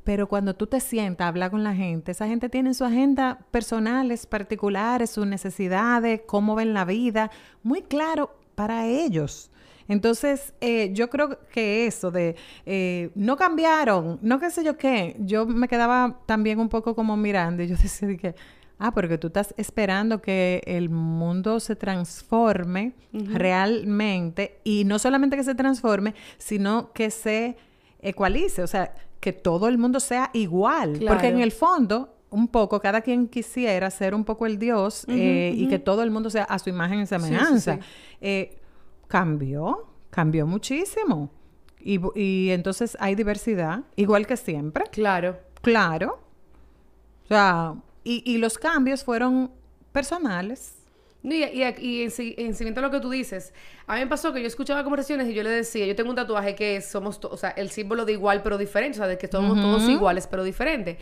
pero 0.06 0.28
cuando 0.28 0.54
tú 0.54 0.68
te 0.68 0.78
sientas 0.78 1.24
a 1.24 1.28
hablar 1.28 1.50
con 1.50 1.64
la 1.64 1.74
gente, 1.74 2.12
esa 2.12 2.28
gente 2.28 2.48
tiene 2.48 2.74
su 2.74 2.84
agenda 2.84 3.40
personales, 3.50 4.24
particulares, 4.24 5.10
sus 5.10 5.26
necesidades, 5.26 6.20
cómo 6.26 6.54
ven 6.54 6.74
la 6.74 6.84
vida, 6.84 7.32
muy 7.64 7.82
claro 7.82 8.38
para 8.54 8.86
ellos. 8.86 9.50
Entonces, 9.88 10.54
eh, 10.60 10.90
yo 10.92 11.10
creo 11.10 11.40
que 11.48 11.88
eso 11.88 12.12
de 12.12 12.36
eh, 12.66 13.10
no 13.16 13.36
cambiaron, 13.36 14.20
no 14.22 14.38
qué 14.38 14.48
sé 14.50 14.62
yo 14.62 14.76
qué, 14.78 15.16
yo 15.18 15.44
me 15.44 15.66
quedaba 15.66 16.20
también 16.24 16.60
un 16.60 16.68
poco 16.68 16.94
como 16.94 17.16
mirando 17.16 17.64
y 17.64 17.66
yo 17.66 17.76
decía 17.82 18.16
que, 18.16 18.36
ah, 18.78 18.92
porque 18.92 19.18
tú 19.18 19.26
estás 19.26 19.54
esperando 19.56 20.22
que 20.22 20.62
el 20.66 20.88
mundo 20.88 21.58
se 21.58 21.74
transforme 21.74 22.92
realmente 23.12 24.60
y 24.62 24.84
no 24.84 25.00
solamente 25.00 25.36
que 25.36 25.42
se 25.42 25.56
transforme, 25.56 26.14
sino 26.38 26.92
que 26.92 27.10
se 27.10 27.56
ecualice, 28.00 28.62
o 28.62 28.68
sea, 28.68 28.94
que 29.20 29.32
todo 29.32 29.68
el 29.68 29.78
mundo 29.78 30.00
sea 30.00 30.30
igual. 30.32 31.00
Porque 31.06 31.28
en 31.28 31.40
el 31.40 31.52
fondo, 31.52 32.14
un 32.30 32.48
poco, 32.48 32.80
cada 32.80 33.00
quien 33.00 33.28
quisiera 33.28 33.90
ser 33.90 34.14
un 34.14 34.24
poco 34.24 34.46
el 34.46 34.58
Dios 34.58 35.04
eh, 35.08 35.52
y 35.54 35.68
que 35.68 35.78
todo 35.78 36.02
el 36.02 36.10
mundo 36.10 36.30
sea 36.30 36.44
a 36.44 36.58
su 36.58 36.70
imagen 36.70 37.00
y 37.00 37.06
semejanza. 37.06 37.78
Eh, 38.20 38.58
cambió, 39.08 39.86
cambió 40.10 40.46
muchísimo. 40.46 41.30
Y, 41.80 42.00
y, 42.18 42.50
entonces 42.50 42.96
hay 43.00 43.14
diversidad, 43.14 43.84
igual 43.94 44.26
que 44.26 44.36
siempre. 44.36 44.84
Claro. 44.90 45.38
Claro. 45.62 46.20
O 47.24 47.28
sea, 47.28 47.74
y, 48.02 48.22
y 48.24 48.38
los 48.38 48.58
cambios 48.58 49.04
fueron 49.04 49.52
personales. 49.92 50.75
Y, 51.28 51.42
y, 51.42 52.02
en, 52.02 52.10
seguimiento 52.12 52.78
a 52.78 52.82
lo 52.82 52.90
que 52.92 53.00
tú 53.00 53.10
dices, 53.10 53.52
a 53.88 53.94
mí 53.94 54.00
me 54.00 54.06
pasó 54.06 54.32
que 54.32 54.40
yo 54.40 54.46
escuchaba 54.46 54.84
conversaciones 54.84 55.28
y 55.28 55.34
yo 55.34 55.42
le 55.42 55.50
decía, 55.50 55.84
yo 55.84 55.96
tengo 55.96 56.10
un 56.10 56.16
tatuaje 56.16 56.54
que 56.54 56.80
somos, 56.80 57.18
o 57.24 57.36
sea, 57.36 57.50
el 57.50 57.70
símbolo 57.70 58.04
de 58.04 58.12
igual 58.12 58.42
pero 58.44 58.56
diferente, 58.56 58.98
o 58.98 59.00
sea, 59.00 59.08
de 59.08 59.18
que 59.18 59.26
somos 59.26 59.60
todos 59.60 59.88
iguales 59.88 60.28
pero 60.28 60.44
diferentes. 60.44 60.98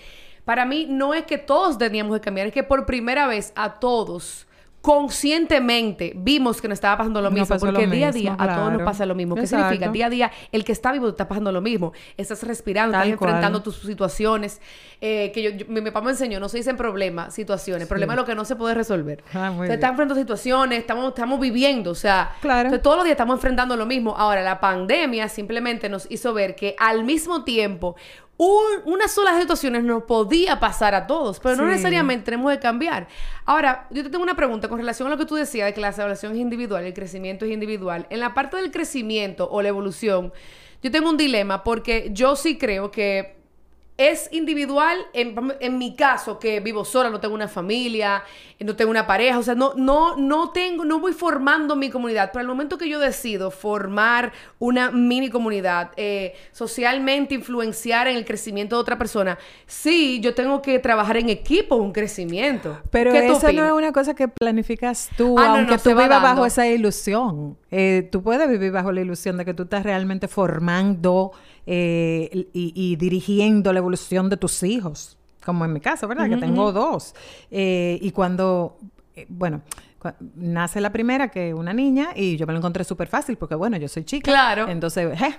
Para 0.46 0.64
mí 0.64 0.86
no 0.88 1.12
es 1.12 1.24
que 1.26 1.36
todos 1.36 1.76
teníamos 1.76 2.16
que 2.18 2.22
cambiar, 2.22 2.46
es 2.46 2.54
que 2.54 2.62
por 2.62 2.86
primera 2.86 3.26
vez 3.26 3.52
a 3.54 3.78
todos 3.78 4.46
conscientemente 4.84 6.12
vimos 6.14 6.60
que 6.60 6.68
nos 6.68 6.76
estaba 6.76 6.98
pasando 6.98 7.22
lo 7.22 7.30
mismo. 7.30 7.56
porque 7.58 7.86
día 7.86 8.08
a 8.08 8.12
día 8.12 8.36
a 8.38 8.54
todos 8.54 8.70
nos 8.70 8.82
pasa 8.82 9.06
lo 9.06 9.14
mismo. 9.14 9.34
¿Qué 9.34 9.46
significa? 9.46 9.88
Día 9.88 10.06
a 10.06 10.10
día, 10.10 10.32
el 10.52 10.62
que 10.62 10.72
está 10.72 10.92
vivo 10.92 11.06
te 11.06 11.12
está 11.12 11.26
pasando 11.26 11.50
lo 11.50 11.62
mismo. 11.62 11.94
Estás 12.18 12.42
respirando, 12.42 12.98
estás 12.98 13.10
enfrentando 13.10 13.62
tus 13.62 13.76
situaciones. 13.76 14.60
Eh, 15.00 15.32
que 15.32 15.42
yo, 15.42 15.66
mi, 15.68 15.80
papá 15.80 16.02
me 16.02 16.10
enseñó, 16.10 16.38
no 16.38 16.50
se 16.50 16.58
dicen 16.58 16.76
problemas, 16.76 17.32
situaciones. 17.32 17.88
Problema 17.88 18.12
es 18.12 18.18
lo 18.18 18.26
que 18.26 18.34
no 18.34 18.44
se 18.44 18.56
puede 18.56 18.74
resolver. 18.74 19.24
Ah, 19.32 19.54
estás 19.62 19.90
enfrentando 19.90 20.16
situaciones, 20.16 20.80
estamos, 20.80 21.08
estamos 21.08 21.40
viviendo. 21.40 21.90
O 21.90 21.94
sea, 21.94 22.36
todos 22.82 22.96
los 22.96 23.04
días 23.04 23.14
estamos 23.14 23.36
enfrentando 23.36 23.78
lo 23.78 23.86
mismo. 23.86 24.14
Ahora, 24.14 24.42
la 24.42 24.60
pandemia 24.60 25.30
simplemente 25.30 25.88
nos 25.88 26.06
hizo 26.10 26.34
ver 26.34 26.56
que 26.56 26.76
al 26.78 27.04
mismo 27.04 27.42
tiempo 27.42 27.96
una 28.36 29.06
sola 29.08 29.38
situación 29.38 29.86
nos 29.86 30.02
podía 30.04 30.58
pasar 30.58 30.94
a 30.94 31.06
todos, 31.06 31.38
pero 31.38 31.56
no 31.56 31.66
necesariamente 31.66 32.24
tenemos 32.24 32.52
que 32.52 32.58
cambiar. 32.58 33.06
Ahora, 33.44 33.86
yo 33.90 34.02
te 34.02 34.10
tengo 34.10 34.24
una 34.24 34.34
pregunta 34.34 34.68
con 34.68 34.78
relación 34.78 35.06
a 35.06 35.10
lo 35.12 35.18
que 35.18 35.24
tú 35.24 35.36
decías 35.36 35.66
de 35.66 35.74
que 35.74 35.80
la 35.80 35.90
evaluación 35.90 36.32
es 36.32 36.38
individual, 36.38 36.84
el 36.84 36.94
crecimiento 36.94 37.44
es 37.44 37.52
individual. 37.52 38.06
En 38.10 38.20
la 38.20 38.34
parte 38.34 38.56
del 38.56 38.70
crecimiento 38.70 39.48
o 39.50 39.62
la 39.62 39.68
evolución, 39.68 40.32
yo 40.82 40.90
tengo 40.90 41.08
un 41.10 41.16
dilema 41.16 41.62
porque 41.62 42.10
yo 42.12 42.34
sí 42.34 42.58
creo 42.58 42.90
que 42.90 43.43
es 43.96 44.28
individual 44.32 44.98
en, 45.12 45.78
mi 45.78 45.94
caso 45.94 46.40
que 46.40 46.58
vivo 46.58 46.84
sola 46.84 47.10
no 47.10 47.20
tengo 47.20 47.34
una 47.34 47.46
familia 47.46 48.24
no 48.58 48.74
tengo 48.74 48.90
una 48.90 49.06
pareja 49.06 49.38
o 49.38 49.42
sea 49.42 49.54
no 49.54 49.74
no 49.76 50.16
no 50.16 50.50
tengo 50.50 50.84
no 50.84 50.98
voy 50.98 51.12
formando 51.12 51.76
mi 51.76 51.90
comunidad. 51.90 52.30
Pero 52.32 52.40
al 52.40 52.48
momento 52.48 52.76
que 52.76 52.88
yo 52.88 52.98
decido 52.98 53.50
formar 53.50 54.32
una 54.58 54.90
mini 54.90 55.30
comunidad 55.30 55.92
eh, 55.96 56.34
socialmente 56.50 57.34
influenciar 57.34 58.08
en 58.08 58.16
el 58.16 58.24
crecimiento 58.24 58.76
de 58.76 58.80
otra 58.80 58.98
persona 58.98 59.38
sí 59.66 60.18
yo 60.20 60.34
tengo 60.34 60.60
que 60.60 60.78
trabajar 60.80 61.18
en 61.18 61.28
equipo 61.28 61.76
un 61.76 61.92
crecimiento. 61.92 62.80
Pero 62.90 63.12
eso 63.12 63.52
no 63.52 63.64
es 63.64 63.72
una 63.72 63.92
cosa 63.92 64.14
que 64.14 64.26
planificas 64.26 65.10
tú 65.16 65.38
ah, 65.38 65.50
aunque 65.50 65.78
tú 65.78 65.90
vivas 65.90 66.08
bajo 66.08 66.44
esa 66.46 66.66
ilusión. 66.66 67.56
Eh, 67.70 68.08
tú 68.10 68.22
puedes 68.22 68.48
vivir 68.48 68.72
bajo 68.72 68.90
la 68.90 69.02
ilusión 69.02 69.36
de 69.36 69.44
que 69.44 69.54
tú 69.54 69.64
estás 69.64 69.84
realmente 69.84 70.26
formando 70.26 71.32
eh, 71.66 72.48
y, 72.52 72.96
dirigiendo 72.96 73.72
la 73.72 73.78
evolución 73.78 74.28
de 74.28 74.36
tus 74.36 74.62
hijos, 74.62 75.16
como 75.44 75.64
en 75.64 75.72
mi 75.72 75.80
caso, 75.80 76.08
¿verdad? 76.08 76.28
que 76.28 76.36
tengo 76.36 76.72
dos. 76.72 77.14
Eh, 77.50 77.98
y 78.00 78.10
cuando, 78.10 78.78
eh, 79.14 79.26
bueno, 79.28 79.62
nace 80.36 80.80
la 80.80 80.92
primera, 80.92 81.28
que 81.28 81.50
es 81.50 81.54
una 81.54 81.72
niña, 81.72 82.08
y 82.14 82.36
yo 82.36 82.46
me 82.46 82.52
lo 82.52 82.58
encontré 82.58 82.84
súper 82.84 83.08
fácil, 83.08 83.36
porque 83.36 83.54
bueno, 83.54 83.76
yo 83.76 83.88
soy 83.88 84.04
chica. 84.04 84.30
Claro. 84.30 84.68
Entonces, 84.68 85.20
eh, 85.20 85.36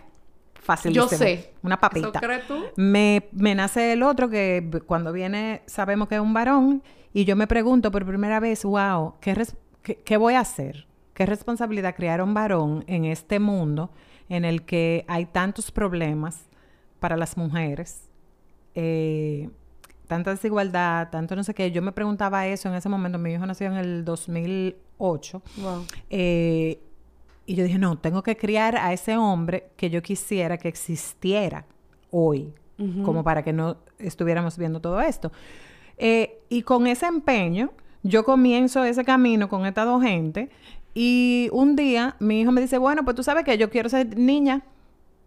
fácil. 0.54 0.94
Yo 0.94 1.08
sé. 1.08 1.54
Una 1.62 1.80
papita. 1.80 2.10
¿Eso 2.10 2.20
crees 2.20 2.48
tú? 2.48 2.64
Me, 2.76 3.30
me 3.32 3.56
nace 3.56 3.94
el 3.94 4.04
otro, 4.04 4.30
que 4.30 4.82
cuando 4.86 5.12
viene 5.12 5.62
sabemos 5.66 6.08
que 6.08 6.16
es 6.16 6.22
un 6.22 6.34
varón, 6.34 6.84
y 7.14 7.26
yo 7.26 7.36
me 7.36 7.48
pregunto 7.48 7.92
por 7.92 8.06
primera 8.06 8.40
vez, 8.40 8.64
wow, 8.64 9.16
¿qué, 9.22 9.46
qué, 9.82 9.96
qué 9.98 10.18
voy 10.18 10.34
a 10.34 10.42
hacer? 10.42 10.88
¿Qué 11.14 11.26
responsabilidad 11.26 11.96
crear 11.96 12.22
un 12.22 12.34
varón 12.34 12.84
en 12.88 13.06
este 13.06 13.40
mundo? 13.40 13.92
En 14.30 14.46
el 14.46 14.64
que 14.64 15.06
hay 15.08 15.26
tantos 15.26 15.72
problemas 15.72 16.46
para 17.00 17.18
las 17.18 17.38
mujeres, 17.38 18.10
eh, 18.74 19.50
tanta 20.08 20.32
desigualdad, 20.32 21.10
tanto 21.10 21.36
no 21.36 21.44
sé 21.44 21.54
qué. 21.54 21.72
Yo 21.72 21.82
me 21.82 21.92
preguntaba 21.92 22.48
eso 22.48 22.70
en 22.70 22.76
ese 22.76 22.90
momento. 22.90 23.18
Mi 23.18 23.34
hijo 23.34 23.46
nació 23.46 23.68
en 23.68 23.78
el 23.78 24.06
2008. 24.06 25.42
Eh, 26.10 26.80
y 27.46 27.56
yo 27.56 27.64
dije, 27.64 27.78
no, 27.78 27.98
tengo 27.98 28.24
que 28.24 28.36
criar 28.38 28.78
a 28.78 28.92
ese 28.94 29.18
hombre 29.18 29.70
que 29.78 29.90
yo 29.90 30.02
quisiera 30.02 30.58
que 30.58 30.68
existiera 30.68 31.66
hoy, 32.10 32.54
como 33.04 33.24
para 33.24 33.44
que 33.44 33.54
no 33.54 33.78
estuviéramos 34.00 34.58
viendo 34.58 34.80
todo 34.80 35.00
esto. 35.00 35.32
Eh, 35.98 36.40
y 36.50 36.64
con 36.64 36.88
ese 36.88 37.06
empeño, 37.06 37.72
yo 38.04 38.24
comienzo 38.24 38.84
ese 38.84 39.04
camino 39.04 39.48
con 39.48 39.66
esta 39.66 39.86
dos 39.86 40.02
gente 40.02 40.50
y 40.98 41.50
un 41.52 41.76
día 41.76 42.16
mi 42.20 42.40
hijo 42.40 42.54
me 42.54 42.62
dice, 42.62 42.78
bueno, 42.78 43.04
pues 43.04 43.16
tú 43.16 43.22
sabes 43.22 43.44
que 43.44 43.58
yo 43.58 43.70
quiero 43.70 43.90
ser 43.90 44.18
niña. 44.18 44.64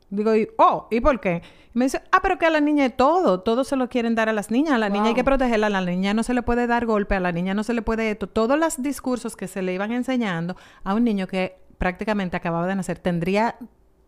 Digo, 0.08 0.32
oh, 0.56 0.88
¿y 0.90 1.00
por 1.00 1.20
qué? 1.20 1.42
Y 1.74 1.78
me 1.78 1.84
dice, 1.84 2.00
ah, 2.10 2.20
pero 2.22 2.38
que 2.38 2.46
a 2.46 2.50
la 2.50 2.60
niña 2.60 2.86
es 2.86 2.96
todo, 2.96 3.40
todo 3.40 3.62
se 3.64 3.76
lo 3.76 3.90
quieren 3.90 4.14
dar 4.14 4.30
a 4.30 4.32
las 4.32 4.50
niñas, 4.50 4.72
a 4.72 4.78
la 4.78 4.88
niña 4.88 5.08
hay 5.08 5.14
que 5.14 5.24
protegerla, 5.24 5.66
a 5.66 5.70
la 5.70 5.82
niña 5.82 6.14
no 6.14 6.22
se 6.22 6.32
le 6.32 6.40
puede 6.40 6.66
dar 6.66 6.86
golpe, 6.86 7.14
a 7.14 7.20
la 7.20 7.32
niña 7.32 7.52
no 7.52 7.62
se 7.64 7.74
le 7.74 7.82
puede 7.82 8.10
esto. 8.10 8.26
Todos 8.26 8.58
los 8.58 8.82
discursos 8.82 9.36
que 9.36 9.46
se 9.46 9.60
le 9.60 9.74
iban 9.74 9.92
enseñando 9.92 10.56
a 10.82 10.94
un 10.94 11.04
niño 11.04 11.26
que 11.26 11.58
prácticamente 11.76 12.38
acababa 12.38 12.66
de 12.66 12.74
nacer, 12.74 12.98
tendría 12.98 13.56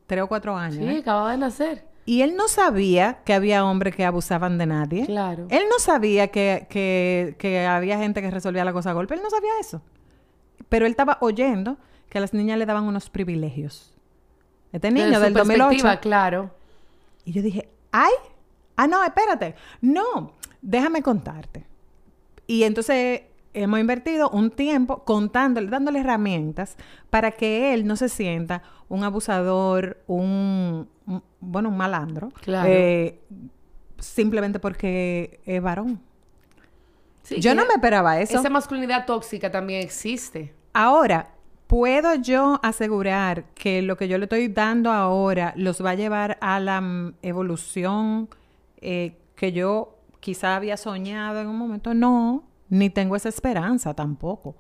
tres 0.07 0.23
o 0.23 0.29
cuatro 0.29 0.57
años. 0.57 0.79
Sí, 0.79 0.97
¿eh? 0.97 0.99
acababa 1.01 1.33
de 1.33 1.37
nacer. 1.37 1.85
Y 2.07 2.23
él 2.23 2.35
no 2.37 2.49
sabía 2.49 3.19
que 3.27 3.35
había 3.35 3.67
hombres 3.67 3.95
que 3.95 4.07
abusaban 4.07 4.57
de 4.57 4.65
nadie. 4.65 5.05
Claro. 5.05 5.47
Él 5.51 5.65
no 5.71 5.79
sabía 5.79 6.29
que, 6.29 6.67
que, 6.71 7.37
que 7.39 7.67
había 7.67 7.99
gente 7.99 8.23
que 8.23 8.31
resolvía 8.31 8.65
la 8.65 8.73
cosa 8.73 8.91
a 8.91 8.95
golpe. 8.95 9.15
Él 9.15 9.21
no 9.23 9.29
sabía 9.29 9.51
eso. 9.61 9.83
Pero 10.71 10.87
él 10.87 10.93
estaba 10.93 11.19
oyendo 11.21 11.77
que 12.09 12.17
a 12.17 12.21
las 12.23 12.33
niñas 12.33 12.59
le 12.59 12.65
daban 12.65 12.85
unos 12.85 13.11
privilegios. 13.11 13.93
Este 14.73 14.91
niño 14.91 15.21
del 15.21 15.35
2008. 15.35 16.01
claro. 16.01 16.51
Y 17.25 17.33
yo 17.33 17.43
dije, 17.43 17.69
¡ay! 17.93 18.13
Ah, 18.77 18.87
no, 18.87 19.05
espérate. 19.05 19.55
No, 19.83 20.33
déjame 20.63 21.03
contarte. 21.03 21.67
Y 22.47 22.63
entonces 22.63 23.23
hemos 23.53 23.79
invertido 23.79 24.31
un 24.31 24.51
tiempo 24.51 25.05
contándole, 25.05 25.69
dándole 25.69 26.01
herramientas 26.01 26.77
para 27.11 27.33
que 27.33 27.75
él 27.75 27.87
no 27.87 27.97
se 27.97 28.09
sienta 28.09 28.63
un 28.89 29.05
abusador, 29.05 30.03
un, 30.07 30.89
bueno, 31.41 31.69
un 31.69 31.77
malandro. 31.77 32.31
Claro. 32.41 32.69
Eh, 32.73 33.21
simplemente 33.99 34.59
porque 34.61 35.41
es 35.45 35.61
varón. 35.61 36.01
yo 37.39 37.55
no 37.55 37.67
me 37.67 37.75
esperaba 37.75 38.21
eso. 38.21 38.39
Esa 38.39 38.51
masculinidad 38.51 39.05
tóxica 39.05 39.51
también 39.51 39.83
existe. 39.83 40.55
Ahora, 40.73 41.35
¿puedo 41.67 42.15
yo 42.15 42.61
asegurar 42.63 43.45
que 43.55 43.83
lo 43.83 43.97
que 43.97 44.09
yo 44.09 44.19
le 44.19 44.25
estoy 44.25 44.49
dando 44.49 44.91
ahora 44.91 45.53
los 45.57 45.85
va 45.85 45.91
a 45.91 45.95
llevar 45.95 46.39
a 46.41 46.61
la 46.61 46.81
mm, 46.81 47.15
evolución 47.23 48.29
eh, 48.81 49.17
que 49.35 49.53
yo 49.53 49.99
quizá 50.21 50.57
había 50.57 50.77
soñado 50.77 51.41
en 51.41 51.49
un 51.49 51.57
momento? 51.57 51.95
No, 51.95 52.45
ni 52.69 52.91
tengo 52.91 53.17
esa 53.17 53.29
esperanza 53.29 53.95
tampoco. 53.95 54.57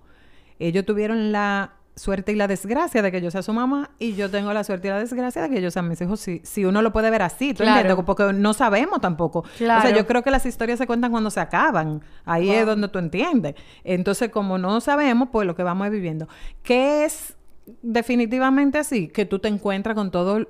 Ellos 0.58 0.84
tuvieron 0.84 1.32
la 1.32 1.74
suerte 2.00 2.32
y 2.32 2.34
la 2.34 2.48
desgracia 2.48 3.02
de 3.02 3.12
que 3.12 3.20
yo 3.20 3.30
sea 3.30 3.42
su 3.42 3.52
mamá 3.52 3.90
y 3.98 4.14
yo 4.14 4.30
tengo 4.30 4.52
la 4.52 4.64
suerte 4.64 4.88
y 4.88 4.90
la 4.90 4.98
desgracia 4.98 5.42
de 5.42 5.50
que 5.50 5.58
ellos 5.58 5.74
sean 5.74 5.88
mis 5.88 6.00
hijos. 6.00 6.18
Si, 6.20 6.40
si 6.42 6.64
uno 6.64 6.82
lo 6.82 6.92
puede 6.92 7.10
ver 7.10 7.22
así, 7.22 7.52
¿tú 7.54 7.62
entiendes? 7.62 7.96
Porque 8.04 8.32
no 8.32 8.54
sabemos 8.54 9.00
tampoco. 9.00 9.40
O 9.40 9.56
sea, 9.56 9.90
yo 9.90 10.06
creo 10.06 10.22
que 10.22 10.30
las 10.30 10.46
historias 10.46 10.78
se 10.78 10.86
cuentan 10.86 11.10
cuando 11.10 11.30
se 11.30 11.40
acaban. 11.40 12.02
Ahí 12.24 12.50
es 12.50 12.66
donde 12.66 12.88
tú 12.88 12.98
entiendes. 12.98 13.54
Entonces, 13.84 14.30
como 14.30 14.58
no 14.58 14.80
sabemos, 14.80 15.28
pues 15.30 15.46
lo 15.46 15.54
que 15.54 15.62
vamos 15.62 15.86
es 15.86 15.92
viviendo. 15.92 16.26
¿Qué 16.62 17.04
es 17.04 17.36
definitivamente 17.82 18.78
así? 18.78 19.08
Que 19.08 19.26
tú 19.26 19.38
te 19.38 19.48
encuentras 19.48 19.94
con 19.94 20.10
todo 20.10 20.46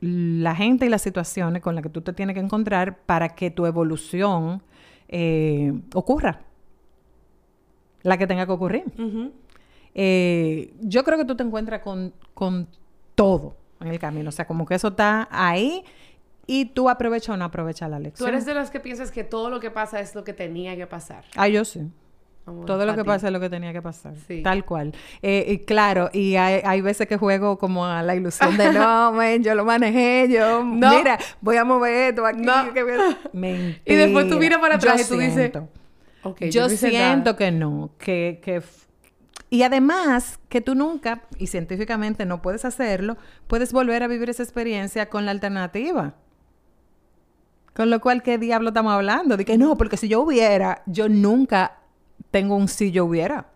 la 0.00 0.54
gente 0.54 0.86
y 0.86 0.88
las 0.88 1.02
situaciones 1.02 1.62
con 1.62 1.74
las 1.74 1.82
que 1.82 1.90
tú 1.90 2.00
te 2.00 2.12
tienes 2.12 2.34
que 2.34 2.40
encontrar 2.40 2.98
para 2.98 3.30
que 3.30 3.50
tu 3.50 3.66
evolución 3.66 4.62
eh, 5.08 5.72
ocurra. 5.94 6.42
La 8.02 8.18
que 8.18 8.26
tenga 8.28 8.46
que 8.46 8.52
ocurrir. 8.52 8.84
Eh, 9.98 10.74
yo 10.80 11.04
creo 11.04 11.16
que 11.16 11.24
tú 11.24 11.36
te 11.36 11.42
encuentras 11.42 11.80
con, 11.80 12.12
con 12.34 12.68
todo 13.14 13.56
en 13.80 13.88
el 13.88 13.98
camino. 13.98 14.28
O 14.28 14.32
sea, 14.32 14.46
como 14.46 14.66
que 14.66 14.74
eso 14.74 14.88
está 14.88 15.26
ahí 15.30 15.82
y 16.46 16.66
tú 16.66 16.90
aprovechas 16.90 17.30
o 17.30 17.36
no 17.38 17.46
aprovechas 17.46 17.88
la 17.88 17.98
lección. 17.98 18.28
Tú 18.28 18.28
eres 18.28 18.44
de 18.44 18.52
las 18.52 18.70
que 18.70 18.78
piensas 18.78 19.10
que 19.10 19.24
todo 19.24 19.48
lo 19.48 19.58
que 19.58 19.70
pasa 19.70 19.98
es 20.00 20.14
lo 20.14 20.22
que 20.22 20.34
tenía 20.34 20.76
que 20.76 20.86
pasar. 20.86 21.24
Ah, 21.34 21.48
yo 21.48 21.64
sí. 21.64 21.90
todo 22.66 22.84
lo 22.84 22.94
que 22.94 23.06
pasa 23.06 23.28
es 23.28 23.32
lo 23.32 23.40
que 23.40 23.48
tenía 23.48 23.72
que 23.72 23.80
pasar. 23.80 24.12
Sí. 24.28 24.42
Tal 24.42 24.66
cual. 24.66 24.92
Eh, 25.22 25.46
y 25.48 25.58
claro, 25.60 26.10
y 26.12 26.36
hay, 26.36 26.80
veces 26.82 27.06
que 27.06 27.16
juego 27.16 27.56
como 27.56 27.86
a 27.86 28.02
la 28.02 28.14
ilusión 28.14 28.54
de 28.58 28.72
no, 28.74 29.12
man, 29.14 29.42
yo 29.42 29.54
lo 29.54 29.64
manejé, 29.64 30.28
yo, 30.28 30.62
mira, 30.62 31.18
voy 31.40 31.56
a 31.56 31.64
mover 31.64 32.10
esto 32.10 32.26
aquí. 32.26 32.42
No. 32.42 32.66
Mentira. 33.32 33.80
Y 33.86 33.94
después 33.94 34.28
tú 34.28 34.38
miras 34.38 34.58
para 34.58 34.74
atrás 34.74 35.00
y 35.00 35.08
tú 35.08 35.18
dices, 35.18 35.52
yo, 36.50 36.68
siento 36.68 37.34
que 37.34 37.50
no, 37.50 37.92
que, 37.98 38.40
que 38.44 38.62
y 39.48 39.62
además 39.62 40.40
que 40.48 40.60
tú 40.60 40.74
nunca, 40.74 41.22
y 41.38 41.46
científicamente 41.46 42.26
no 42.26 42.42
puedes 42.42 42.64
hacerlo, 42.64 43.16
puedes 43.46 43.72
volver 43.72 44.02
a 44.02 44.08
vivir 44.08 44.30
esa 44.30 44.42
experiencia 44.42 45.08
con 45.08 45.24
la 45.24 45.30
alternativa. 45.30 46.14
Con 47.74 47.90
lo 47.90 48.00
cual, 48.00 48.22
¿qué 48.22 48.38
diablo 48.38 48.68
estamos 48.70 48.92
hablando? 48.92 49.36
De 49.36 49.44
que 49.44 49.58
no, 49.58 49.76
porque 49.76 49.96
si 49.96 50.08
yo 50.08 50.22
hubiera, 50.22 50.82
yo 50.86 51.08
nunca 51.08 51.78
tengo 52.30 52.56
un 52.56 52.68
si 52.68 52.90
yo 52.90 53.04
hubiera. 53.04 53.50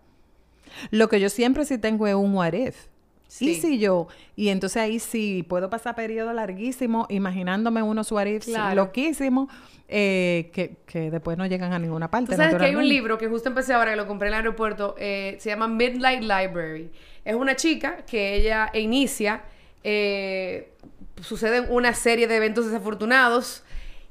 Lo 0.91 1.09
que 1.09 1.19
yo 1.19 1.29
siempre 1.29 1.65
sí 1.65 1.77
tengo 1.77 2.07
es 2.07 2.15
un 2.15 2.33
what 2.35 2.53
if. 2.53 2.90
Sí. 3.31 3.51
Y 3.51 3.55
si 3.55 3.79
yo, 3.79 4.09
y 4.35 4.49
entonces 4.49 4.75
ahí 4.75 4.99
sí 4.99 5.45
puedo 5.47 5.69
pasar 5.69 5.95
periodo 5.95 6.33
larguísimo 6.33 7.05
imaginándome 7.07 7.81
unos 7.81 8.11
what 8.11 8.25
ifs 8.25 8.49
loquísimos 8.75 9.47
eh, 9.87 10.51
que, 10.51 11.09
después 11.09 11.37
no 11.37 11.45
llegan 11.45 11.71
a 11.71 11.79
ninguna 11.79 12.11
parte. 12.11 12.35
sabes 12.35 12.55
que 12.55 12.65
hay 12.65 12.75
un 12.75 12.89
libro 12.89 13.17
que 13.17 13.29
justo 13.29 13.47
empecé 13.47 13.71
ahora, 13.73 13.91
que 13.91 13.95
lo 13.95 14.05
compré 14.05 14.27
en 14.27 14.33
el 14.33 14.39
aeropuerto, 14.39 14.95
eh, 14.97 15.37
se 15.39 15.49
llama 15.49 15.69
Midnight 15.69 16.23
Library. 16.23 16.91
Es 17.23 17.35
una 17.35 17.55
chica 17.55 18.03
que 18.05 18.35
ella 18.35 18.69
inicia, 18.73 19.43
eh, 19.85 20.73
suceden 21.21 21.67
una 21.69 21.93
serie 21.93 22.27
de 22.27 22.35
eventos 22.35 22.65
desafortunados 22.65 23.63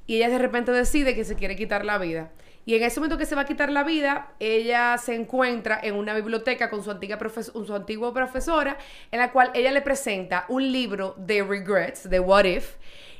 y 0.06 0.16
ella 0.16 0.30
de 0.30 0.38
repente 0.38 0.72
decide 0.72 1.14
que 1.14 1.26
se 1.26 1.34
quiere 1.34 1.56
quitar 1.56 1.84
la 1.84 1.98
vida. 1.98 2.30
Y 2.66 2.74
en 2.74 2.82
ese 2.82 3.00
momento 3.00 3.16
que 3.18 3.26
se 3.26 3.34
va 3.34 3.42
a 3.42 3.46
quitar 3.46 3.70
la 3.70 3.84
vida, 3.84 4.32
ella 4.38 4.98
se 4.98 5.14
encuentra 5.14 5.80
en 5.82 5.94
una 5.94 6.14
biblioteca 6.14 6.68
con 6.68 6.82
su 6.82 6.90
antigua, 6.90 7.18
su 7.54 8.12
profesora, 8.12 8.76
en 9.10 9.18
la 9.18 9.32
cual 9.32 9.50
ella 9.54 9.72
le 9.72 9.80
presenta 9.80 10.44
un 10.48 10.70
libro 10.70 11.14
de 11.16 11.42
regrets, 11.42 12.08
de 12.08 12.20
what 12.20 12.44
if, 12.44 12.76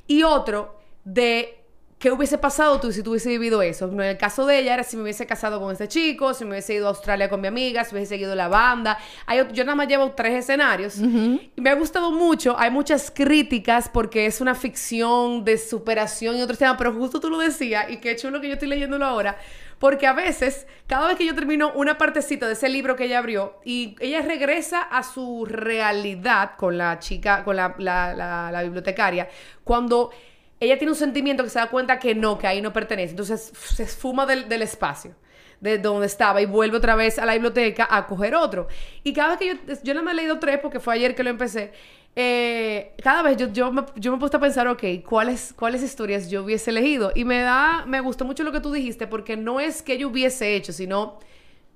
y 0.07 0.23
otro 0.23 0.79
de 1.05 1.60
¿Qué 2.01 2.11
hubiese 2.11 2.39
pasado 2.39 2.81
tú 2.81 2.93
si 2.93 3.03
tú 3.03 3.11
hubiese 3.11 3.29
vivido 3.29 3.61
eso? 3.61 3.85
En 3.85 4.01
el 4.01 4.17
caso 4.17 4.47
de 4.47 4.59
ella 4.59 4.73
era 4.73 4.85
si 4.85 4.97
me 4.97 5.03
hubiese 5.03 5.27
casado 5.27 5.61
con 5.61 5.71
este 5.71 5.87
chico, 5.87 6.33
si 6.33 6.47
me 6.47 6.53
hubiese 6.53 6.73
ido 6.73 6.87
a 6.87 6.89
Australia 6.89 7.29
con 7.29 7.43
mi 7.43 7.49
amiga, 7.49 7.85
si 7.85 7.95
hubiese 7.95 8.15
seguido 8.15 8.35
la 8.35 8.49
banda. 8.49 8.97
Hay, 9.27 9.47
yo 9.53 9.65
nada 9.65 9.75
más 9.75 9.87
llevo 9.87 10.11
tres 10.13 10.33
escenarios. 10.33 10.97
Y 10.97 11.61
me 11.61 11.69
ha 11.69 11.75
gustado 11.75 12.11
mucho. 12.11 12.59
Hay 12.59 12.71
muchas 12.71 13.11
críticas 13.11 13.91
porque 13.91 14.25
es 14.25 14.41
una 14.41 14.55
ficción 14.55 15.45
de 15.45 15.59
superación 15.59 16.37
y 16.37 16.41
otros 16.41 16.59
temas, 16.59 16.77
pero 16.79 16.95
justo 16.95 17.21
tú 17.21 17.29
lo 17.29 17.37
decías 17.37 17.91
y 17.91 17.99
qué 17.99 18.17
chulo 18.17 18.41
que 18.41 18.49
yo 18.49 18.55
estoy 18.55 18.69
leyéndolo 18.69 19.05
ahora. 19.05 19.37
Porque 19.79 20.07
a 20.07 20.15
veces, 20.15 20.67
cada 20.87 21.07
vez 21.07 21.19
que 21.19 21.27
yo 21.27 21.35
termino 21.35 21.71
una 21.75 21.99
partecita 21.99 22.47
de 22.47 22.55
ese 22.55 22.71
libro 22.71 22.97
que 22.97 23.05
ella 23.05 23.19
abrió 23.19 23.61
y 23.63 23.97
ella 24.01 24.23
regresa 24.23 24.81
a 24.81 25.03
su 25.03 25.45
realidad 25.45 26.53
con 26.57 26.79
la 26.79 26.99
chica, 26.99 27.45
con 27.45 27.57
la, 27.57 27.75
la, 27.77 28.15
la, 28.15 28.51
la 28.51 28.63
bibliotecaria, 28.63 29.29
cuando 29.65 30.11
ella 30.61 30.79
tiene 30.79 30.93
un 30.93 30.99
sentimiento 30.99 31.43
que 31.43 31.51
se 31.51 31.59
da 31.59 31.69
cuenta 31.69 31.99
que 31.99 32.15
no, 32.15 32.39
que 32.39 32.47
ahí 32.47 32.63
no 32.63 32.73
pertenece. 32.73 33.11
Entonces 33.11 33.53
se 33.55 33.83
esfuma 33.83 34.27
del, 34.27 34.49
del 34.49 34.63
espacio 34.63 35.15
de 35.61 35.79
donde 35.79 36.07
estaba 36.07 36.41
y 36.41 36.47
vuelve 36.47 36.79
otra 36.79 36.95
vez 36.95 37.19
a 37.19 37.27
la 37.27 37.35
biblioteca 37.35 37.87
a 37.91 38.07
coger 38.07 38.35
otro. 38.35 38.69
Y 39.03 39.13
cada 39.13 39.37
vez 39.37 39.39
que 39.39 39.47
yo, 39.47 39.75
yo 39.83 39.95
no 39.95 40.03
me 40.03 40.13
he 40.13 40.15
leído 40.15 40.39
tres 40.39 40.59
porque 40.61 40.81
fue 40.81 40.95
ayer 40.95 41.15
que 41.15 41.23
lo 41.23 41.31
empecé, 41.31 41.73
eh, 42.17 42.93
cada 43.03 43.23
vez 43.23 43.37
yo, 43.37 43.53
yo, 43.53 43.71
me, 43.71 43.85
yo 43.95 44.11
me 44.11 44.17
he 44.17 44.21
puesto 44.21 44.39
a 44.39 44.41
pensar, 44.41 44.67
ok, 44.67 44.83
¿cuáles, 45.07 45.55
¿cuáles 45.57 45.83
historias 45.83 46.29
yo 46.29 46.45
hubiese 46.45 46.71
elegido? 46.71 47.13
Y 47.15 47.25
me 47.25 47.41
da, 47.41 47.85
me 47.87 48.01
gustó 48.01 48.25
mucho 48.25 48.43
lo 48.43 48.53
que 48.53 48.61
tú 48.61 48.73
dijiste 48.73 49.07
porque 49.07 49.37
no 49.37 49.61
es 49.61 49.83
que 49.83 49.97
yo 49.97 50.09
hubiese 50.09 50.57
hecho, 50.57 50.73
sino 50.73 51.19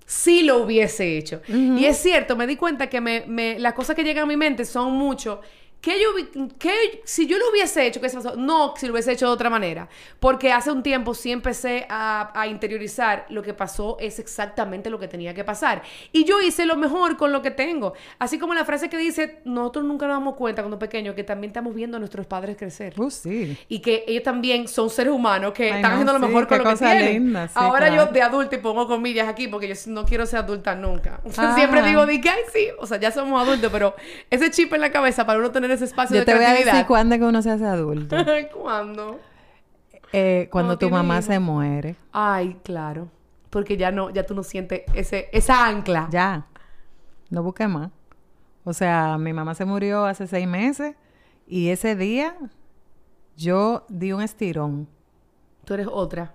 sí 0.06 0.42
lo 0.42 0.58
hubiese 0.58 1.16
hecho. 1.16 1.40
Y 1.48 1.84
es 1.84 1.98
cierto, 1.98 2.36
me 2.36 2.46
di 2.46 2.56
cuenta 2.56 2.88
que 2.88 3.00
me, 3.00 3.24
me, 3.26 3.58
las 3.58 3.74
cosas 3.74 3.94
que 3.94 4.02
llegan 4.02 4.24
a 4.24 4.26
mi 4.26 4.36
mente 4.36 4.64
son 4.64 4.92
mucho 4.92 5.40
¿Qué 5.84 6.00
yo, 6.00 6.14
qué, 6.58 7.02
si 7.04 7.26
yo 7.26 7.36
lo 7.36 7.50
hubiese 7.50 7.86
hecho, 7.86 8.00
qué 8.00 8.08
se 8.08 8.16
pasó? 8.16 8.36
No, 8.36 8.72
si 8.74 8.86
lo 8.86 8.94
hubiese 8.94 9.12
hecho 9.12 9.26
de 9.26 9.32
otra 9.32 9.50
manera. 9.50 9.86
Porque 10.18 10.50
hace 10.50 10.72
un 10.72 10.82
tiempo 10.82 11.12
sí 11.12 11.30
empecé 11.30 11.84
a, 11.90 12.32
a, 12.40 12.46
interiorizar 12.46 13.26
lo 13.28 13.42
que 13.42 13.52
pasó 13.52 13.98
es 14.00 14.18
exactamente 14.18 14.88
lo 14.88 14.98
que 14.98 15.08
tenía 15.08 15.34
que 15.34 15.44
pasar. 15.44 15.82
Y 16.10 16.24
yo 16.24 16.40
hice 16.40 16.64
lo 16.64 16.76
mejor 16.76 17.18
con 17.18 17.32
lo 17.32 17.42
que 17.42 17.50
tengo. 17.50 17.92
Así 18.18 18.38
como 18.38 18.54
la 18.54 18.64
frase 18.64 18.88
que 18.88 18.96
dice, 18.96 19.40
nosotros 19.44 19.84
nunca 19.84 20.06
nos 20.06 20.16
damos 20.16 20.36
cuenta 20.36 20.62
cuando 20.62 20.78
pequeños 20.78 21.14
que 21.14 21.22
también 21.22 21.50
estamos 21.50 21.74
viendo 21.74 21.98
a 21.98 22.00
nuestros 22.00 22.24
padres 22.24 22.56
crecer. 22.56 22.98
Uh, 22.98 23.10
sí. 23.10 23.54
Y 23.68 23.80
que 23.80 24.04
ellos 24.08 24.22
también 24.22 24.66
son 24.68 24.88
seres 24.88 25.12
humanos 25.12 25.52
que 25.52 25.64
Ay, 25.64 25.68
están 25.68 25.82
no, 25.82 25.88
haciendo 25.88 26.12
lo 26.14 26.18
mejor 26.20 26.44
sí, 26.44 26.48
con 26.48 26.58
lo 26.64 26.70
que 26.70 26.76
tienen. 26.76 27.12
Linda, 27.12 27.48
sí, 27.48 27.54
Ahora 27.56 27.88
claro. 27.88 28.06
yo 28.06 28.10
de 28.10 28.22
adulta 28.22 28.56
y 28.56 28.58
pongo 28.60 28.88
comillas 28.88 29.28
aquí 29.28 29.48
porque 29.48 29.68
yo 29.68 29.74
no 29.88 30.06
quiero 30.06 30.24
ser 30.24 30.38
adulta 30.38 30.74
nunca. 30.74 31.20
Ah. 31.36 31.52
Siempre 31.56 31.82
digo, 31.82 32.06
di 32.06 32.20
que, 32.20 32.30
ay, 32.30 32.42
sí, 32.52 32.68
o 32.78 32.86
sea, 32.86 32.98
ya 32.98 33.10
somos 33.10 33.42
adultos, 33.42 33.70
pero 33.72 33.96
ese 34.30 34.52
chip 34.52 34.72
en 34.72 34.80
la 34.80 34.92
cabeza 34.92 35.26
para 35.26 35.40
uno 35.40 35.50
tener 35.50 35.73
ese 35.74 35.84
espacio 35.84 36.14
Yo 36.14 36.20
de 36.20 36.26
te 36.26 36.32
creatividad. 36.32 36.62
voy 36.64 36.68
a 36.68 36.72
decir 36.72 36.86
cuándo 36.86 37.16
que 37.18 37.24
uno 37.24 37.42
se 37.42 37.50
hace 37.50 37.64
adulto. 37.66 38.16
¿Cuándo? 38.60 39.20
Eh, 40.12 40.48
cuando 40.50 40.78
tu 40.78 40.88
mamá 40.90 41.22
se 41.22 41.38
muere. 41.38 41.96
Ay, 42.12 42.56
claro. 42.62 43.08
Porque 43.50 43.76
ya 43.76 43.90
no, 43.90 44.10
ya 44.10 44.24
tú 44.26 44.34
no 44.34 44.42
sientes 44.42 44.82
ese, 44.94 45.28
esa 45.32 45.66
ancla. 45.66 46.08
Ya. 46.10 46.46
No 47.30 47.42
busques 47.42 47.68
más. 47.68 47.90
O 48.64 48.72
sea, 48.72 49.18
mi 49.18 49.32
mamá 49.32 49.54
se 49.54 49.64
murió 49.64 50.04
hace 50.04 50.26
seis 50.26 50.46
meses 50.46 50.94
y 51.46 51.68
ese 51.68 51.96
día 51.96 52.36
yo 53.36 53.84
di 53.88 54.12
un 54.12 54.22
estirón. 54.22 54.88
Tú 55.64 55.74
eres 55.74 55.88
otra. 55.90 56.32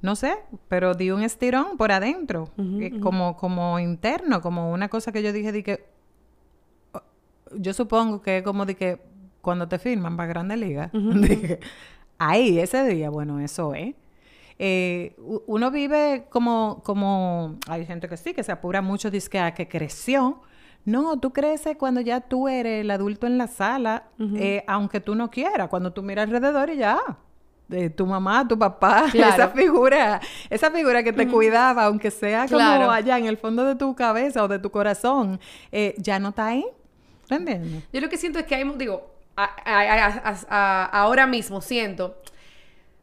No 0.00 0.16
sé, 0.16 0.34
pero 0.68 0.94
di 0.94 1.12
un 1.12 1.22
estirón 1.22 1.76
por 1.76 1.92
adentro, 1.92 2.50
uh 2.56 2.62
-huh, 2.62 2.76
uh 2.76 2.96
-huh. 2.96 3.00
como, 3.00 3.36
como 3.36 3.78
interno, 3.78 4.40
como 4.42 4.72
una 4.72 4.88
cosa 4.88 5.12
que 5.12 5.22
yo 5.22 5.32
dije, 5.32 5.52
di 5.52 5.62
que 5.62 5.86
yo 7.56 7.72
supongo 7.72 8.22
que 8.22 8.38
es 8.38 8.42
como 8.42 8.66
de 8.66 8.74
que 8.74 9.00
cuando 9.40 9.68
te 9.68 9.78
firman 9.78 10.16
para 10.16 10.28
Grandes 10.28 10.58
Ligas, 10.58 10.90
uh 10.94 10.98
-huh. 10.98 11.20
de 11.20 11.60
ahí, 12.18 12.58
ese 12.58 12.86
día, 12.86 13.10
bueno, 13.10 13.40
eso 13.40 13.74
es. 13.74 13.94
Eh, 14.58 15.16
uno 15.46 15.70
vive 15.70 16.26
como, 16.30 16.82
como, 16.84 17.56
hay 17.68 17.84
gente 17.84 18.08
que 18.08 18.16
sí, 18.16 18.32
que 18.32 18.44
se 18.44 18.52
apura 18.52 18.80
mucho, 18.80 19.10
dice 19.10 19.28
que, 19.28 19.40
a 19.40 19.54
que 19.54 19.68
creció. 19.68 20.40
No, 20.84 21.18
tú 21.18 21.32
creces 21.32 21.76
cuando 21.76 22.00
ya 22.00 22.20
tú 22.20 22.48
eres 22.48 22.82
el 22.82 22.90
adulto 22.90 23.26
en 23.26 23.38
la 23.38 23.46
sala, 23.46 24.04
uh 24.18 24.22
-huh. 24.22 24.38
eh, 24.38 24.64
aunque 24.66 25.00
tú 25.00 25.14
no 25.14 25.30
quieras, 25.30 25.68
cuando 25.68 25.92
tú 25.92 26.02
miras 26.02 26.26
alrededor 26.26 26.70
y 26.70 26.76
ya, 26.76 26.98
de 27.68 27.90
tu 27.90 28.06
mamá, 28.06 28.46
tu 28.46 28.58
papá, 28.58 29.06
claro. 29.10 29.34
esa 29.34 29.48
figura, 29.48 30.20
esa 30.50 30.70
figura 30.70 31.02
que 31.02 31.12
te 31.12 31.22
uh 31.22 31.28
-huh. 31.28 31.32
cuidaba, 31.32 31.84
aunque 31.84 32.10
sea 32.10 32.46
como 32.46 32.58
claro. 32.58 32.90
allá 32.90 33.18
en 33.18 33.26
el 33.26 33.38
fondo 33.38 33.64
de 33.64 33.74
tu 33.76 33.94
cabeza 33.94 34.42
o 34.44 34.48
de 34.48 34.58
tu 34.58 34.70
corazón, 34.70 35.40
eh, 35.70 35.94
ya 35.98 36.18
no 36.18 36.30
está 36.30 36.46
ahí. 36.46 36.64
Yo 37.92 38.00
lo 38.00 38.08
que 38.08 38.16
siento 38.16 38.38
es 38.38 38.46
que 38.46 38.54
hay, 38.54 38.64
digo, 38.76 39.14
ahora 39.36 41.26
mismo 41.26 41.60
siento. 41.60 42.18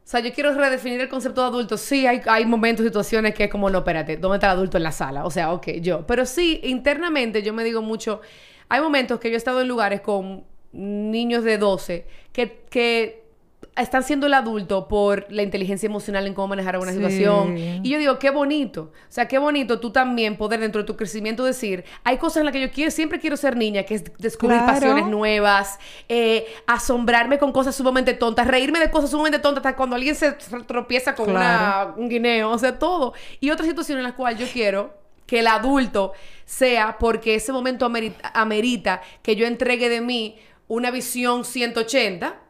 O 0.09 0.11
sea, 0.11 0.21
yo 0.21 0.33
quiero 0.33 0.53
redefinir 0.53 0.99
el 0.99 1.07
concepto 1.07 1.41
de 1.41 1.47
adulto. 1.47 1.77
Sí, 1.77 2.07
hay, 2.07 2.21
hay 2.25 2.45
momentos, 2.45 2.83
situaciones 2.83 3.35
que 3.35 3.43
es 3.43 3.49
como, 3.51 3.69
no, 3.69 3.79
espérate, 3.79 4.17
¿dónde 4.17 4.37
está 4.37 4.47
el 4.47 4.53
adulto 4.53 4.77
en 4.77 4.83
la 4.83 4.91
sala? 4.91 5.23
O 5.23 5.29
sea, 5.29 5.53
ok, 5.53 5.67
yo. 5.81 6.07
Pero 6.07 6.25
sí, 6.25 6.59
internamente 6.63 7.43
yo 7.43 7.53
me 7.53 7.63
digo 7.63 7.83
mucho, 7.83 8.21
hay 8.69 8.81
momentos 8.81 9.19
que 9.19 9.29
yo 9.29 9.35
he 9.35 9.37
estado 9.37 9.61
en 9.61 9.67
lugares 9.67 10.01
con 10.01 10.45
niños 10.71 11.43
de 11.43 11.57
12 11.57 12.07
que, 12.31 12.63
que 12.69 13.28
están 13.75 14.03
siendo 14.03 14.27
el 14.27 14.33
adulto 14.33 14.87
por 14.87 15.25
la 15.29 15.41
inteligencia 15.41 15.87
emocional 15.87 16.27
en 16.27 16.33
cómo 16.33 16.49
manejar 16.49 16.77
una 16.77 16.91
sí. 16.91 16.97
situación. 16.97 17.57
Y 17.57 17.89
yo 17.89 17.97
digo, 17.97 18.19
qué 18.19 18.29
bonito. 18.29 18.91
O 18.93 19.11
sea, 19.11 19.27
qué 19.27 19.37
bonito 19.37 19.79
tú 19.79 19.91
también 19.91 20.37
poder 20.37 20.59
dentro 20.59 20.81
de 20.81 20.87
tu 20.87 20.97
crecimiento 20.97 21.45
decir, 21.45 21.85
hay 22.03 22.17
cosas 22.17 22.37
en 22.37 22.45
las 22.45 22.53
que 22.53 22.61
yo 22.61 22.71
quiero, 22.71 22.91
siempre 22.91 23.19
quiero 23.19 23.37
ser 23.37 23.55
niña, 23.55 23.83
que 23.83 23.95
es 23.95 24.03
descubrir 24.17 24.59
claro. 24.59 24.73
pasiones 24.73 25.07
nuevas, 25.07 25.79
eh, 26.09 26.45
asombrarme 26.67 27.37
con 27.37 27.51
cosas 27.51 27.75
sumamente 27.75 28.13
tontas, 28.13 28.47
reírme 28.47 28.79
de 28.79 28.91
cosas 28.91 29.11
sumamente 29.11 29.39
tontas, 29.39 29.65
hasta 29.65 29.77
cuando 29.77 29.95
alguien 29.95 30.15
se 30.15 30.33
tropieza 30.67 31.15
con 31.15 31.27
claro. 31.27 31.93
una, 31.93 31.95
un 31.97 32.09
guineo, 32.09 32.51
o 32.51 32.57
sea, 32.57 32.77
todo. 32.77 33.13
Y 33.39 33.49
otras 33.49 33.67
situaciones 33.67 34.01
en 34.01 34.03
las 34.03 34.13
cuales 34.13 34.39
yo 34.39 34.47
quiero 34.51 34.93
que 35.25 35.39
el 35.39 35.47
adulto 35.47 36.13
sea 36.43 36.97
porque 36.99 37.35
ese 37.35 37.51
momento 37.51 37.85
amerita, 37.85 38.31
amerita 38.33 39.01
que 39.21 39.35
yo 39.35 39.45
entregue 39.45 39.87
de 39.87 40.01
mí 40.01 40.39
una 40.67 40.91
visión 40.91 41.45
180 41.45 42.48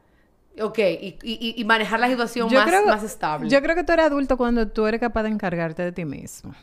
Ok, 0.62 0.80
y, 0.80 1.18
y, 1.24 1.55
y, 1.57 1.64
manejar 1.64 1.99
la 1.99 2.07
situación 2.07 2.51
más, 2.53 2.68
creo, 2.68 2.86
más 2.86 3.03
estable. 3.03 3.49
Yo 3.49 3.62
creo 3.62 3.76
que 3.76 3.84
tú 3.84 3.93
eres 3.93 4.05
adulto 4.05 4.38
cuando 4.38 4.68
tú 4.68 4.88
eres 4.88 4.99
capaz 4.99 5.24
de 5.24 5.30
encargarte 5.30 5.84
de 5.84 5.91
ti 5.91 6.05
mismo. 6.05 6.53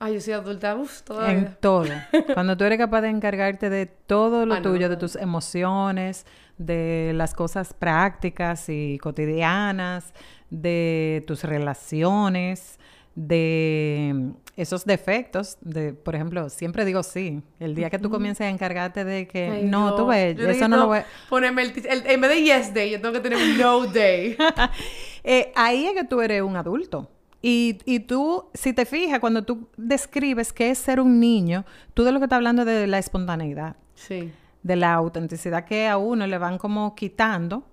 Ay, 0.00 0.14
yo 0.14 0.20
soy 0.20 0.34
adulta, 0.34 0.76
uff, 0.76 1.02
todavía. 1.02 1.38
En 1.38 1.56
todo. 1.60 1.86
cuando 2.34 2.56
tú 2.56 2.64
eres 2.64 2.78
capaz 2.78 3.00
de 3.00 3.08
encargarte 3.08 3.68
de 3.68 3.86
todo 3.86 4.46
lo 4.46 4.54
ah, 4.54 4.62
tuyo, 4.62 4.86
no. 4.86 4.90
de 4.90 4.96
tus 4.96 5.16
emociones, 5.16 6.24
de 6.56 7.12
las 7.14 7.34
cosas 7.34 7.74
prácticas 7.74 8.68
y 8.68 8.98
cotidianas, 8.98 10.12
de 10.50 11.24
tus 11.26 11.42
relaciones, 11.42 12.78
de 13.18 14.32
esos 14.56 14.84
defectos, 14.84 15.58
de, 15.60 15.92
por 15.92 16.14
ejemplo, 16.14 16.48
siempre 16.48 16.84
digo 16.84 17.02
sí. 17.02 17.42
El 17.58 17.74
día 17.74 17.90
que 17.90 17.98
tú 17.98 18.10
comiences 18.10 18.46
a 18.46 18.48
encargarte 18.48 19.04
de 19.04 19.26
que 19.26 19.50
Ay, 19.50 19.64
no, 19.64 19.90
no, 19.90 19.96
tú 19.96 20.06
ves, 20.06 20.36
yo 20.36 20.48
eso 20.48 20.68
no 20.68 20.76
lo 20.76 20.86
voy 20.86 21.00
Ponerme 21.28 21.62
el, 21.62 21.86
el, 21.86 22.06
en 22.06 22.20
vez 22.20 22.30
de 22.30 22.42
yes 22.42 22.72
day, 22.72 22.92
yo 22.92 23.00
tengo 23.00 23.12
que 23.12 23.20
tener 23.20 23.38
no 23.58 23.86
day. 23.86 24.36
eh, 25.24 25.52
ahí 25.56 25.86
es 25.86 25.94
que 25.94 26.04
tú 26.04 26.20
eres 26.20 26.42
un 26.42 26.56
adulto. 26.56 27.10
Y, 27.42 27.78
y 27.86 28.00
tú, 28.00 28.46
si 28.54 28.72
te 28.72 28.84
fijas, 28.84 29.18
cuando 29.18 29.42
tú 29.44 29.68
describes 29.76 30.52
qué 30.52 30.70
es 30.70 30.78
ser 30.78 31.00
un 31.00 31.18
niño, 31.18 31.64
tú 31.94 32.04
de 32.04 32.12
lo 32.12 32.20
que 32.20 32.26
estás 32.26 32.36
hablando 32.36 32.64
de 32.64 32.86
la 32.86 32.98
espontaneidad. 32.98 33.76
Sí. 33.94 34.32
De 34.62 34.76
la 34.76 34.94
autenticidad 34.94 35.64
que 35.64 35.88
a 35.88 35.98
uno 35.98 36.24
le 36.26 36.38
van 36.38 36.56
como 36.56 36.94
quitando. 36.94 37.64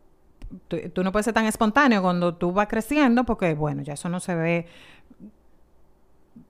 Tú, 0.67 0.77
tú 0.93 1.03
no 1.03 1.11
puedes 1.11 1.25
ser 1.25 1.33
tan 1.33 1.45
espontáneo 1.45 2.01
cuando 2.01 2.35
tú 2.35 2.51
vas 2.51 2.67
creciendo 2.67 3.25
porque, 3.25 3.53
bueno, 3.53 3.83
ya 3.83 3.93
eso 3.93 4.09
no 4.09 4.19
se 4.19 4.33
ve 4.33 4.67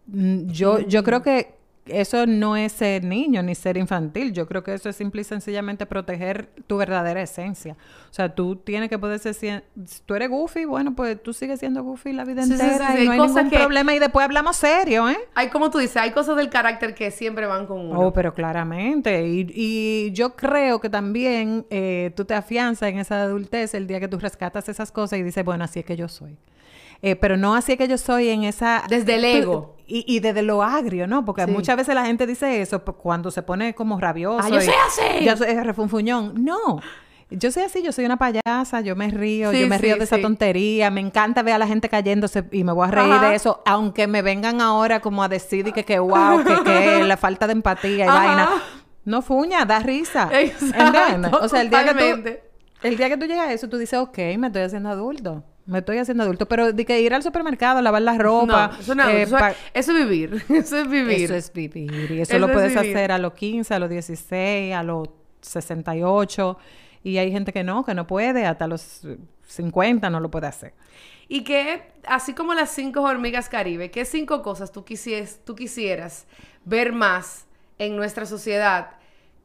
yo, 0.07 0.79
yo 0.79 1.03
creo 1.03 1.21
que 1.21 1.55
eso 1.87 2.25
no 2.25 2.55
es 2.55 2.71
ser 2.71 3.03
niño 3.03 3.43
ni 3.43 3.53
ser 3.53 3.77
infantil. 3.77 4.33
Yo 4.33 4.47
creo 4.47 4.63
que 4.63 4.73
eso 4.73 4.89
es 4.89 4.95
simple 4.95 5.21
y 5.21 5.23
sencillamente 5.23 5.85
proteger 5.85 6.47
tu 6.65 6.77
verdadera 6.77 7.21
esencia. 7.21 7.77
O 8.09 8.13
sea, 8.13 8.33
tú 8.33 8.55
tienes 8.55 8.89
que 8.89 8.97
poder 8.97 9.19
ser... 9.19 9.35
Si 9.35 9.61
tú 10.05 10.15
eres 10.15 10.29
goofy, 10.29 10.65
bueno, 10.65 10.95
pues 10.95 11.21
tú 11.21 11.31
sigues 11.31 11.59
siendo 11.59 11.83
goofy 11.83 12.11
la 12.13 12.25
vida 12.25 12.43
sí, 12.43 12.53
entera 12.53 12.87
sí, 12.87 12.97
sí, 12.97 13.03
y 13.03 13.05
no 13.05 13.11
hay, 13.11 13.19
hay 13.19 13.27
ningún 13.27 13.49
que... 13.49 13.57
problema. 13.57 13.93
Y 13.93 13.99
después 13.99 14.25
hablamos 14.25 14.55
serio, 14.55 15.07
¿eh? 15.09 15.17
Hay, 15.35 15.49
como 15.49 15.69
tú 15.69 15.77
dices, 15.77 15.97
hay 15.97 16.11
cosas 16.11 16.37
del 16.37 16.49
carácter 16.49 16.95
que 16.95 17.11
siempre 17.11 17.45
van 17.45 17.67
con 17.67 17.79
uno. 17.81 17.99
Oh, 17.99 18.13
pero 18.13 18.33
claramente. 18.33 19.27
Y, 19.27 19.51
y 19.53 20.11
yo 20.13 20.35
creo 20.35 20.81
que 20.81 20.89
también 20.89 21.67
eh, 21.69 22.11
tú 22.15 22.25
te 22.25 22.33
afianzas 22.33 22.89
en 22.89 22.97
esa 22.97 23.21
adultez 23.21 23.75
el 23.75 23.85
día 23.85 23.99
que 23.99 24.07
tú 24.07 24.17
rescatas 24.17 24.69
esas 24.69 24.91
cosas 24.91 25.19
y 25.19 25.23
dices, 25.23 25.45
bueno, 25.45 25.63
así 25.63 25.79
es 25.79 25.85
que 25.85 25.95
yo 25.95 26.07
soy. 26.07 26.35
Eh, 27.03 27.15
pero 27.15 27.37
no 27.37 27.53
así 27.53 27.73
es 27.73 27.77
que 27.77 27.87
yo 27.87 27.99
soy 27.99 28.29
en 28.29 28.43
esa... 28.43 28.83
Desde 28.89 29.15
el 29.15 29.25
ego. 29.25 29.74
Y, 29.87 30.03
y 30.07 30.19
desde 30.19 30.41
lo 30.41 30.63
agrio, 30.63 31.07
¿no? 31.07 31.25
Porque 31.25 31.45
sí. 31.45 31.51
muchas 31.51 31.77
veces 31.77 31.93
la 31.93 32.05
gente 32.05 32.25
dice 32.25 32.61
eso 32.61 32.83
cuando 32.83 33.29
se 33.31 33.43
pone 33.43 33.75
como 33.75 33.99
rabioso. 33.99 34.39
¡Ah, 34.43 34.49
yo 34.49 34.61
soy 34.61 34.73
así! 34.87 35.23
Ya 35.23 35.37
soy 35.37 35.53
refunfuñón. 35.53 36.43
No. 36.43 36.79
Yo 37.31 37.51
soy 37.51 37.63
así, 37.63 37.81
yo 37.81 37.91
soy 37.91 38.05
una 38.05 38.17
payasa, 38.17 38.81
yo 38.81 38.95
me 38.95 39.09
río, 39.09 39.51
sí, 39.51 39.61
yo 39.61 39.67
me 39.67 39.79
río 39.79 39.97
de 39.97 40.03
esa 40.03 40.19
tontería, 40.21 40.91
me 40.91 41.01
encanta 41.01 41.41
ver 41.41 41.55
a 41.55 41.57
la 41.57 41.65
gente 41.65 41.89
cayéndose 41.89 42.45
y 42.51 42.63
me 42.63 42.71
voy 42.71 42.87
a 42.87 42.91
reír 42.91 43.11
Ajá. 43.11 43.29
de 43.29 43.35
eso, 43.35 43.63
aunque 43.65 44.05
me 44.05 44.21
vengan 44.21 44.61
ahora 44.61 44.99
como 44.99 45.23
a 45.23 45.27
decir 45.27 45.73
que, 45.73 45.83
que 45.83 45.97
wow, 45.97 46.43
que, 46.43 46.63
que 46.63 47.03
la 47.03 47.17
falta 47.17 47.47
de 47.47 47.53
empatía 47.53 48.05
y 48.05 48.07
Ajá. 48.07 48.13
vaina. 48.13 48.49
No 49.05 49.21
fuña, 49.21 49.65
da 49.65 49.79
risa. 49.79 50.29
Exacto, 50.31 51.39
O 51.41 51.49
sea, 51.49 51.61
el 51.61 51.69
día, 51.69 51.83
que 51.83 51.93
tú, 51.93 52.29
el 52.83 52.97
día 52.97 53.09
que 53.09 53.17
tú 53.17 53.25
llegas 53.25 53.47
a 53.47 53.53
eso, 53.53 53.69
tú 53.69 53.77
dices, 53.77 53.99
ok, 53.99 54.17
me 54.37 54.47
estoy 54.47 54.63
haciendo 54.63 54.89
adulto. 54.89 55.43
Me 55.65 55.79
estoy 55.79 55.97
haciendo 55.97 56.23
adulto. 56.23 56.47
Pero 56.47 56.73
de 56.73 56.85
que 56.85 57.01
ir 57.01 57.13
al 57.13 57.23
supermercado, 57.23 57.81
lavar 57.81 58.01
la 58.03 58.17
ropa. 58.17 58.67
No, 58.73 58.79
eso, 58.79 58.95
no, 58.95 59.09
eh, 59.09 59.23
eso, 59.23 59.37
es 59.73 59.87
vivir. 60.07 60.43
Eso 60.49 60.77
es 60.77 60.87
vivir. 60.89 61.21
Eso 61.23 61.35
es 61.35 61.51
vivir. 61.53 62.11
Y 62.11 62.21
eso, 62.21 62.33
Eso 62.33 62.39
lo 62.39 62.47
es 62.47 62.53
puedes 62.53 62.77
hacer 62.77 63.11
a 63.11 63.17
los 63.17 63.33
15, 63.33 63.73
a 63.73 63.79
los 63.79 63.89
16, 63.89 64.75
a 64.75 64.83
los 64.83 65.09
68. 65.41 66.57
Y 67.03 67.17
hay 67.17 67.31
gente 67.31 67.51
que 67.53 67.63
no, 67.63 67.83
que 67.85 67.93
no 67.93 68.05
puede. 68.07 68.45
Hasta 68.45 68.67
los 68.67 69.05
eh, 69.05 69.17
50 69.47 70.09
no 70.09 70.19
lo 70.19 70.29
puede 70.29 70.47
hacer. 70.47 70.73
Y 71.27 71.43
que, 71.43 71.81
así 72.07 72.33
como 72.33 72.53
las 72.53 72.69
cinco 72.69 73.01
hormigas 73.01 73.49
caribe, 73.49 73.89
¿qué 73.89 74.05
cinco 74.05 74.43
cosas 74.43 74.71
tú, 74.71 74.83
quisies- 74.85 75.39
tú 75.43 75.55
quisieras 75.55 76.27
ver 76.65 76.93
más 76.93 77.45
en 77.79 77.95
nuestra 77.95 78.27
sociedad 78.27 78.91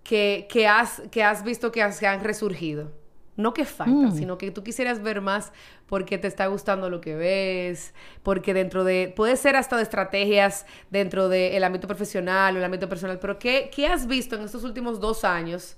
que, 0.05 0.47
que, 0.51 0.67
has, 0.69 1.03
que 1.11 1.23
has 1.25 1.43
visto 1.45 1.73
que, 1.73 1.83
has- 1.83 1.99
que 1.99 2.07
han 2.07 2.23
resurgido? 2.23 2.93
No 3.41 3.55
que 3.55 3.65
faltan, 3.65 4.11
Mm. 4.11 4.17
sino 4.17 4.39
que 4.39 4.51
tú 4.51 4.63
quisieras 4.63 5.03
ver 5.03 5.21
más 5.21 5.53
porque 5.87 6.19
te 6.19 6.29
está 6.29 6.47
gustando 6.47 6.89
lo 6.91 7.01
que 7.01 7.17
ves, 7.17 7.95
porque 8.23 8.55
dentro 8.55 8.85
de, 8.85 9.13
puede 9.17 9.37
ser 9.37 9.57
hasta 9.57 9.77
de 9.77 9.83
estrategias 9.83 10.67
dentro 10.91 11.29
del 11.29 11.65
ámbito 11.65 11.87
profesional 11.89 12.55
o 12.55 12.59
el 12.59 12.65
ámbito 12.65 12.89
personal, 12.89 13.19
pero 13.19 13.39
¿qué, 13.39 13.71
qué 13.75 13.87
has 13.87 14.07
visto 14.07 14.37
en 14.37 14.43
estos 14.43 14.63
últimos 14.65 15.01
dos 15.01 15.25
años 15.25 15.77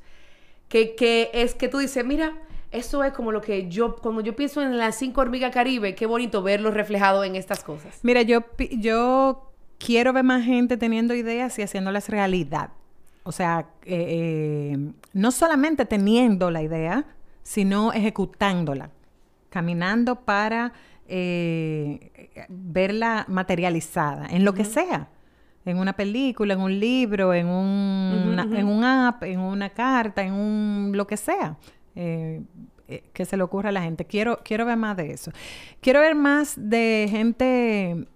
que, 0.69 0.95
que 0.95 1.31
es 1.33 1.55
que 1.55 1.69
tú 1.69 1.79
dices, 1.79 2.05
mira, 2.05 2.35
eso 2.71 3.05
es 3.05 3.13
como 3.13 3.33
lo 3.33 3.41
que 3.43 3.69
yo, 3.69 3.97
cuando 3.97 4.23
yo 4.23 4.35
pienso 4.35 4.63
en 4.63 4.79
las 4.79 4.97
cinco 4.97 5.21
hormigas 5.21 5.53
caribe, 5.53 5.95
qué 5.95 6.07
bonito 6.07 6.43
verlo 6.43 6.71
reflejado 6.71 7.23
en 7.25 7.37
estas 7.37 7.63
cosas. 7.63 7.99
Mira, 8.03 8.23
yo, 8.23 8.45
yo 8.71 9.53
quiero 9.79 10.13
ver 10.15 10.25
más 10.25 10.45
gente 10.45 10.77
teniendo 10.79 11.15
ideas 11.15 11.59
y 11.59 11.63
haciéndolas 11.63 12.09
realidad. 12.09 12.71
O 13.25 13.33
sea, 13.33 13.67
eh, 13.85 14.73
eh, 14.75 14.79
no 15.13 15.31
solamente 15.31 15.85
teniendo 15.85 16.51
la 16.51 16.63
idea, 16.63 17.05
sino 17.43 17.93
ejecutándola, 17.93 18.91
caminando 19.51 20.17
para 20.17 20.73
eh, 21.09 22.31
verla 22.49 23.25
materializada 23.29 24.27
en 24.27 24.45
lo 24.45 24.55
que 24.55 24.65
sea. 24.65 25.09
En 25.65 25.79
una 25.79 25.93
película, 25.93 26.55
en 26.55 26.61
un 26.61 26.81
libro, 26.81 27.33
en 27.35 27.47
un, 27.47 28.29
una- 28.33 28.43
en 28.59 28.67
un 28.67 28.83
app, 28.85 29.23
en 29.25 29.39
una 29.39 29.71
carta, 29.71 30.23
en 30.23 30.33
un 30.33 30.93
lo 30.95 31.07
que 31.07 31.17
sea. 31.17 31.57
Eh, 31.95 32.43
eh, 32.89 33.05
que 33.13 33.25
se 33.25 33.37
le 33.37 33.43
ocurra 33.45 33.69
a 33.69 33.73
la 33.73 33.83
gente. 33.83 34.05
Quiero, 34.07 34.41
quiero 34.45 34.67
ver 34.67 34.77
más 34.77 34.97
de 34.97 35.13
eso. 35.13 35.31
Quiero 35.81 36.01
ver 36.01 36.15
más 36.17 36.55
de 36.57 37.07
gente 37.11 38.09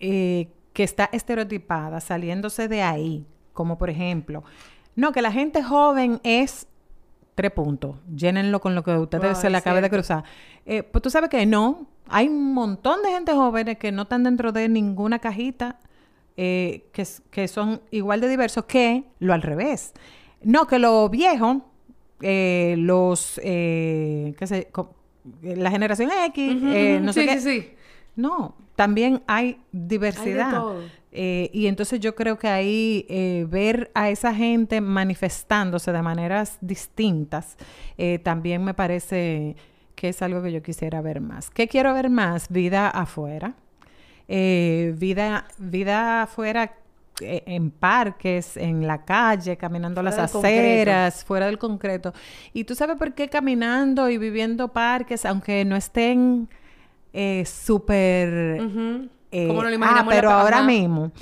eh, 0.00 0.48
que 0.74 0.82
está 0.82 1.08
estereotipada, 1.12 2.00
saliéndose 2.00 2.68
de 2.68 2.82
ahí. 2.82 3.24
Como 3.54 3.78
por 3.78 3.88
ejemplo, 3.88 4.44
no, 4.96 5.12
que 5.12 5.22
la 5.22 5.32
gente 5.32 5.62
joven 5.62 6.20
es 6.22 6.66
tres 7.34 7.50
puntos. 7.50 7.96
Llénenlo 8.14 8.60
con 8.60 8.74
lo 8.74 8.82
que 8.82 8.92
a 8.92 9.00
ustedes 9.00 9.32
Wow, 9.32 9.40
se 9.40 9.50
le 9.50 9.58
acabe 9.58 9.80
de 9.80 9.90
cruzar. 9.90 10.24
Eh, 10.66 10.82
pues 10.82 11.02
tú 11.02 11.10
sabes 11.10 11.30
que 11.30 11.44
no. 11.46 11.86
Hay 12.08 12.28
un 12.28 12.52
montón 12.52 13.02
de 13.02 13.10
gente 13.10 13.32
joven 13.32 13.76
que 13.76 13.92
no 13.92 14.02
están 14.02 14.24
dentro 14.24 14.52
de 14.52 14.68
ninguna 14.68 15.18
cajita 15.18 15.78
eh, 16.36 16.86
que, 16.92 17.06
que 17.30 17.48
son 17.48 17.80
igual 17.90 18.20
de 18.20 18.28
diversos 18.28 18.64
que 18.64 19.04
lo 19.20 19.32
al 19.32 19.42
revés. 19.42 19.92
No, 20.42 20.66
que 20.66 20.78
los 20.78 21.10
viejos, 21.10 21.58
eh, 22.20 22.74
los, 22.78 23.40
eh, 23.42 24.34
qué 24.38 24.46
sé, 24.46 24.68
eh, 25.42 25.56
la 25.56 25.70
generación 25.70 26.10
X, 26.26 26.62
eh, 26.62 26.94
ujú. 26.96 27.06
no 27.06 27.12
sé 27.12 27.26
qué. 27.26 27.40
sí, 27.40 27.60
sí. 27.60 27.70
No, 28.16 28.54
también 28.76 29.22
hay 29.26 29.60
diversidad. 29.72 30.50
todo. 30.52 30.82
Eh, 31.16 31.48
y 31.52 31.68
entonces 31.68 32.00
yo 32.00 32.16
creo 32.16 32.38
que 32.38 32.48
ahí 32.48 33.06
eh, 33.08 33.46
ver 33.48 33.92
a 33.94 34.10
esa 34.10 34.34
gente 34.34 34.80
manifestándose 34.80 35.92
de 35.92 36.02
maneras 36.02 36.58
distintas 36.60 37.56
eh, 37.96 38.18
también 38.18 38.64
me 38.64 38.74
parece 38.74 39.54
que 39.94 40.08
es 40.08 40.20
algo 40.22 40.42
que 40.42 40.50
yo 40.50 40.60
quisiera 40.60 41.00
ver 41.00 41.20
más. 41.20 41.50
¿Qué 41.50 41.68
quiero 41.68 41.94
ver 41.94 42.10
más? 42.10 42.48
Vida 42.48 42.88
afuera. 42.88 43.54
Vida, 44.26 45.46
vida 45.58 46.22
afuera 46.22 46.72
en 47.20 47.70
parques, 47.70 48.56
en 48.56 48.86
la 48.86 49.04
calle, 49.04 49.56
caminando 49.56 50.00
Fuera 50.00 50.16
las 50.16 50.32
concreto. 50.32 50.48
aceras, 50.48 51.24
fuera 51.24 51.46
del 51.46 51.58
concreto. 51.58 52.12
Y 52.52 52.64
tú 52.64 52.74
sabes 52.74 52.96
por 52.96 53.14
qué 53.14 53.28
caminando 53.28 54.08
y 54.10 54.18
viviendo 54.18 54.72
parques, 54.72 55.24
aunque 55.24 55.64
no 55.64 55.76
estén 55.76 56.48
eh, 57.12 57.44
súper... 57.46 58.60
eh, 59.34 59.46
¿Cómo 59.48 59.62
no 59.62 59.68
lo 59.68 59.72
ah, 59.72 59.74
imaginamos 59.74 60.14
la 60.14 60.20
pero 60.20 60.30
ahora 60.30 60.58
ajá. 60.58 60.66
mismo, 60.66 61.12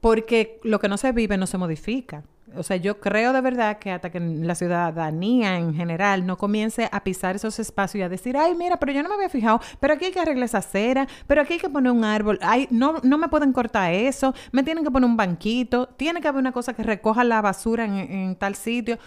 porque 0.00 0.58
lo 0.64 0.78
que 0.80 0.88
no 0.88 0.96
se 0.96 1.12
vive 1.12 1.36
no 1.36 1.46
se 1.46 1.58
modifica. 1.58 2.22
O 2.56 2.62
sea, 2.62 2.76
yo 2.78 2.98
creo 2.98 3.34
de 3.34 3.42
verdad 3.42 3.78
que 3.78 3.90
hasta 3.90 4.10
que 4.10 4.18
la 4.20 4.54
ciudadanía 4.54 5.58
en 5.58 5.74
general 5.74 6.24
no 6.24 6.38
comience 6.38 6.88
a 6.90 7.04
pisar 7.04 7.36
esos 7.36 7.58
espacios 7.58 8.00
y 8.00 8.02
a 8.02 8.08
decir, 8.08 8.38
ay, 8.38 8.54
mira, 8.54 8.78
pero 8.78 8.90
yo 8.90 9.02
no 9.02 9.10
me 9.10 9.16
había 9.16 9.28
fijado, 9.28 9.60
pero 9.80 9.92
aquí 9.92 10.06
hay 10.06 10.12
que 10.12 10.20
arreglar 10.20 10.46
esa 10.46 10.58
acera, 10.58 11.06
pero 11.26 11.42
aquí 11.42 11.52
hay 11.54 11.58
que 11.58 11.68
poner 11.68 11.92
un 11.92 12.04
árbol, 12.04 12.38
ay, 12.40 12.66
no, 12.70 12.94
no 13.02 13.18
me 13.18 13.28
pueden 13.28 13.52
cortar 13.52 13.92
eso, 13.92 14.34
me 14.50 14.62
tienen 14.62 14.82
que 14.82 14.90
poner 14.90 15.08
un 15.10 15.16
banquito, 15.18 15.88
tiene 15.88 16.22
que 16.22 16.28
haber 16.28 16.40
una 16.40 16.52
cosa 16.52 16.72
que 16.72 16.82
recoja 16.82 17.22
la 17.22 17.42
basura 17.42 17.84
en, 17.84 17.94
en 17.98 18.34
tal 18.36 18.54
sitio. 18.54 18.98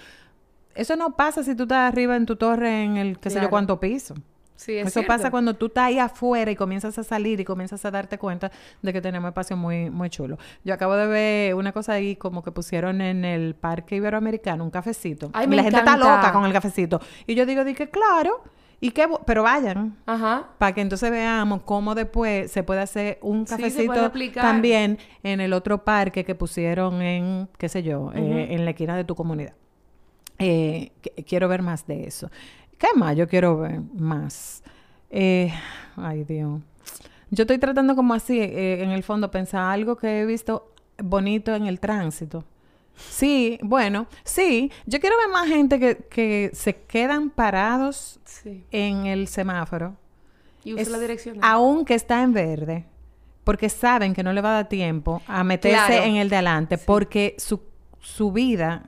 Eso 0.75 0.95
no 0.95 1.15
pasa 1.15 1.43
si 1.43 1.55
tú 1.55 1.63
estás 1.63 1.91
arriba 1.91 2.15
en 2.15 2.27
tu 2.27 2.35
torre 2.35 2.83
en 2.83 2.97
el 2.97 3.17
qué 3.17 3.29
sé 3.31 3.35
yo 3.35 3.39
Claro. 3.39 3.49
cuánto 3.49 3.79
piso. 3.79 4.13
Sí, 4.61 4.77
es 4.77 4.87
Eso 4.87 4.99
cierto. 4.99 5.07
pasa 5.07 5.31
cuando 5.31 5.55
tú 5.55 5.65
estás 5.65 5.85
ahí 5.85 5.97
afuera 5.97 6.51
y 6.51 6.55
comienzas 6.55 6.95
a 6.99 7.03
salir 7.03 7.39
y 7.39 7.43
comienzas 7.45 7.83
a 7.83 7.89
darte 7.89 8.19
cuenta 8.19 8.51
de 8.83 8.93
que 8.93 9.01
tenemos 9.01 9.27
espacio 9.29 9.57
muy, 9.57 9.89
muy 9.89 10.11
chulo. 10.11 10.37
Yo 10.63 10.75
acabo 10.75 10.93
de 10.95 11.07
ver 11.07 11.55
una 11.55 11.71
cosa 11.71 11.93
ahí 11.93 12.15
como 12.15 12.43
que 12.43 12.51
pusieron 12.51 13.01
en 13.01 13.25
el 13.25 13.55
Parque 13.55 13.95
Iberoamericano 13.95 14.63
un 14.63 14.69
cafecito. 14.69 15.31
Ay, 15.33 15.45
y 15.45 15.49
me 15.49 15.55
la 15.55 15.63
gente 15.63 15.79
está 15.79 15.97
loca 15.97 16.31
con 16.31 16.45
el 16.45 16.53
cafecito. 16.53 17.01
Y 17.25 17.33
yo 17.33 17.47
digo, 17.47 17.63
di 17.63 17.73
que 17.73 17.89
claro, 17.89 18.43
y 18.79 18.91
que, 18.91 19.07
pero 19.25 19.41
vayan. 19.41 19.97
Ajá. 20.05 20.49
Para 20.59 20.73
que 20.75 20.81
entonces 20.81 21.09
veamos 21.09 21.63
cómo 21.63 21.95
después 21.95 22.51
se 22.51 22.61
puede 22.61 22.81
hacer 22.81 23.17
un 23.23 23.45
cafecito 23.45 24.11
también 24.35 24.99
en 25.23 25.41
el 25.41 25.53
otro 25.53 25.83
parque 25.83 26.23
que 26.23 26.35
pusieron 26.35 27.01
en, 27.01 27.49
qué 27.57 27.67
sé 27.67 27.81
yo, 27.81 28.11
eh, 28.13 28.47
en 28.51 28.63
la 28.65 28.71
esquina 28.71 28.95
de 28.95 29.05
tu 29.05 29.15
comunidad. 29.15 29.53
Eh, 30.39 30.91
qu- 31.03 31.25
quiero 31.27 31.47
ver 31.47 31.61
más 31.61 31.85
de 31.85 32.05
eso. 32.05 32.29
¿Qué 32.81 32.87
más 32.95 33.15
yo 33.15 33.27
quiero 33.27 33.59
ver 33.59 33.79
más? 33.93 34.63
Eh, 35.11 35.53
ay, 35.95 36.23
Dios. 36.23 36.61
Yo 37.29 37.43
estoy 37.43 37.59
tratando 37.59 37.95
como 37.95 38.13
así, 38.15 38.39
eh, 38.41 38.81
en 38.83 38.89
el 38.89 39.03
fondo, 39.03 39.29
pensar 39.29 39.61
algo 39.71 39.95
que 39.95 40.21
he 40.21 40.25
visto 40.25 40.73
bonito 40.97 41.53
en 41.55 41.67
el 41.67 41.79
tránsito. 41.79 42.43
Sí, 42.95 43.59
bueno, 43.61 44.07
sí. 44.23 44.71
Yo 44.87 44.99
quiero 44.99 45.15
ver 45.17 45.29
más 45.29 45.47
gente 45.47 45.79
que, 45.79 45.97
que 46.09 46.49
se 46.53 46.75
quedan 46.75 47.29
parados 47.29 48.19
Sí. 48.25 48.63
en 48.71 49.05
el 49.05 49.27
semáforo. 49.27 49.95
Y 50.63 50.73
usa 50.73 50.81
Es- 50.81 50.89
la 50.89 50.99
dirección. 50.99 51.37
Aunque 51.41 51.93
está 51.93 52.21
en 52.23 52.33
verde, 52.33 52.85
porque 53.43 53.69
saben 53.69 54.13
que 54.15 54.23
no 54.23 54.33
le 54.33 54.41
va 54.41 54.49
a 54.49 54.53
dar 54.55 54.69
tiempo 54.69 55.21
a 55.27 55.43
meterse 55.43 55.77
Claro. 55.85 56.03
en 56.03 56.15
el 56.17 56.29
de 56.29 56.35
adelante, 56.37 56.77
porque 56.79 57.35
su, 57.37 57.61
su 57.99 58.31
vida 58.31 58.83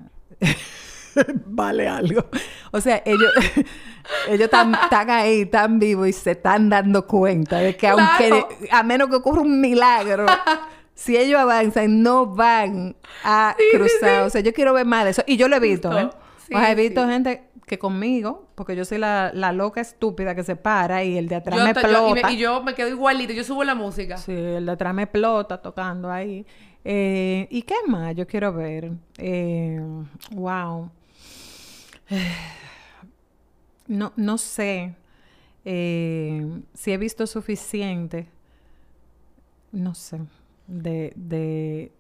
vale 1.45 1.87
algo. 1.87 2.25
O 2.71 2.81
sea, 2.81 3.01
ellos, 3.05 3.31
ellos 4.27 4.41
están, 4.45 4.73
están 4.75 5.09
ahí, 5.09 5.41
están 5.41 5.79
vivos 5.79 6.07
y 6.07 6.13
se 6.13 6.31
están 6.31 6.69
dando 6.69 7.05
cuenta 7.07 7.57
de 7.59 7.75
que 7.75 7.87
aunque, 7.87 8.27
Claro. 8.29 8.47
a 8.71 8.83
menos 8.83 9.09
que 9.09 9.15
ocurra 9.15 9.41
un 9.41 9.59
milagro, 9.61 10.25
si 10.95 11.17
ellos 11.17 11.39
avanzan, 11.39 12.01
no 12.03 12.25
van 12.27 12.95
a 13.23 13.55
Sí, 13.57 13.63
cruzar. 13.77 14.21
sí. 14.21 14.25
O 14.25 14.29
sea, 14.29 14.41
yo 14.41 14.53
quiero 14.53 14.73
ver 14.73 14.85
más 14.85 15.05
de 15.05 15.11
eso. 15.11 15.23
Y 15.27 15.37
yo 15.37 15.47
lo 15.47 15.55
he 15.55 15.59
visto, 15.59 15.97
¿eh? 15.97 16.05
O 16.05 16.45
sea, 16.57 16.71
he 16.71 16.75
visto 16.75 17.07
gente 17.07 17.43
que 17.65 17.79
conmigo, 17.79 18.47
porque 18.55 18.75
yo 18.75 18.83
soy 18.83 18.97
la, 18.97 19.31
la 19.33 19.53
loca 19.53 19.79
estúpida 19.79 20.35
que 20.35 20.43
se 20.43 20.57
para 20.57 21.03
y 21.03 21.17
el 21.17 21.29
de 21.29 21.35
atrás 21.35 21.57
Yo 21.57 21.63
me 21.65 21.73
ta- 21.73 21.81
yo- 21.81 21.87
y, 21.87 21.93
explota. 22.11 22.31
y 22.31 22.37
yo 22.37 22.61
me 22.61 22.75
quedo 22.75 22.89
igualito. 22.89 23.31
Yo 23.33 23.43
subo 23.45 23.63
la 23.63 23.73
música. 23.73 24.17
Sí, 24.17 24.33
el 24.33 24.65
de 24.65 24.71
atrás 24.73 24.93
me 24.93 25.03
explota 25.03 25.61
tocando 25.61 26.11
ahí. 26.11 26.45
Eh, 26.83 27.47
¿Y 27.49 27.61
qué 27.61 27.75
más 27.87 28.13
yo 28.15 28.27
quiero 28.27 28.51
ver? 28.53 28.91
Eh, 29.17 29.79
wow. 30.31 30.91
No, 33.87 34.13
no 34.15 34.37
sé 34.37 34.95
eh, 35.65 36.61
si 36.73 36.91
he 36.93 36.97
visto 36.97 37.27
suficiente, 37.27 38.29
no 39.73 39.93
sé, 39.93 40.21
de, 40.67 41.11
de 41.17 41.91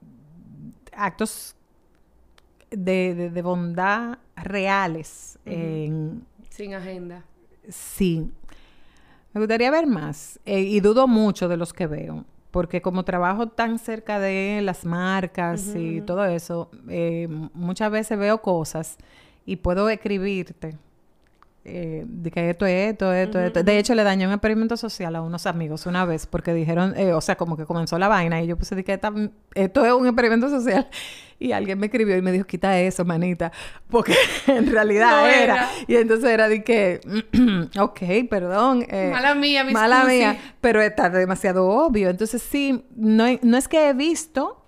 actos 0.93 1.55
de, 2.71 3.13
de- 3.15 3.29
de 3.29 3.41
bondad 3.41 4.17
reales. 4.37 5.37
en, 5.45 6.25
Sin 6.49 6.73
agenda. 6.73 7.25
Sí. 7.67 8.31
Me 9.33 9.41
gustaría 9.41 9.69
ver 9.71 9.85
más. 9.87 10.39
eh, 10.45 10.61
y 10.61 10.79
dudo 10.79 11.07
mucho 11.07 11.47
de 11.49 11.57
los 11.57 11.73
que 11.73 11.87
veo. 11.87 12.23
Porque 12.51 12.81
como 12.81 13.03
trabajo 13.03 13.47
tan 13.49 13.77
cerca 13.79 14.19
de 14.19 14.61
las 14.63 14.85
marcas 14.85 15.73
y 15.75 16.01
todo 16.01 16.23
eso, 16.25 16.69
eh, 16.87 17.27
muchas 17.53 17.91
veces 17.91 18.17
veo 18.17 18.41
cosas 18.43 18.97
y 19.45 19.57
puedo 19.57 19.89
escribirte 19.89 20.77
eh, 21.65 22.03
de 22.05 22.29
que 22.29 22.49
esto 22.49 22.65
es 22.65 22.91
esto, 22.91 23.13
esto, 23.13 23.39
esto. 23.39 23.63
De 23.63 23.77
hecho, 23.79 23.95
le 23.95 24.03
dañó 24.03 24.27
un 24.27 24.33
experimento 24.33 24.75
social 24.75 25.15
a 25.15 25.21
unos 25.21 25.45
amigos 25.45 25.85
una 25.85 26.03
vez 26.03 26.25
porque 26.27 26.53
dijeron, 26.53 26.93
eh, 26.97 27.13
o 27.13 27.21
sea, 27.21 27.35
como 27.35 27.55
que 27.55 27.65
comenzó 27.65 27.97
la 27.97 28.09
vaina 28.09 28.41
y 28.41 28.47
yo 28.47 28.57
puse 28.57 28.75
de 28.75 28.83
que 28.83 28.99
esto 29.55 29.85
es 29.85 29.93
un 29.93 30.05
experimento 30.05 30.49
social. 30.49 30.87
Y 31.39 31.51
alguien 31.51 31.79
me 31.79 31.87
escribió 31.87 32.17
y 32.17 32.21
me 32.21 32.31
dijo, 32.31 32.45
quita 32.45 32.79
eso, 32.79 33.05
manita, 33.05 33.51
porque 33.89 34.13
en 34.47 34.71
realidad 34.71 35.29
era. 35.29 35.69
Y 35.87 35.95
entonces 35.95 36.29
era 36.29 36.49
de 36.49 36.63
que, 36.63 37.01
ok, 37.79 37.99
perdón. 38.29 38.85
Eh, 38.89 39.09
mala 39.11 39.35
mía, 39.35 39.63
mi 39.63 39.73
Mala 39.73 40.03
mía, 40.03 40.37
pero 40.59 40.81
está 40.81 41.09
demasiado 41.09 41.67
obvio. 41.67 42.09
Entonces 42.09 42.41
sí, 42.41 42.85
no, 42.95 43.25
no 43.41 43.57
es 43.57 43.67
que 43.67 43.89
he 43.89 43.93
visto 43.93 44.62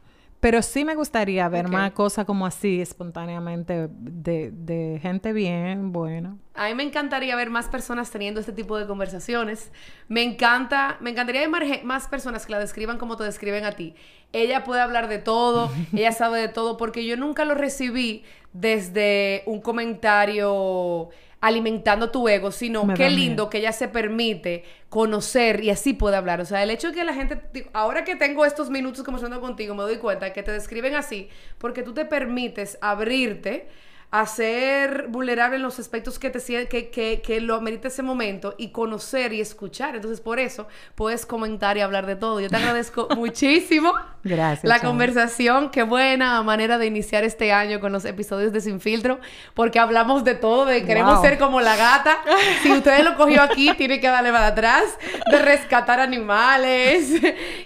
pero 0.45 0.61
sí 0.61 0.85
me 0.85 0.93
gustaría 0.93 1.49
ver 1.49 1.69
más 1.69 1.91
cosas 1.93 2.23
como 2.23 2.45
así, 2.45 2.79
espontáneamente, 2.79 3.89
de, 3.89 4.51
de, 4.51 4.99
gente 5.01 5.33
bien, 5.33 5.91
buena. 5.91 6.37
A 6.53 6.67
mí 6.67 6.75
me 6.75 6.83
encantaría 6.83 7.35
ver 7.35 7.49
más 7.49 7.67
personas 7.67 8.11
teniendo 8.11 8.39
este 8.39 8.53
tipo 8.53 8.77
de 8.77 8.85
conversaciones. 8.85 9.71
Me 10.07 10.21
encanta, 10.21 10.97
me 10.99 11.09
encantaría 11.09 11.49
ver 11.49 11.83
más 11.83 12.07
personas 12.07 12.45
que 12.45 12.51
la 12.51 12.59
describan 12.59 12.99
como 12.99 13.17
te 13.17 13.23
describen 13.23 13.65
a 13.65 13.71
ti. 13.71 13.95
Ella 14.33 14.63
puede 14.63 14.81
hablar 14.81 15.07
de 15.07 15.17
todo, 15.17 15.71
ella 15.93 16.11
sabe 16.11 16.41
de 16.41 16.47
todo, 16.47 16.77
porque 16.77 17.07
yo 17.07 17.17
nunca 17.17 17.43
lo 17.43 17.55
recibí 17.55 18.23
desde 18.53 19.41
un 19.47 19.61
comentario 19.61 21.09
alimentando 21.45 22.09
tu 22.09 22.27
ego, 22.27 22.51
sino 22.51 22.91
qué 22.95 23.11
lindo 23.11 23.51
que 23.51 23.59
ella 23.59 23.71
se 23.71 23.87
permite 23.87 24.63
conocer 24.89 25.63
y 25.63 25.69
así 25.69 25.93
puede 25.93 26.15
hablar. 26.15 26.41
O 26.41 26.45
sea, 26.45 26.63
el 26.63 26.71
hecho 26.71 26.87
de 26.87 26.95
que 26.95 27.03
la 27.03 27.13
gente, 27.13 27.39
ahora 27.71 28.03
que 28.03 28.15
tengo 28.15 28.45
estos 28.45 28.71
minutos 28.71 29.03
conversando 29.03 29.39
contigo, 29.39 29.75
me 29.75 29.83
doy 29.83 29.97
cuenta 29.97 30.33
que 30.33 30.41
te 30.41 30.51
describen 30.51 30.95
así, 30.95 31.29
porque 31.59 31.83
tú 31.83 31.93
te 31.93 32.05
permites 32.05 32.79
abrirte 32.81 33.67
a 34.11 34.25
ser 34.25 35.07
vulnerable 35.09 35.57
en 35.57 35.61
los 35.61 35.79
aspectos 35.79 36.19
que 36.19 36.29
te 36.29 36.67
que, 36.67 36.89
que, 36.89 37.21
que 37.21 37.41
lo 37.41 37.55
amerita 37.55 37.87
ese 37.87 38.03
momento 38.03 38.55
y 38.57 38.69
conocer 38.69 39.33
y 39.33 39.41
escuchar. 39.41 39.95
Entonces, 39.95 40.21
por 40.21 40.39
eso 40.39 40.67
puedes 40.95 41.25
comentar 41.25 41.77
y 41.77 41.81
hablar 41.81 42.05
de 42.05 42.15
todo. 42.15 42.39
Yo 42.39 42.49
te 42.49 42.55
agradezco 42.55 43.07
muchísimo. 43.15 43.93
Gracias. 44.23 44.63
La 44.63 44.79
conversación, 44.79 45.69
qué 45.69 45.83
buena 45.83 46.41
manera 46.43 46.77
de 46.77 46.87
iniciar 46.87 47.23
este 47.23 47.51
año 47.51 47.79
con 47.79 47.91
los 47.91 48.05
episodios 48.05 48.51
de 48.51 48.61
Sin 48.61 48.79
Filtro, 48.79 49.19
porque 49.53 49.79
hablamos 49.79 50.23
de 50.23 50.33
todo, 50.33 50.65
de 50.65 50.83
queremos 50.83 51.21
ser 51.21 51.37
como 51.37 51.61
la 51.61 51.75
gata. 51.75 52.17
Si 52.63 52.71
ustedes 52.71 53.03
lo 53.03 53.15
cogió 53.15 53.41
aquí, 53.43 53.71
tiene 53.77 53.99
que 53.99 54.07
darle 54.07 54.31
para 54.31 54.47
atrás, 54.47 54.83
de 55.29 55.39
rescatar 55.39 55.99
animales. 55.99 57.11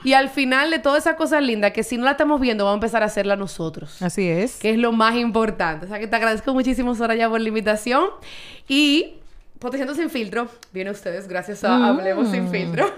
Y 0.03 0.13
al 0.13 0.29
final 0.29 0.69
de 0.69 0.79
toda 0.79 0.97
esa 0.97 1.15
cosa 1.15 1.39
linda, 1.39 1.71
que 1.71 1.83
si 1.83 1.97
no 1.97 2.05
la 2.05 2.11
estamos 2.11 2.41
viendo, 2.41 2.65
vamos 2.65 2.75
a 2.75 2.79
empezar 2.79 3.03
a 3.03 3.05
hacerla 3.05 3.35
nosotros. 3.35 4.01
Así 4.01 4.27
es. 4.27 4.57
Que 4.57 4.71
es 4.71 4.77
lo 4.77 4.91
más 4.91 5.15
importante. 5.15 5.85
O 5.85 5.89
sea, 5.89 5.99
que 5.99 6.07
te 6.07 6.15
agradezco 6.29 6.53
muchísimo, 6.53 6.93
Soraya, 6.95 7.27
por 7.29 7.41
la 7.41 7.47
invitación. 7.47 8.09
Y 8.67 9.15
Potenciando 9.59 9.93
sin 9.93 10.09
filtro, 10.09 10.47
viene 10.71 10.89
ustedes 10.89 11.27
gracias 11.27 11.65
a 11.65 11.89
Hablemos 11.89 12.31
sin 12.31 12.45
mm. 12.45 12.49
filtro. 12.49 12.89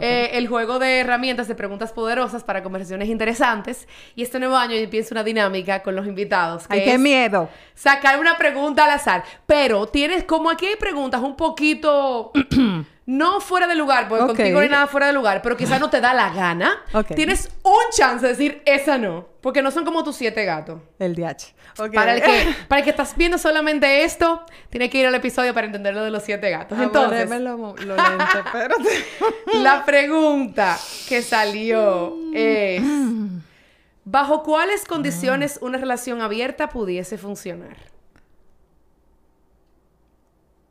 Eh, 0.00 0.30
el 0.32 0.48
juego 0.48 0.78
de 0.78 1.00
herramientas 1.00 1.46
de 1.46 1.54
preguntas 1.54 1.92
poderosas 1.92 2.42
para 2.42 2.62
conversaciones 2.62 3.10
interesantes. 3.10 3.86
Y 4.14 4.22
este 4.22 4.38
nuevo 4.38 4.56
año 4.56 4.76
pienso 4.88 5.12
una 5.12 5.22
dinámica 5.22 5.82
con 5.82 5.94
los 5.94 6.06
invitados. 6.06 6.64
¡Ay, 6.70 6.84
qué 6.84 6.96
miedo! 6.96 7.50
Sacar 7.74 8.18
una 8.18 8.38
pregunta 8.38 8.86
al 8.86 8.92
azar. 8.92 9.24
Pero 9.44 9.88
tienes, 9.88 10.24
como 10.24 10.48
aquí 10.48 10.64
hay 10.64 10.76
preguntas 10.76 11.20
un 11.20 11.36
poquito 11.36 12.32
no 13.06 13.40
fuera 13.40 13.68
de 13.68 13.76
lugar, 13.76 14.08
porque 14.08 14.26
contigo 14.26 14.58
no 14.58 14.58
hay 14.58 14.68
nada 14.68 14.88
fuera 14.88 15.06
de 15.06 15.12
lugar, 15.12 15.40
pero 15.40 15.56
quizás 15.56 15.78
no 15.78 15.88
te 15.88 16.00
da 16.00 16.12
la 16.12 16.30
gana, 16.30 16.82
tienes 17.14 17.48
un 17.62 17.84
chance 17.92 18.26
de 18.26 18.32
decir 18.32 18.62
esa 18.66 18.98
no, 18.98 19.28
porque 19.40 19.62
no 19.62 19.70
son 19.70 19.84
como 19.84 20.02
tus 20.02 20.16
siete 20.16 20.44
gatos. 20.44 20.80
El 20.98 21.14
DH. 21.14 21.54
Para, 21.94 22.14
el 22.14 22.22
que, 22.22 22.54
para 22.68 22.80
el 22.80 22.84
que 22.84 22.90
estás 22.90 23.16
viendo 23.16 23.38
solamente 23.38 24.02
esto, 24.02 24.44
tienes 24.70 24.90
que 24.90 24.98
ir 24.98 25.06
al 25.06 25.14
episodio 25.14 25.54
para 25.54 25.66
entender 25.66 25.94
lo 25.94 26.02
de 26.02 26.10
los 26.10 26.24
siete 26.24 26.50
gatos. 26.50 26.76
Ah, 26.78 26.82
Entonces, 26.82 27.30
la 29.54 29.84
pregunta 29.84 30.76
que 31.08 31.22
salió 31.22 32.16
es: 32.34 32.82
¿bajo 34.04 34.42
cuáles 34.42 34.84
condiciones 34.84 35.60
una 35.62 35.78
relación 35.78 36.22
abierta 36.22 36.70
pudiese 36.70 37.18
funcionar? 37.18 37.76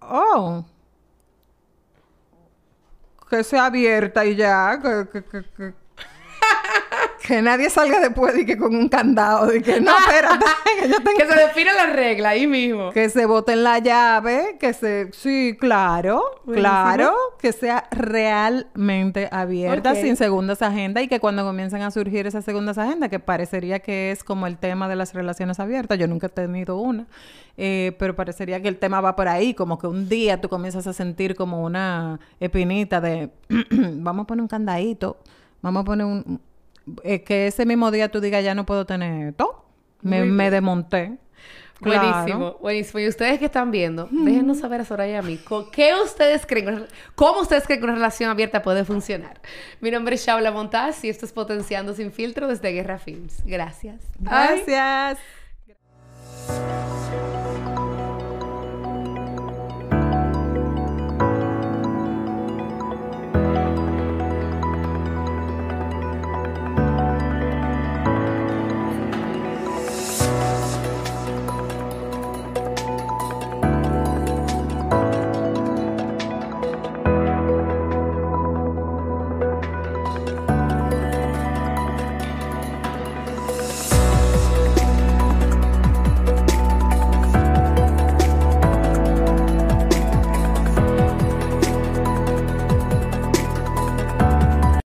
Oh 0.02 0.66
que 3.30 3.44
sea 3.44 3.66
abierta 3.66 4.26
y 4.26 4.36
ya, 4.36 4.80
que, 4.82 5.22
que, 5.22 5.44
que 5.44 5.85
nadie 7.42 7.70
salga 7.70 8.00
después 8.00 8.38
y 8.38 8.46
que 8.46 8.58
con 8.58 8.76
un 8.76 8.90
candado 8.90 9.54
y 9.54 9.62
que 9.62 9.82
no, 9.82 9.92
espérate. 9.98 10.46
que, 11.18 11.26
se 11.26 11.40
define 11.40 11.74
la 11.74 11.88
regla 11.88 12.30
ahí 12.30 12.46
mismo. 12.46 12.92
Que 12.92 13.10
se 13.10 13.26
boten 13.26 13.64
la 13.64 13.80
llave, 13.80 14.58
que 14.60 14.74
se... 14.74 15.12
Sí, 15.12 15.58
claro, 15.60 16.22
claro. 16.46 17.14
Que 17.40 17.52
sea 17.52 17.88
realmente 17.92 19.28
abierta, 19.32 19.96
sin 19.96 20.16
segundas 20.16 20.62
agendas 20.62 21.04
y 21.04 21.08
que 21.08 21.20
cuando 21.20 21.44
comiencen 21.44 21.82
a 21.82 21.92
surgir 21.92 22.28
esas 22.28 22.46
segundas 22.46 22.78
agendas, 22.78 23.10
que 23.10 23.20
parecería 23.20 23.80
que 23.80 24.12
es 24.12 24.24
como 24.24 24.48
el 24.48 24.58
tema 24.58 24.88
de 24.88 24.96
las 24.96 25.14
relaciones 25.14 25.60
abiertas, 25.60 25.98
yo 25.98 26.08
nunca 26.08 26.28
he 26.28 26.30
tenido 26.30 26.78
una, 26.78 27.08
eh, 27.58 27.96
pero 27.98 28.16
parecería 28.16 28.62
que 28.62 28.68
el 28.68 28.78
tema 28.78 29.02
va 29.02 29.16
por 29.16 29.28
ahí, 29.28 29.54
como 29.54 29.80
que 29.80 29.88
un 29.88 30.10
día 30.10 30.42
tú 30.42 30.50
comienzas 30.50 30.86
a 30.88 30.94
sentir 30.94 31.36
como 31.36 31.64
una 31.64 32.20
espinita 32.40 33.02
de, 33.02 33.32
vamos 33.72 34.24
a 34.26 34.28
poner 34.28 34.42
un 34.42 34.48
candadito, 34.48 35.18
vamos 35.62 35.82
a 35.82 35.86
poner 35.86 36.06
un 36.06 36.42
es 37.04 37.22
que 37.22 37.48
ese 37.48 37.66
mismo 37.66 37.92
día 37.92 38.10
tú 38.10 38.22
digas, 38.22 38.44
ya 38.44 38.56
no 38.56 38.66
puedo 38.66 38.86
tener 38.86 39.34
todo. 39.34 39.66
Me, 40.02 40.24
me 40.26 40.52
desmonté. 40.52 41.18
Buenísimo, 41.80 42.58
buenísimo. 42.62 43.00
Y 43.00 43.08
ustedes 43.08 43.38
que 43.40 43.46
están 43.46 43.72
viendo, 43.72 44.08
déjenos 44.10 44.60
saber 44.60 44.82
a 44.82 44.86
Soraya 44.86 45.14
y 45.14 45.18
a 45.18 45.22
mí, 45.22 45.40
¿qué 45.72 45.94
ustedes 46.04 46.46
creen, 46.46 46.88
cómo 47.16 47.42
ustedes 47.42 47.66
creen 47.66 47.82
que 47.82 47.86
una 47.86 47.96
relación 47.96 48.30
abierta 48.30 48.62
puede 48.62 48.86
funcionar? 48.86 49.42
Mi 49.82 49.92
nombre 49.92 50.16
es 50.16 50.26
Shaula 50.26 50.52
Montaz 50.52 51.04
y 51.04 51.10
esto 51.10 51.26
es 51.26 51.34
Potenciando 51.34 51.94
Sin 51.94 52.12
Filtro 52.12 52.48
desde 52.48 52.72
Guerra 52.72 52.98
Films. 52.98 53.44
Gracias. 53.46 54.02
Gracias. 54.20 55.20